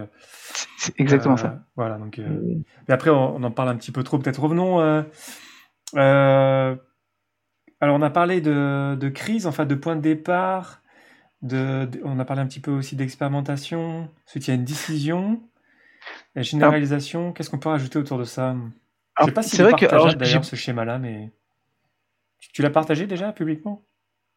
c'est 0.78 1.00
exactement 1.00 1.38
ça. 1.38 1.48
Euh, 1.48 1.58
voilà, 1.76 1.98
donc. 1.98 2.20
Euh, 2.20 2.56
mais 2.88 2.94
après, 2.94 3.10
on, 3.10 3.44
en 3.44 3.52
parle 3.52 3.70
un 3.70 3.76
petit 3.76 3.92
peu 3.92 4.04
trop. 4.04 4.18
Peut-être 4.18 4.42
revenons. 4.42 4.80
Euh, 5.96 6.76
alors, 7.82 7.96
on 7.96 8.02
a 8.02 8.10
parlé 8.10 8.42
de, 8.42 8.96
de, 8.96 9.10
crise, 9.10 9.46
enfin, 9.48 9.66
de 9.66 9.76
point 9.76 9.96
de 9.96 10.02
départ. 10.02 10.82
De, 11.42 11.90
on 12.04 12.20
a 12.20 12.26
parlé 12.26 12.42
un 12.42 12.48
petit 12.48 12.60
peu 12.60 12.72
aussi 12.72 12.96
d'expérimentation. 12.96 14.10
Ensuite, 14.28 14.48
il 14.48 14.52
y 14.52 14.54
a 14.54 14.56
une 14.56 14.66
décision, 14.66 15.42
la 16.36 16.42
généralisation. 16.42 17.32
Qu'est-ce 17.32 17.50
qu'on 17.50 17.60
peut 17.60 17.70
rajouter 17.70 18.00
autour 18.00 18.18
de 18.18 18.26
ça? 18.26 18.56
Je 19.20 19.24
ne 19.24 19.28
sais 19.28 19.34
pas 19.34 19.44
si 19.44 19.56
c'est 19.56 19.64
vrai 19.64 19.74
que 19.74 20.16
d'ailleurs 20.16 20.46
ce 20.46 20.56
schéma-là, 20.56 20.98
mais 20.98 21.32
tu 22.54 22.62
l'as 22.62 22.70
partagé 22.70 23.06
déjà 23.08 23.32
publiquement? 23.32 23.84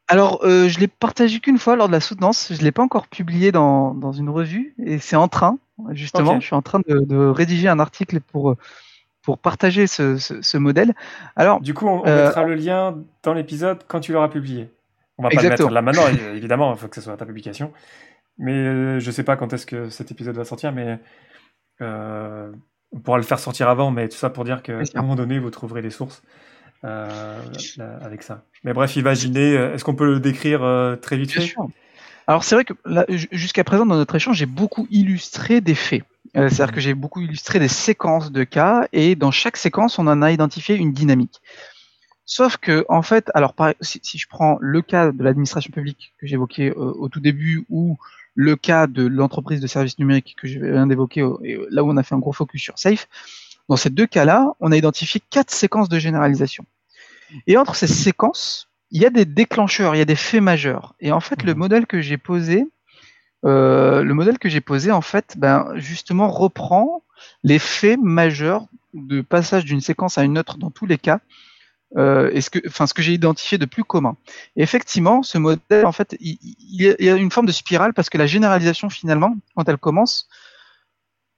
Alors, 0.09 0.41
euh, 0.45 0.69
je 0.69 0.79
l'ai 0.81 0.89
partagé 0.89 1.41
qu'une 1.41 1.59
fois 1.59 1.77
lors 1.77 1.87
de 1.87 1.93
la 1.93 2.01
soutenance. 2.01 2.53
Je 2.53 2.63
l'ai 2.63 2.73
pas 2.73 2.83
encore 2.83 3.07
publié 3.07 3.53
dans, 3.53 3.95
dans 3.95 4.13
une 4.13 4.29
revue 4.29 4.75
et 4.85 4.99
c'est 4.99 5.17
en 5.17 5.29
train. 5.29 5.59
Justement, 5.91 6.39
je 6.39 6.47
suis 6.47 6.55
en 6.55 6.63
train 6.63 6.81
de, 6.87 6.99
de, 7.01 7.17
rédiger 7.17 7.69
un 7.69 7.81
article 7.81 8.21
pour 8.21 8.57
pour 9.23 9.39
partager 9.39 9.87
ce, 9.87 10.19
ce, 10.19 10.43
ce 10.43 10.59
modèle. 10.59 10.95
Alors, 11.37 11.61
du 11.61 11.75
coup, 11.75 11.87
on, 11.87 12.05
euh, 12.07 12.27
mettra 12.27 12.43
le 12.43 12.57
lien 12.57 12.99
dans 13.23 13.35
l'épisode 13.35 13.85
quand 13.87 14.01
tu 14.01 14.13
l'auras 14.13 14.29
publié. 14.29 14.69
On 15.17 15.23
va 15.23 15.31
pas 15.31 15.41
le 15.41 15.49
mettre 15.49 15.71
là 15.71 15.81
maintenant, 15.81 16.09
évidemment. 16.35 16.73
Il 16.75 16.79
faut 16.79 16.89
que 16.89 16.97
ce 16.97 17.01
soit 17.01 17.17
ta 17.17 17.25
publication. 17.25 17.73
Mais 18.39 18.53
euh, 18.53 18.99
je 18.99 19.11
sais 19.11 19.23
pas 19.23 19.37
quand 19.37 19.53
est-ce 19.53 19.67
que 19.67 19.89
cet 19.91 20.11
épisode 20.11 20.37
va 20.37 20.45
sortir, 20.45 20.73
mais 20.73 20.99
on 22.93 23.01
pourra 23.01 23.19
le 23.19 23.25
faire 23.25 23.39
sortir 23.39 23.69
avant. 23.69 23.91
Mais 23.91 24.09
tout 24.09 24.17
ça 24.17 24.31
pour 24.31 24.45
dire 24.45 24.63
qu'à 24.63 24.79
un 24.95 25.03
moment 25.03 25.17
donné, 25.17 25.39
vous 25.39 25.51
trouverez 25.51 25.83
les 25.83 25.91
sources. 25.91 26.23
Euh, 26.85 27.41
avec 28.01 28.25
ça. 28.25 28.43
Mais 28.65 28.73
bref, 28.73 28.97
imaginez, 28.97 29.57
euh, 29.57 29.73
est-ce 29.73 29.85
qu'on 29.85 29.95
peut 29.95 30.07
le 30.07 30.19
décrire 30.19 30.65
euh, 30.65 30.97
très 30.97 31.17
vite 31.17 31.31
fait? 31.31 31.55
Alors 32.27 32.43
c'est 32.43 32.57
vrai 32.57 32.65
que 32.65 32.75
jusqu'à 33.31 33.63
présent 33.63 33.87
dans 33.87 33.95
notre 33.95 34.17
échange, 34.17 34.39
j'ai 34.39 34.47
beaucoup 34.47 34.89
illustré 34.91 35.61
des 35.61 35.77
faits. 35.77 36.03
C'est-à-dire 36.35 36.67
mhm. 36.69 36.73
que 36.73 36.81
j'ai 36.81 36.95
beaucoup 36.95 37.21
illustré 37.21 37.61
des 37.61 37.69
séquences 37.69 38.33
de 38.33 38.43
cas 38.43 38.89
et 38.93 39.15
dans 39.15 39.31
chaque 39.31 39.57
séquence, 39.57 39.99
on 40.01 40.09
en 40.09 40.23
a 40.23 40.33
identifié 40.33 40.75
une 40.75 40.93
dynamique. 40.93 41.41
Sauf 42.25 42.57
que, 42.57 42.85
en 42.89 43.03
fait, 43.03 43.31
alors 43.35 43.55
si, 43.81 44.01
si 44.03 44.19
je 44.19 44.27
prends 44.29 44.57
le 44.61 44.83
cas 44.83 45.13
de 45.13 45.23
l'administration 45.23 45.71
publique 45.71 46.15
que 46.19 46.27
j'évoquais 46.27 46.73
au 46.73 47.09
tout 47.09 47.21
début 47.21 47.65
ou 47.69 47.97
le 48.35 48.57
cas 48.57 48.87
de 48.87 49.07
l'entreprise 49.07 49.61
de 49.61 49.67
services 49.67 49.99
numériques 49.99 50.37
que 50.41 50.49
je 50.49 50.59
viens 50.59 50.87
d'évoquer, 50.87 51.27
là 51.71 51.85
où 51.85 51.91
on 51.91 51.97
a 51.97 52.03
fait 52.03 52.15
un 52.15 52.19
gros 52.19 52.33
focus 52.33 52.63
sur 52.63 52.79
Safe, 52.79 53.09
dans 53.69 53.77
ces 53.77 53.91
deux 53.91 54.07
cas-là, 54.07 54.53
on 54.61 54.73
a 54.73 54.77
identifié 54.77 55.21
quatre 55.31 55.51
séquences 55.51 55.89
de 55.89 55.99
généralisation. 55.99 56.65
Et 57.47 57.57
entre 57.57 57.75
ces 57.75 57.87
séquences, 57.87 58.69
il 58.91 59.01
y 59.01 59.07
a 59.07 59.11
des 59.11 59.25
déclencheurs, 59.25 59.95
il 59.95 59.99
y 59.99 60.03
a 60.03 60.07
des 60.07 60.17
faits 60.17 60.43
majeurs. 60.43 60.95
Et 61.01 61.13
en 61.13 61.21
fait, 61.21 61.43
le 61.43 61.55
mhm. 61.55 61.59
modèle 61.59 61.87
que 61.87 62.01
j'ai 62.01 62.19
posé, 62.19 62.67
euh, 63.45 64.03
le 64.03 64.15
modèle 64.15 64.39
que 64.39 64.49
j'ai 64.49 64.61
posé, 64.61 64.93
en 64.93 65.01
fait, 65.01 65.35
ben, 65.39 65.73
justement, 65.77 66.29
reprend 66.29 67.03
les 67.43 67.59
faits 67.59 67.99
majeurs 68.01 68.67
de 68.95 69.21
passage 69.23 69.65
d'une 69.65 69.81
séquence 69.81 70.19
à 70.19 70.25
une 70.25 70.39
autre 70.39 70.59
dans 70.59 70.71
tous 70.71 70.87
les 70.87 70.99
cas 70.99 71.21
euh, 71.97 72.41
ce 72.41 72.51
que, 72.95 73.03
j'ai 73.03 73.13
identifié 73.13 73.59
de 73.59 73.67
plus 73.67 73.85
commun. 73.85 74.17
Effectivement, 74.57 75.23
ce 75.23 75.39
modèle, 75.39 75.87
en 75.87 75.93
fait, 75.93 76.17
il, 76.21 76.39
y 76.69 77.09
a 77.09 77.17
une 77.17 77.31
forme 77.31 77.47
de 77.47 77.53
spirale 77.53 77.93
parce 77.93 78.09
que 78.11 78.19
la 78.19 78.27
généralisation, 78.27 78.89
finalement, 78.89 79.37
quand 79.55 79.69
elle 79.69 79.79
commence, 79.79 80.29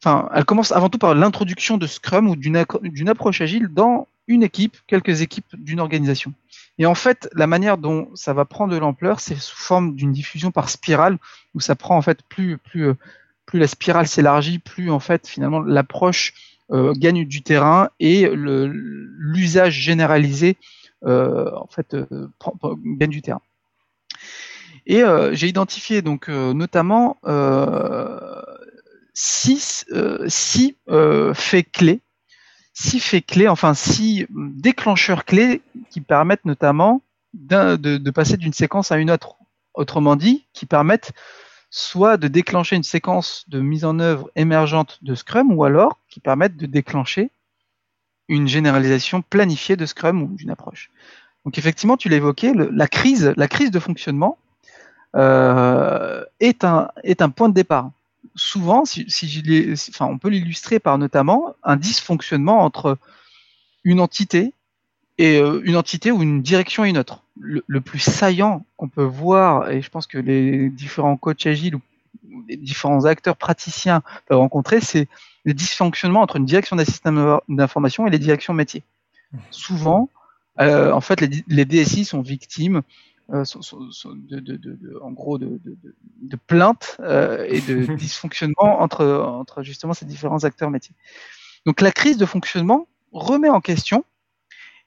enfin, 0.02 0.28
elle 0.34 0.44
commence 0.44 0.72
avant 0.72 0.88
tout 0.88 0.98
par 0.98 1.14
l'introduction 1.14 1.76
de 1.76 1.86
Scrum 1.86 2.28
ou 2.28 2.36
d'une 2.36 3.08
approche 3.08 3.40
agile 3.40 3.68
dans 3.68 4.06
une 4.26 4.42
équipe, 4.42 4.76
quelques 4.86 5.20
équipes 5.20 5.54
d'une 5.54 5.80
organisation. 5.80 6.32
Et 6.78 6.86
en 6.86 6.94
fait, 6.94 7.28
la 7.34 7.46
manière 7.46 7.78
dont 7.78 8.08
ça 8.14 8.32
va 8.32 8.44
prendre 8.44 8.72
de 8.72 8.78
l'ampleur, 8.78 9.20
c'est 9.20 9.36
sous 9.36 9.56
forme 9.56 9.94
d'une 9.94 10.12
diffusion 10.12 10.50
par 10.50 10.68
spirale, 10.68 11.18
où 11.54 11.60
ça 11.60 11.76
prend 11.76 11.96
en 11.96 12.02
fait 12.02 12.22
plus 12.28 12.58
plus 12.58 12.88
euh, 12.88 12.94
plus 13.46 13.58
la 13.58 13.66
spirale 13.66 14.08
s'élargit, 14.08 14.58
plus 14.58 14.90
en 14.90 15.00
fait 15.00 15.28
finalement 15.28 15.60
l'approche 15.60 16.32
gagne 16.70 17.24
du 17.24 17.42
terrain 17.42 17.90
et 18.00 18.28
l'usage 18.32 19.74
généralisé 19.74 20.56
euh, 21.04 21.50
en 21.56 21.66
fait 21.66 21.96
gagne 22.98 23.10
du 23.10 23.22
terrain. 23.22 23.42
Et 24.86 25.02
j'ai 25.32 25.48
identifié 25.48 26.02
donc 26.02 26.28
notamment 26.28 27.18
six, 29.14 29.86
faits 31.34 31.72
clés 31.72 32.00
six 32.74 33.24
clés, 33.26 33.48
enfin 33.48 33.72
six 33.72 34.26
déclencheurs 34.30 35.24
clés 35.24 35.62
qui 35.90 36.00
permettent 36.00 36.44
notamment 36.44 37.02
de, 37.32 38.10
passer 38.10 38.36
d'une 38.36 38.52
séquence 38.52 38.92
à 38.92 38.98
une 38.98 39.10
autre. 39.10 39.36
Autrement 39.74 40.14
dit, 40.14 40.46
qui 40.52 40.66
permettent 40.66 41.12
soit 41.76 42.18
de 42.18 42.28
déclencher 42.28 42.76
une 42.76 42.84
séquence 42.84 43.46
de 43.48 43.58
mise 43.58 43.84
en 43.84 43.98
œuvre 43.98 44.30
émergente 44.36 45.00
de 45.02 45.16
Scrum, 45.16 45.52
ou 45.52 45.64
alors 45.64 45.98
qui 46.08 46.20
permettent 46.20 46.56
de 46.56 46.66
déclencher 46.66 47.32
une 48.28 48.46
généralisation 48.46 49.22
planifiée 49.22 49.74
de 49.74 49.84
Scrum 49.84 50.22
ou 50.22 50.28
d'une 50.36 50.50
approche. 50.50 50.92
Donc 51.44 51.58
effectivement, 51.58 51.96
tu 51.96 52.08
l'évoquais, 52.08 52.52
la 52.54 52.86
crise, 52.86 53.34
la 53.36 53.48
crise 53.48 53.72
de 53.72 53.80
fonctionnement 53.80 54.38
euh, 55.16 56.24
est, 56.38 56.62
un, 56.62 56.90
point 57.34 57.48
de 57.48 57.54
départ 57.54 57.90
souvent, 58.36 58.84
si, 58.84 59.04
enfin, 59.90 60.06
on 60.06 60.18
peut 60.18 60.28
l'illustrer 60.28 60.78
par 60.78 60.96
notamment 60.96 61.56
un 61.64 61.74
dysfonctionnement 61.74 62.60
entre 62.60 62.98
une 63.82 63.98
entité 63.98 64.54
et 65.18 65.38
euh, 65.38 65.60
une 65.64 65.76
entité 65.76 66.10
ou 66.10 66.22
une 66.22 66.42
direction 66.42 66.84
et 66.84 66.90
une 66.90 66.98
autre. 66.98 67.22
Le, 67.36 67.80
plus 67.80 67.98
saillant 67.98 68.64
qu'on 68.76 68.88
peut 68.88 69.02
voir, 69.02 69.70
et 69.70 69.82
je 69.82 69.90
pense 69.90 70.06
que 70.06 70.18
les 70.18 70.70
différents 70.70 71.16
coachs 71.16 71.46
agiles 71.46 71.74
ou 71.74 71.80
les 72.48 72.56
différents 72.56 73.04
acteurs 73.04 73.36
praticiens 73.36 74.02
peuvent 74.26 74.38
rencontrer, 74.38 74.80
c'est 74.80 75.08
le 75.44 75.52
dysfonctionnement 75.52 76.22
entre 76.22 76.36
une 76.36 76.44
direction 76.44 76.76
d'un 76.76 76.84
système 76.84 77.40
d'information 77.48 78.06
et 78.06 78.10
les 78.10 78.20
directions 78.20 78.54
métiers. 78.54 78.84
Mmh. 79.32 79.38
Souvent, 79.50 80.08
euh, 80.60 80.92
en 80.92 81.00
fait, 81.00 81.20
les, 81.20 81.44
les, 81.48 81.64
DSI 81.64 82.04
sont 82.04 82.22
victimes 82.22 82.82
euh, 83.30 83.44
de, 84.28 84.38
de, 84.38 84.56
de, 84.56 84.98
en 85.02 85.10
gros 85.10 85.38
de, 85.38 85.58
plaintes 86.46 86.96
euh, 87.00 87.46
et 87.48 87.60
de 87.60 87.94
dysfonctionnement 87.96 88.82
entre, 88.82 89.04
entre 89.06 89.62
justement 89.62 89.94
ces 89.94 90.04
différents 90.04 90.44
acteurs 90.44 90.70
métiers. 90.70 90.94
Donc 91.66 91.80
la 91.80 91.90
crise 91.90 92.18
de 92.18 92.26
fonctionnement 92.26 92.86
remet 93.12 93.48
en 93.48 93.60
question 93.60 94.04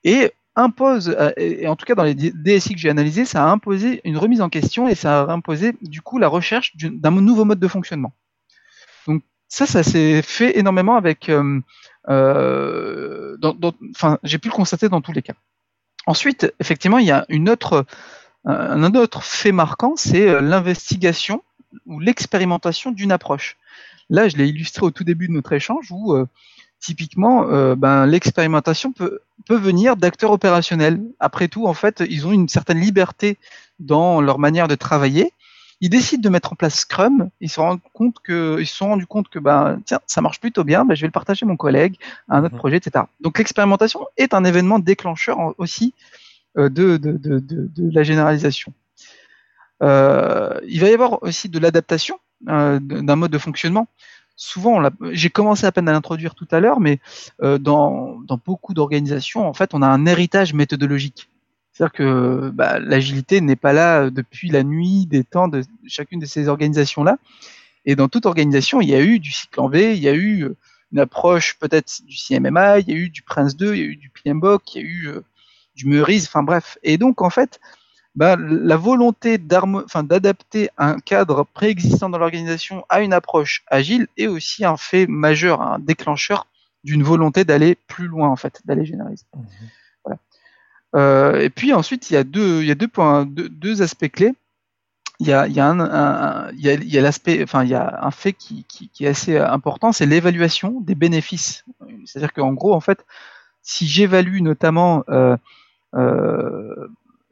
et 0.04 0.32
impose, 0.56 1.16
euh, 1.18 1.32
et 1.38 1.68
en 1.68 1.76
tout 1.76 1.86
cas 1.86 1.96
dans 1.96 2.04
les 2.04 2.16
DSI 2.16 2.74
que 2.74 2.80
j'ai 2.80 2.90
analysés, 2.90 3.26
ça 3.26 3.44
a 3.44 3.48
imposé 3.48 4.02
une 4.04 4.18
remise 4.18 4.42
en 4.42 4.50
question 4.50 4.88
et 4.88 4.96
ça 4.96 5.22
a 5.22 5.32
imposé 5.32 5.76
du 5.82 6.02
coup 6.02 6.18
la 6.18 6.28
recherche 6.28 6.76
d'un 6.76 7.12
nouveau 7.12 7.46
mode 7.46 7.60
de 7.60 7.68
fonctionnement. 7.68 8.14
Donc 9.06 9.24
ça, 9.48 9.66
ça 9.66 9.84
s'est 9.84 10.22
fait 10.22 10.58
énormément 10.58 10.96
avec, 10.96 11.30
euh, 11.30 11.62
enfin, 13.96 14.18
j'ai 14.24 14.38
pu 14.40 14.50
le 14.50 14.54
constater 14.54 14.90
dans 14.90 15.02
tous 15.02 15.14
les 15.14 15.22
cas. 15.22 15.36
Ensuite, 16.08 16.54
effectivement, 16.60 16.98
il 16.98 17.06
y 17.06 17.12
a 17.12 17.26
une 17.30 17.50
autre 17.50 17.86
un 18.48 18.96
autre 18.96 19.24
fait 19.24 19.52
marquant, 19.52 19.96
c'est 19.96 20.28
euh, 20.28 20.42
l'investigation 20.42 21.44
ou 21.86 22.00
l'expérimentation 22.00 22.92
d'une 22.92 23.12
approche. 23.12 23.58
Là, 24.10 24.30
je 24.30 24.38
l'ai 24.38 24.48
illustré 24.48 24.86
au 24.86 24.92
tout 24.92 25.04
début 25.04 25.28
de 25.28 25.34
notre 25.34 25.52
échange 25.52 25.92
où 25.92 26.14
euh, 26.14 26.26
typiquement, 26.80 27.48
euh, 27.50 27.76
ben, 27.76 28.06
l'expérimentation 28.06 28.92
peut, 28.92 29.20
peut 29.46 29.58
venir 29.58 29.98
d'acteurs 29.98 30.32
opérationnels. 30.32 31.02
Après 31.20 31.48
tout, 31.48 31.68
en 31.68 31.74
fait, 31.74 32.04
ils 32.10 32.28
ont 32.28 32.32
une 32.32 32.50
certaine 32.50 32.80
liberté 32.80 33.38
dans 33.80 34.22
leur 34.22 34.40
manière 34.40 34.68
de 34.68 34.76
travailler. 34.76 35.34
Ils 35.80 35.90
décident 35.90 36.22
de 36.22 36.30
mettre 36.30 36.54
en 36.54 36.56
place 36.56 36.80
Scrum. 36.80 37.30
Ils 37.40 37.50
se 37.50 37.60
rendent 37.60 37.80
compte 37.94 38.16
que, 38.24 38.58
ils 38.60 38.66
se 38.66 38.76
sont 38.76 38.88
rendus 38.88 39.06
compte 39.06 39.30
que, 39.30 39.40
ben, 39.40 39.80
tiens, 39.86 40.00
ça 40.08 40.22
marche 40.22 40.40
plutôt 40.40 40.64
bien. 40.64 40.86
Ben, 40.86 40.96
je 40.96 41.02
vais 41.02 41.08
le 41.08 41.12
partager 41.12 41.46
à 41.46 41.48
mon 41.48 41.58
collègue, 41.58 41.98
à 42.30 42.38
un 42.38 42.44
autre 42.44 42.56
mhm. 42.56 42.60
projet, 42.60 42.78
etc. 42.78 43.06
Donc, 43.22 43.38
l'expérimentation 43.38 44.08
est 44.18 44.34
un 44.34 44.44
événement 44.44 44.80
déclencheur 44.80 45.54
aussi 45.60 45.94
euh, 46.58 46.70
de, 46.70 46.98
de, 46.98 47.12
de, 47.18 47.40
de, 47.40 47.92
la 47.94 48.04
généralisation. 48.04 48.74
Euh, 49.84 50.60
il 50.68 50.82
va 50.82 50.90
y 50.90 50.94
avoir 50.94 51.22
aussi 51.22 51.50
de 51.50 51.60
l'adaptation 51.60 52.20
euh, 52.50 52.80
d'un 52.80 53.16
mode 53.16 53.32
de 53.32 53.38
fonctionnement. 53.38 53.88
Souvent, 54.40 54.82
j'ai 55.12 55.30
commencé 55.30 55.66
à 55.66 55.72
peine 55.72 55.90
à 55.90 55.92
l'introduire 55.92 56.36
tout 56.36 56.48
à 56.52 56.60
l'heure, 56.60 56.80
mais 56.80 57.00
dans, 57.42 58.20
dans, 58.22 58.40
beaucoup 58.46 58.76
d'organisations, 58.76 59.48
en 59.48 59.54
fait, 59.54 59.74
on 59.74 59.82
a 59.82 59.88
un 59.88 60.06
héritage 60.06 60.54
méthodologique. 60.54 61.28
C'est-à-dire 61.74 61.94
que 61.94 62.52
bah, 62.54 62.80
l'agilité 62.80 63.42
n'est 63.42 63.56
pas 63.56 63.74
là 63.74 64.10
depuis 64.10 64.50
la 64.50 64.64
nuit 64.64 65.06
des 65.06 65.24
temps 65.24 65.48
de 65.48 65.64
chacune 65.88 66.20
de 66.20 66.26
ces 66.26 66.48
organisations-là. 66.48 67.18
Et 67.86 67.96
dans 67.96 68.08
toute 68.08 68.26
organisation, 68.26 68.82
il 68.82 68.90
y 68.90 68.96
a 68.96 69.02
eu 69.02 69.20
du 69.20 69.32
cycle 69.32 69.60
en 69.60 69.70
V, 69.70 69.96
il 69.96 70.02
y 70.02 70.08
a 70.08 70.16
eu 70.16 70.48
une 70.92 71.00
approche 71.00 71.58
peut-être 71.60 72.02
du 72.06 72.16
CMMI, 72.16 72.82
il 72.82 72.90
y 72.90 72.94
a 72.94 72.98
eu 72.98 73.10
du 73.10 73.22
Prince 73.22 73.56
2, 73.56 73.76
il 73.76 73.80
y 73.80 73.84
a 73.84 73.86
eu 73.86 73.96
du 73.96 74.10
PMBOK, 74.10 74.76
il 74.76 74.82
y 74.82 74.84
a 74.84 74.88
eu 74.88 75.10
du 75.76 75.88
Meurice, 75.88 76.28
enfin 76.28 76.44
bref. 76.44 76.78
Et 76.84 76.98
donc 76.98 77.22
en 77.22 77.30
fait, 77.30 77.60
bah, 78.18 78.36
la 78.36 78.78
volonté 78.78 79.38
d'adapter 79.38 80.72
un 80.80 80.98
cadre 80.98 81.46
préexistant 81.54 82.10
dans 82.10 82.18
l'organisation 82.18 82.84
à 82.90 83.02
une 83.02 83.14
approche 83.14 83.64
agile 83.68 84.08
est 84.18 84.26
aussi 84.26 84.66
un 84.66 84.76
fait 84.76 85.06
majeur, 85.06 85.62
un 85.62 85.78
déclencheur 85.78 86.48
d'une 86.84 87.04
volonté 87.04 87.46
d'aller 87.46 87.78
plus 87.88 88.08
loin 88.08 88.28
en 88.30 88.36
fait, 88.36 88.60
d'aller 88.66 88.86
généraliser. 88.86 89.26
Mmh. 89.36 89.42
Voilà. 90.04 90.20
Euh, 90.96 91.42
et 91.42 91.52
puis 91.52 91.74
ensuite, 91.74 92.10
il 92.10 92.16
y 92.16 92.18
a 92.18 92.24
deux, 92.24 92.64
il 92.64 92.68
y 92.68 92.72
a 92.72 92.76
deux 92.76 92.88
points, 92.88 93.28
deux, 93.28 93.84
aspects 93.84 94.10
clés. 94.10 94.34
Il 95.20 95.28
y 95.28 95.34
a, 95.34 95.48
il 95.48 95.54
y 95.54 95.60
a 95.60 95.70
un, 95.70 96.52
il 96.54 96.62
y 96.62 96.98
a, 96.98 97.02
l'aspect, 97.02 97.44
enfin, 97.44 97.64
il 97.64 97.70
y 97.70 97.76
a 97.76 98.00
un 98.04 98.12
fait 98.12 98.34
qui, 98.34 98.66
qui, 98.68 98.90
qui 98.90 99.06
est 99.06 99.10
assez 99.10 99.38
important, 99.38 99.92
c'est 99.92 100.08
l'évaluation 100.08 100.82
des 100.82 100.96
bénéfices. 100.96 101.66
C'est-à-dire 102.06 102.34
qu'en 102.34 102.54
gros, 102.54 102.74
en 102.74 102.80
fait, 102.80 103.06
si 103.62 103.86
j'évalue 103.86 104.42
notamment 104.42 105.04
euh, 105.10 105.38
euh, 105.94 106.88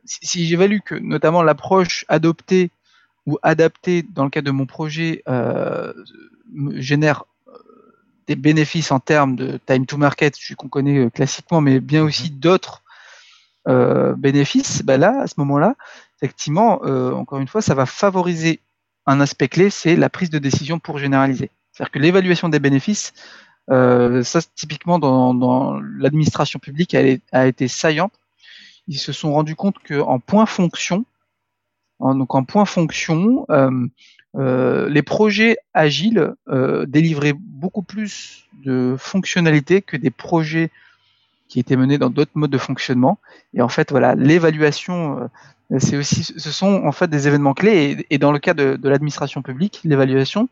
si, 0.06 0.45
j'évalue 0.45 0.80
que 0.84 0.95
notamment 0.95 1.43
l'approche 1.43 2.06
adoptée 2.08 2.72
ou 3.26 3.38
adaptée 3.41 4.03
dans 4.03 4.24
le 4.24 4.30
cadre 4.30 4.45
de 4.45 4.51
mon 4.51 4.66
projet 4.66 5.24
euh, 5.28 5.93
génère 6.76 7.26
euh, 7.47 7.51
des 8.28 8.36
bénéfices 8.36 8.91
en 8.91 8.99
termes 8.99 9.36
de 9.36 9.60
time 9.66 9.86
to 9.86 9.97
market, 9.97 10.36
qu'on 10.58 10.70
connaît 10.70 11.10
classiquement, 11.10 11.62
mais 11.62 11.80
bien 11.80 12.01
mhm. 12.01 12.08
aussi 12.08 12.30
d'autres 12.30 12.82
bénéfices, 14.18 14.84
ben 14.84 14.99
là, 15.01 15.22
à 15.22 15.26
ce 15.26 15.34
moment-là, 15.38 15.74
effectivement, 16.22 16.84
encore 16.84 17.39
une 17.39 17.47
fois, 17.47 17.64
ça 17.64 17.74
va 17.74 17.88
favoriser 17.88 18.60
un 19.08 19.20
aspect 19.22 19.47
clé, 19.47 19.72
c'est 19.72 19.95
la 19.95 20.08
prise 20.08 20.30
de 20.30 20.38
décision 20.38 20.78
pour 20.78 20.99
généraliser. 20.99 21.49
C'est-à-dire 21.72 21.91
que 21.91 21.97
l'évaluation 21.97 22.47
des 22.47 22.60
bénéfices, 22.60 23.12
ça 23.68 24.39
typiquement 24.53 24.99
dans, 24.99 25.82
l'administration 25.97 26.60
publique, 26.60 26.93
elle 26.93 27.22
a 27.32 27.47
été 27.47 27.68
saillante 27.68 28.14
ils 28.88 29.00
se 29.00 29.12
sont 29.12 29.34
rendus 29.34 29.56
compte 29.56 29.76
qu'en 29.88 30.20
point 30.20 30.46
fonction, 30.46 31.06
donc 32.00 32.36
en 32.36 32.44
point 32.44 32.66
fonction, 32.66 33.46
euh, 33.50 33.88
euh, 34.36 34.90
les 34.90 35.02
projets 35.02 35.58
agiles 35.74 36.34
euh, 36.50 36.86
délivraient 36.86 37.36
beaucoup 37.38 37.82
plus 37.82 38.48
de 38.64 38.96
fonctionnalités 38.98 39.82
que 39.82 39.98
des 39.98 40.12
projets 40.12 40.72
qui 41.48 41.60
étaient 41.60 41.78
menés 41.78 41.98
dans 41.98 42.10
d'autres 42.10 42.32
modes 42.36 42.52
de 42.52 42.58
fonctionnement. 42.58 43.20
Et 43.54 43.62
en 43.62 43.70
fait, 43.70 43.92
voilà, 43.92 44.16
l'évaluation, 44.16 45.30
c'est 45.78 45.96
aussi, 45.96 46.24
ce 46.24 46.52
sont 46.52 46.84
en 46.84 46.92
fait 46.92 47.08
des 47.08 47.28
événements 47.28 47.54
clés. 47.54 48.06
Et, 48.10 48.18
dans 48.18 48.32
le 48.32 48.40
cas 48.40 48.54
de, 48.54 48.76
de 48.76 48.90
l'administration 48.90 49.42
publique, 49.42 49.82
l'évaluation 49.84 50.50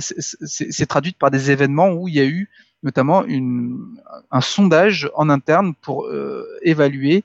c'est 0.00 0.86
traduite 0.86 1.16
par 1.16 1.30
des 1.30 1.50
événements 1.50 1.88
où 1.88 2.06
il 2.06 2.14
y 2.14 2.20
a 2.20 2.26
eu 2.26 2.50
notamment 2.82 3.24
une, 3.24 3.96
un 4.30 4.40
sondage 4.40 5.10
en 5.14 5.28
interne 5.28 5.74
pour 5.74 6.06
euh, 6.06 6.46
évaluer 6.62 7.24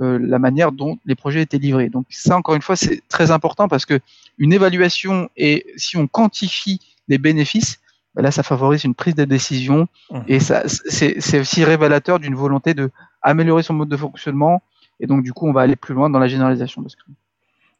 euh, 0.00 0.18
la 0.20 0.38
manière 0.38 0.72
dont 0.72 0.98
les 1.04 1.14
projets 1.14 1.42
étaient 1.42 1.58
livrés. 1.58 1.88
Donc 1.88 2.06
ça, 2.10 2.36
encore 2.36 2.54
une 2.54 2.62
fois, 2.62 2.76
c'est 2.76 3.02
très 3.08 3.30
important 3.30 3.68
parce 3.68 3.84
que 3.84 4.00
une 4.38 4.52
évaluation 4.52 5.28
et 5.36 5.66
si 5.76 5.96
on 5.96 6.06
quantifie 6.06 6.80
les 7.08 7.18
bénéfices, 7.18 7.80
ben 8.14 8.22
là, 8.22 8.30
ça 8.30 8.42
favorise 8.42 8.84
une 8.84 8.94
prise 8.94 9.14
de 9.14 9.24
décision 9.24 9.88
mmh. 10.10 10.18
et 10.28 10.40
ça, 10.40 10.62
c'est 10.66 11.40
aussi 11.40 11.64
révélateur 11.64 12.18
d'une 12.18 12.34
volonté 12.34 12.74
de 12.74 12.90
améliorer 13.22 13.62
son 13.62 13.74
mode 13.74 13.88
de 13.88 13.96
fonctionnement 13.96 14.62
et 15.00 15.06
donc 15.06 15.22
du 15.22 15.32
coup, 15.32 15.48
on 15.48 15.52
va 15.52 15.62
aller 15.62 15.76
plus 15.76 15.94
loin 15.94 16.08
dans 16.10 16.18
la 16.18 16.28
généralisation 16.28 16.80
de 16.80 16.88
Scrum. 16.88 17.14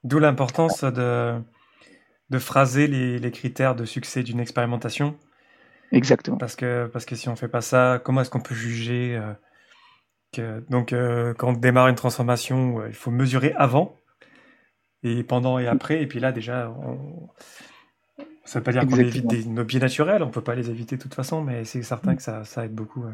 D'où 0.04 0.18
l'importance 0.18 0.84
de, 0.84 1.34
de 2.30 2.38
phraser 2.38 2.86
les, 2.86 3.18
les 3.18 3.30
critères 3.30 3.74
de 3.74 3.84
succès 3.84 4.22
d'une 4.22 4.40
expérimentation 4.40 5.16
Exactement. 5.92 6.36
Parce 6.36 6.56
que, 6.56 6.86
parce 6.86 7.04
que 7.04 7.16
si 7.16 7.28
on 7.28 7.36
fait 7.36 7.48
pas 7.48 7.60
ça, 7.60 8.00
comment 8.04 8.20
est-ce 8.20 8.30
qu'on 8.30 8.40
peut 8.40 8.54
juger 8.54 9.16
euh, 9.16 10.60
donc, 10.68 10.94
quand 11.38 11.48
on 11.48 11.52
démarre 11.52 11.88
une 11.88 11.94
transformation, 11.94 12.86
il 12.86 12.92
faut 12.92 13.10
mesurer 13.10 13.54
avant, 13.56 13.96
et 15.02 15.22
pendant 15.22 15.58
et 15.58 15.66
après. 15.66 16.02
Et 16.02 16.06
puis 16.06 16.20
là, 16.20 16.32
déjà, 16.32 16.70
on... 16.70 17.28
ça 18.44 18.58
veut 18.58 18.62
pas 18.62 18.72
dire 18.72 18.86
qu'on 18.86 18.96
évite 18.96 19.26
des, 19.26 19.44
nos 19.44 19.64
biais 19.64 19.80
naturels, 19.80 20.22
on 20.22 20.30
peut 20.30 20.42
pas 20.42 20.54
les 20.54 20.70
éviter 20.70 20.96
de 20.96 21.02
toute 21.02 21.14
façon, 21.14 21.42
mais 21.42 21.64
c'est 21.64 21.82
certain 21.82 22.14
que 22.14 22.22
ça, 22.22 22.44
ça 22.44 22.66
aide 22.66 22.74
beaucoup. 22.74 23.04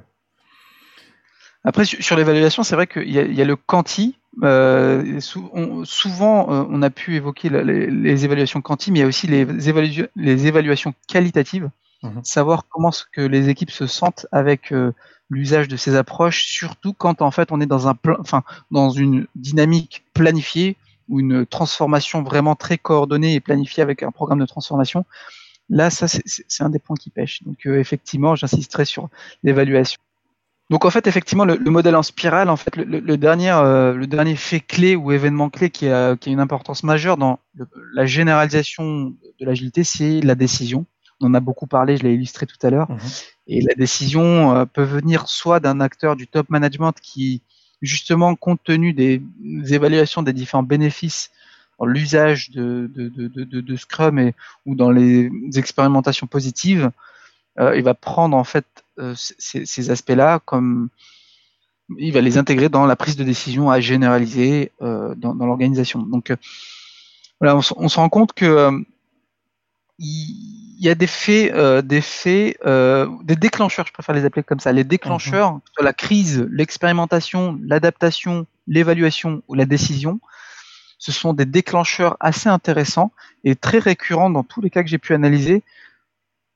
Après, 1.65 1.85
sur, 1.85 2.17
l'évaluation, 2.17 2.63
c'est 2.63 2.75
vrai 2.75 2.87
qu'il 2.87 3.09
y, 3.09 3.15
y, 3.15 3.43
a 3.43 3.45
le 3.45 3.57
quanti. 3.57 4.19
Euh, 4.43 5.21
souvent, 5.21 6.53
euh, 6.53 6.67
on 6.69 6.83
a 6.83 6.91
pu 6.91 7.17
évoquer 7.17 7.49
les, 7.49 8.25
évaluations 8.25 8.61
quanti, 8.61 8.93
mais 8.93 8.99
il 8.99 9.03
y 9.03 9.05
a 9.05 9.09
aussi 9.09 9.27
les, 9.27 9.45
les 9.45 10.47
évaluations 10.47 10.95
qualitatives. 11.09 11.71
Mhm. 12.05 12.23
Savoir 12.23 12.67
comment 12.69 12.93
ce 12.93 13.05
que 13.11 13.23
les 13.23 13.49
équipes 13.49 13.71
se 13.71 13.87
sentent 13.87 14.27
avec 14.31 14.73
euh, 14.73 14.93
l'usage 15.31 15.69
de 15.69 15.77
ces 15.77 15.97
approches, 15.97 16.45
surtout 16.45 16.93
quand 16.93 17.23
en 17.23 17.31
fait 17.31 17.51
on 17.51 17.61
est 17.61 17.67
dans 17.67 17.89
un 17.89 17.97
enfin 18.19 18.43
dans 18.71 18.91
une 18.91 19.27
dynamique 19.35 20.05
planifiée 20.13 20.77
ou 21.09 21.21
une 21.21 21.47
transformation 21.47 22.23
vraiment 22.23 22.57
très 22.57 22.77
coordonnée 22.79 23.35
et 23.35 23.41
planifiée 23.41 23.83
avec 23.83 24.03
un 24.03 24.11
programme 24.11 24.39
de 24.39 24.47
transformation. 24.47 25.07
Là, 25.71 25.89
ça 25.89 26.07
c'est 26.09 26.63
un 26.63 26.69
des 26.69 26.79
points 26.79 26.97
qui 26.97 27.09
pêche. 27.09 27.43
Donc 27.45 27.65
effectivement, 27.65 28.37
j'insisterai 28.37 28.85
sur 28.85 29.09
l'évaluation. 29.43 30.01
Donc 30.71 30.85
en 30.85 30.91
fait, 30.91 31.07
effectivement, 31.07 31.45
le, 31.45 31.59
modèle 31.59 31.95
en 31.95 32.03
spirale, 32.03 32.49
en 32.49 32.57
fait, 32.57 32.75
le, 32.77 33.17
dernier, 33.17 33.51
euh, 33.51 33.95
le 33.95 34.07
dernier 34.07 34.35
fait 34.35 34.61
clé 34.61 34.97
ou 34.97 35.13
événement 35.13 35.51
clé 35.51 35.69
qui 35.71 35.89
a, 35.89 36.17
qui 36.17 36.31
a 36.31 36.33
une 36.33 36.41
importance 36.41 36.85
majeure 36.85 37.19
dans 37.19 37.39
la 37.93 38.07
généralisation 38.07 39.15
de 39.41 39.45
l'agilité, 39.45 39.85
c'est 39.85 40.21
la 40.23 40.35
décision. 40.35 40.87
On 41.21 41.27
en 41.27 41.35
a 41.35 41.41
beaucoup 41.41 41.67
parlé, 41.67 41.97
je 41.97 42.03
l'ai 42.03 42.15
illustré 42.15 42.47
tout 42.47 42.59
à 42.63 42.71
l'heure. 42.71 42.91
Mhm. 42.91 42.99
Et 43.47 43.61
la 43.61 43.75
décision 43.75 44.57
euh, 44.57 44.65
peut 44.65 44.83
venir 44.83 45.29
soit 45.29 45.61
d'un 45.61 45.81
acteur 45.81 46.17
du 46.17 46.27
top 46.27 46.49
management 46.51 46.95
qui, 47.01 47.43
justement, 47.83 48.35
compte 48.35 48.63
tenu 48.65 48.93
des, 48.93 49.23
évaluations 49.71 50.23
des 50.23 50.33
différents 50.33 50.63
bénéfices 50.63 51.31
dans 51.79 51.87
l'usage 51.87 52.51
de, 52.51 52.91
de, 52.95 53.09
de, 53.09 53.61
de, 53.61 53.77
Scrum 53.77 54.19
et, 54.19 54.35
ou 54.65 54.75
dans 54.75 54.91
les 54.91 55.31
expérimentations 55.57 56.27
positives, 56.27 56.91
euh, 57.59 57.77
il 57.77 57.83
va 57.83 57.95
prendre 57.95 58.37
en 58.37 58.45
fait 58.45 58.67
euh, 58.99 59.15
ces, 59.17 59.91
aspects-là 59.91 60.41
comme 60.45 60.89
il 61.99 62.13
va 62.13 62.21
les 62.21 62.39
intégrer 62.39 62.69
dans 62.69 62.87
la 62.87 62.97
prise 62.97 63.17
de 63.17 63.25
décision 63.25 63.71
à 63.71 63.81
généraliser 63.81 64.73
euh, 64.83 65.15
dans, 65.15 65.35
l'organisation. 65.35 66.03
Donc 66.03 66.33
voilà, 67.41 67.57
on, 67.57 67.89
se 67.89 67.97
rend 67.97 68.09
compte 68.09 68.33
que 68.33 68.85
il 69.99 70.77
y 70.81 70.89
a 70.89 70.95
des 70.95 71.07
faits, 71.07 71.55
des 71.87 72.01
faits, 72.01 72.59
des 72.65 73.37
déclencheurs, 73.37 73.87
je 73.87 73.93
préfère 73.93 74.15
les 74.15 74.25
appeler 74.25 74.43
comme 74.43 74.61
ça, 74.61 74.73
les 74.73 74.85
déclencheurs, 74.85 75.55
mhm. 75.55 75.61
la 75.81 75.93
crise, 75.93 76.47
l'expérimentation, 76.51 77.59
l'adaptation, 77.65 78.47
l'évaluation 78.67 79.43
ou 79.49 79.55
la 79.55 79.67
décision, 79.67 80.21
ce 80.99 81.13
sont 81.13 81.35
des 81.35 81.45
déclencheurs 81.45 82.17
assez 82.19 82.49
intéressants 82.49 83.13
et 83.45 83.57
très 83.57 83.79
récurrents 83.79 84.31
dans 84.31 84.43
tous 84.43 84.61
les 84.61 84.71
cas 84.71 84.83
que 84.83 84.89
j'ai 84.89 84.99
pu 84.99 85.13
analyser 85.13 85.63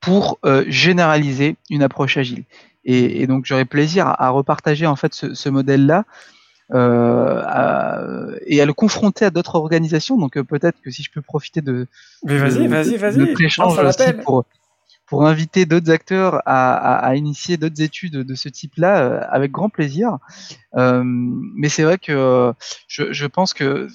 pour 0.00 0.38
euh, 0.44 0.64
généraliser 0.68 1.56
une 1.70 1.82
approche 1.82 2.16
agile. 2.16 2.44
Et, 2.84 3.26
donc 3.26 3.44
j'aurais 3.44 3.66
plaisir 3.66 4.06
à, 4.06 4.30
repartager 4.30 4.86
en 4.86 4.96
fait 4.96 5.12
ce, 5.12 5.48
modèle-là 5.50 6.04
euh, 6.72 8.38
et 8.46 8.60
à 8.60 8.66
le 8.66 8.72
confronter 8.72 9.24
à 9.24 9.30
d'autres 9.30 9.56
organisations. 9.56 10.16
Donc 10.16 10.36
euh, 10.36 10.44
peut-être 10.44 10.80
que 10.80 10.90
si 10.90 11.02
je 11.02 11.10
peux 11.10 11.22
profiter 11.22 11.60
de, 11.60 11.86
Mais 12.24 12.38
vas-y, 12.38 12.66
vas-y, 12.66 12.96
vas-y. 12.96 13.18
notre 13.18 13.40
échange 13.40 13.78
pour 14.24 14.44
pour 15.06 15.26
inviter 15.26 15.64
d'autres 15.64 15.90
acteurs 15.90 16.42
à, 16.44 17.16
initier 17.16 17.56
d'autres 17.56 17.80
études 17.80 18.12
de 18.12 18.34
ce 18.34 18.50
type-là, 18.50 19.22
avec 19.30 19.50
grand 19.50 19.70
plaisir. 19.70 20.18
mais 20.74 21.70
c'est 21.70 21.82
vrai 21.82 21.96
que 21.96 22.52
je, 22.88 23.10
je 23.10 23.26
pense 23.26 23.54
que, 23.54 23.88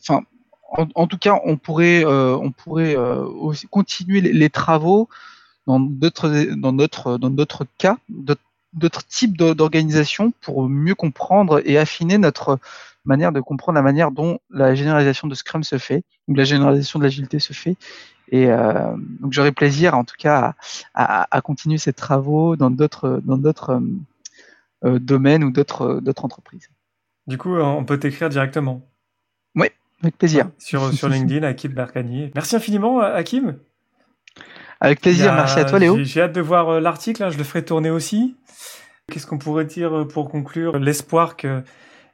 enfin, 0.00 0.24
en, 0.72 1.06
tout 1.06 1.18
cas, 1.18 1.40
on 1.44 1.56
pourrait, 1.56 2.04
euh, 2.04 2.36
on 2.36 2.50
pourrait 2.50 2.96
euh, 2.96 3.24
aussi 3.24 3.66
continuer 3.66 4.20
les, 4.20 4.50
travaux 4.50 5.08
dans 5.66 5.80
d'autres, 5.80 6.28
dans 6.56 6.72
d'autres, 6.72 7.18
dans 7.18 7.30
d'autres 7.30 7.66
cas, 7.78 7.98
d'autres 8.08 8.42
types 9.08 9.36
d'organisations 9.36 10.32
pour 10.40 10.68
mieux 10.68 10.94
comprendre 10.94 11.60
et 11.64 11.78
affiner 11.78 12.18
notre 12.18 12.58
manière 13.04 13.32
de 13.32 13.40
comprendre 13.40 13.76
la 13.76 13.82
manière 13.82 14.10
dont 14.10 14.38
la 14.50 14.74
généralisation 14.74 15.28
de 15.28 15.34
Scrum 15.34 15.64
se 15.64 15.78
fait, 15.78 16.04
ou 16.28 16.34
la 16.34 16.44
généralisation 16.44 16.98
de 16.98 17.04
l'agilité 17.04 17.38
se 17.38 17.52
fait. 17.52 17.76
Et 18.28 18.46
euh, 18.46 18.94
donc 19.20 19.32
j'aurais 19.32 19.52
plaisir, 19.52 19.94
en 19.94 20.04
tout 20.04 20.14
cas, 20.18 20.54
à, 20.94 21.40
continuer 21.42 21.78
ces 21.78 21.92
travaux 21.92 22.56
dans 22.56 22.70
d'autres, 22.70 23.20
dans 23.24 23.36
d'autres 23.36 23.82
domaines 24.82 25.44
ou 25.44 25.50
d'autres, 25.50 26.00
d'autres 26.00 26.24
entreprises. 26.24 26.68
Du 27.26 27.38
coup, 27.38 27.54
on 27.56 27.84
peut 27.84 27.98
t'écrire 27.98 28.28
directement. 28.28 28.88
Oui, 29.54 29.68
avec 30.02 30.16
plaisir. 30.16 30.50
Sur, 30.58 30.92
sur 30.92 31.08
LinkedIn, 31.10 31.46
Hakim 31.46 31.72
Berkani. 31.72 32.30
Merci 32.34 32.56
infiniment, 32.56 33.00
Hakim. 33.00 33.58
Avec 34.82 35.00
plaisir, 35.00 35.32
merci 35.32 35.60
à 35.60 35.64
toi 35.64 35.78
Léo? 35.78 35.96
J'ai 36.02 36.22
hâte 36.22 36.32
de 36.32 36.40
voir 36.40 36.68
euh, 36.68 36.80
l'article, 36.80 37.22
hein, 37.22 37.30
je 37.30 37.38
le 37.38 37.44
ferai 37.44 37.64
tourner 37.64 37.88
aussi. 37.88 38.36
Qu'est-ce 39.08 39.28
qu'on 39.28 39.38
pourrait 39.38 39.64
dire 39.64 39.96
euh, 39.96 40.08
pour 40.08 40.28
conclure? 40.28 40.76
L'espoir 40.76 41.36
que 41.36 41.62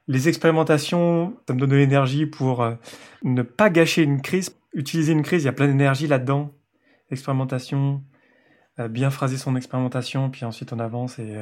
les 0.07 0.29
expérimentations, 0.29 1.35
ça 1.49 1.55
me 1.55 1.61
donne 1.61 1.71
de 1.71 1.77
l'énergie 1.77 2.27
pour 2.27 2.62
euh, 2.62 2.75
ne 3.23 3.41
pas 3.41 3.71
gâcher 3.71 4.03
une 4.03 4.21
crise. 4.21 4.55
Utiliser 4.75 5.14
une 5.14 5.23
crise, 5.23 5.45
il 5.45 5.47
y 5.47 5.49
a 5.49 5.53
plein 5.55 5.66
d'énergie 5.66 6.07
là-dedans. 6.07 6.53
Expérimentation, 7.11 8.03
bien 8.91 9.09
phraser 9.09 9.39
son 9.39 9.57
expérimentation, 9.57 10.29
puis 10.29 10.45
ensuite 10.45 10.75
on 10.75 10.79
avance 10.79 11.19
et 11.19 11.39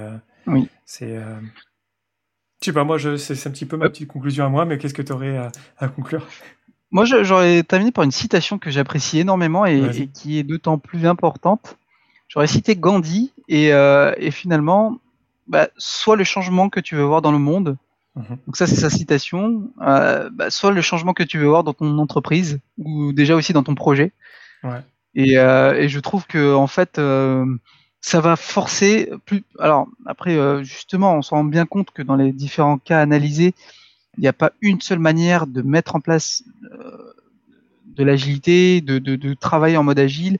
oui. 0.47 0.68
c'est 0.85 1.18
je 2.61 2.66
sais 2.66 2.72
pas, 2.72 2.85
moi, 2.85 2.99
c'est, 3.18 3.47
un 3.49 3.51
petit 3.51 3.66
peu 3.66 3.77
ma 3.77 3.91
petite 3.91 4.07
conclusion 4.09 4.47
à 4.47 4.49
moi, 4.49 4.64
mais 4.64 4.79
qu'est-ce 4.79 4.95
que 4.95 5.03
tu 5.03 5.12
aurais 5.12 5.37
à, 5.79 5.89
conclure? 5.89 6.24
Moi, 6.97 7.05
j'aurais 7.05 7.62
terminé 7.62 7.92
par 7.92 8.05
une 8.05 8.11
citation 8.11 8.59
que 8.59 8.70
j'apprécie 8.70 9.18
énormément 9.18 9.66
et, 9.66 10.09
qui 10.14 10.38
est 10.38 10.44
d'autant 10.44 10.78
plus 10.78 11.05
importante. 11.05 11.76
J'aurais 12.26 12.47
cité 12.47 12.74
Gandhi 12.74 13.34
et, 13.49 13.74
euh, 13.74 14.14
finalement, 14.30 14.97
bah, 15.47 15.68
soit 15.76 16.16
le 16.16 16.24
changement 16.24 16.70
que 16.70 16.80
tu 16.80 16.97
veux 16.97 17.03
voir 17.03 17.20
dans 17.20 17.32
le 17.32 17.38
monde, 17.38 17.76
mhm. 18.14 18.38
donc 18.47 18.57
ça 18.57 18.66
c'est 18.66 18.76
sa 18.76 18.88
citation, 18.88 19.70
euh, 19.82 20.30
bah, 20.32 20.49
soit 20.49 20.70
le 20.70 20.80
changement 20.80 21.12
que 21.12 21.22
tu 21.22 21.36
veux 21.36 21.47
voir 21.47 21.64
dans 21.64 21.74
ton 21.74 21.99
entreprise 21.99 22.61
ou 22.78 23.12
déjà 23.12 23.36
aussi 23.36 23.53
dans 23.53 23.62
ton 23.62 23.74
projet. 23.74 24.12
Ouais. 24.64 24.80
Et, 25.14 25.36
euh, 25.36 25.74
et, 25.74 25.90
je 25.90 26.01
trouve 26.01 26.26
que 26.26 26.55
en 26.55 26.66
fait, 26.66 26.99
ça 28.01 28.20
va 28.22 28.36
forcer 28.36 29.11
plus. 29.26 29.44
Alors 29.59 29.86
après, 30.07 30.64
justement, 30.64 31.16
on 31.16 31.20
se 31.20 31.34
rend 31.34 31.44
bien 31.44 31.66
compte 31.66 31.90
que 31.90 32.01
dans 32.01 32.16
les 32.16 32.32
différents 32.32 32.78
cas 32.78 33.01
analysés, 33.01 33.53
il 34.16 34.22
n'y 34.22 34.28
a 34.28 34.32
pas 34.32 34.52
une 34.60 34.80
seule 34.80 34.98
manière 34.98 35.46
de 35.46 35.62
mettre 35.62 35.96
en 35.96 36.00
place 36.00 36.44
euh, 36.72 37.12
de 37.86 38.04
l'agilité, 38.04 38.80
de, 38.80 39.34
travailler 39.34 39.76
en 39.76 39.84
mode 39.84 39.98
agile. 39.98 40.38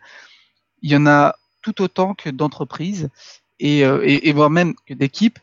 Il 0.83 0.91
y 0.91 0.97
en 0.97 1.07
a 1.07 1.37
tout 1.63 1.83
autant 1.83 2.15
que 2.15 2.31
d'entreprises 2.31 3.09
et, 3.59 3.85
euh, 3.85 4.33
voire 4.35 4.51
même 4.51 4.75
que 4.87 4.95
d'équipes. 4.95 5.39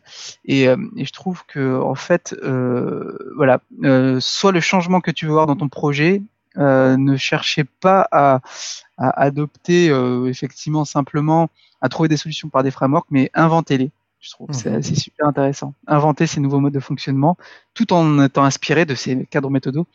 Et, 0.46 0.64
et, 0.64 1.06
je 1.06 1.12
trouve 1.12 1.44
que 1.48 1.80
en 1.82 1.96
fait, 1.96 2.36
voilà, 3.36 3.62
soit 4.20 4.52
le 4.52 4.60
changement 4.60 5.02
que 5.02 5.12
tu 5.12 5.26
veux 5.26 5.32
voir 5.32 5.48
dans 5.48 5.56
ton 5.56 5.70
projet, 5.70 6.22
ne 6.56 7.18
cherchez 7.18 7.64
pas 7.64 8.08
à, 8.12 8.42
à 8.98 9.22
adopter 9.22 9.88
effectivement 10.28 10.86
simplement 10.86 11.50
à 11.82 11.90
trouver 11.90 12.10
des 12.10 12.18
solutions 12.18 12.50
par 12.50 12.64
des 12.64 12.72
frameworks, 12.72 13.08
mais 13.12 13.30
inventez-les. 13.34 13.92
Je 14.24 14.32
trouve 14.32 14.48
mhm. 14.48 14.82
c'est 14.82 14.96
super 14.96 15.28
intéressant. 15.28 15.74
Inventer 15.86 16.28
ces 16.28 16.40
nouveaux 16.40 16.62
modes 16.62 16.74
de 16.74 16.80
fonctionnement, 16.80 17.38
tout 17.74 17.92
en 17.92 18.24
étant 18.24 18.46
inspiré 18.46 18.86
de 18.86 18.96
ces 18.96 19.26
cadres 19.26 19.50
méthodaux. 19.50 19.86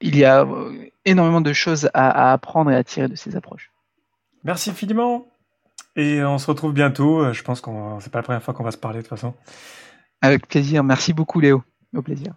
Il 0.00 0.16
y 0.16 0.24
a 0.24 0.42
euh, 0.42 0.90
énormément 1.04 1.40
de 1.40 1.52
choses 1.52 1.88
à, 1.94 2.32
apprendre 2.32 2.72
et 2.72 2.74
à 2.74 2.82
tirer 2.82 3.06
de 3.06 3.14
ces 3.14 3.36
approches. 3.36 3.70
Merci 4.42 4.70
infiniment. 4.70 5.28
Et 5.94 6.22
on 6.24 6.38
se 6.38 6.48
retrouve 6.48 6.72
bientôt. 6.72 7.32
Je 7.32 7.42
pense 7.44 7.60
que 7.60 7.70
c'est 8.00 8.10
pas 8.10 8.18
la 8.18 8.24
première 8.24 8.42
fois 8.42 8.54
qu'on 8.54 8.64
va 8.64 8.72
se 8.72 8.76
parler 8.76 8.98
de 8.98 9.02
toute 9.02 9.10
façon. 9.10 9.34
Avec 10.20 10.48
plaisir. 10.48 10.82
Merci 10.82 11.12
beaucoup, 11.12 11.38
Léo. 11.38 11.62
Au 11.94 12.02
plaisir. 12.02 12.32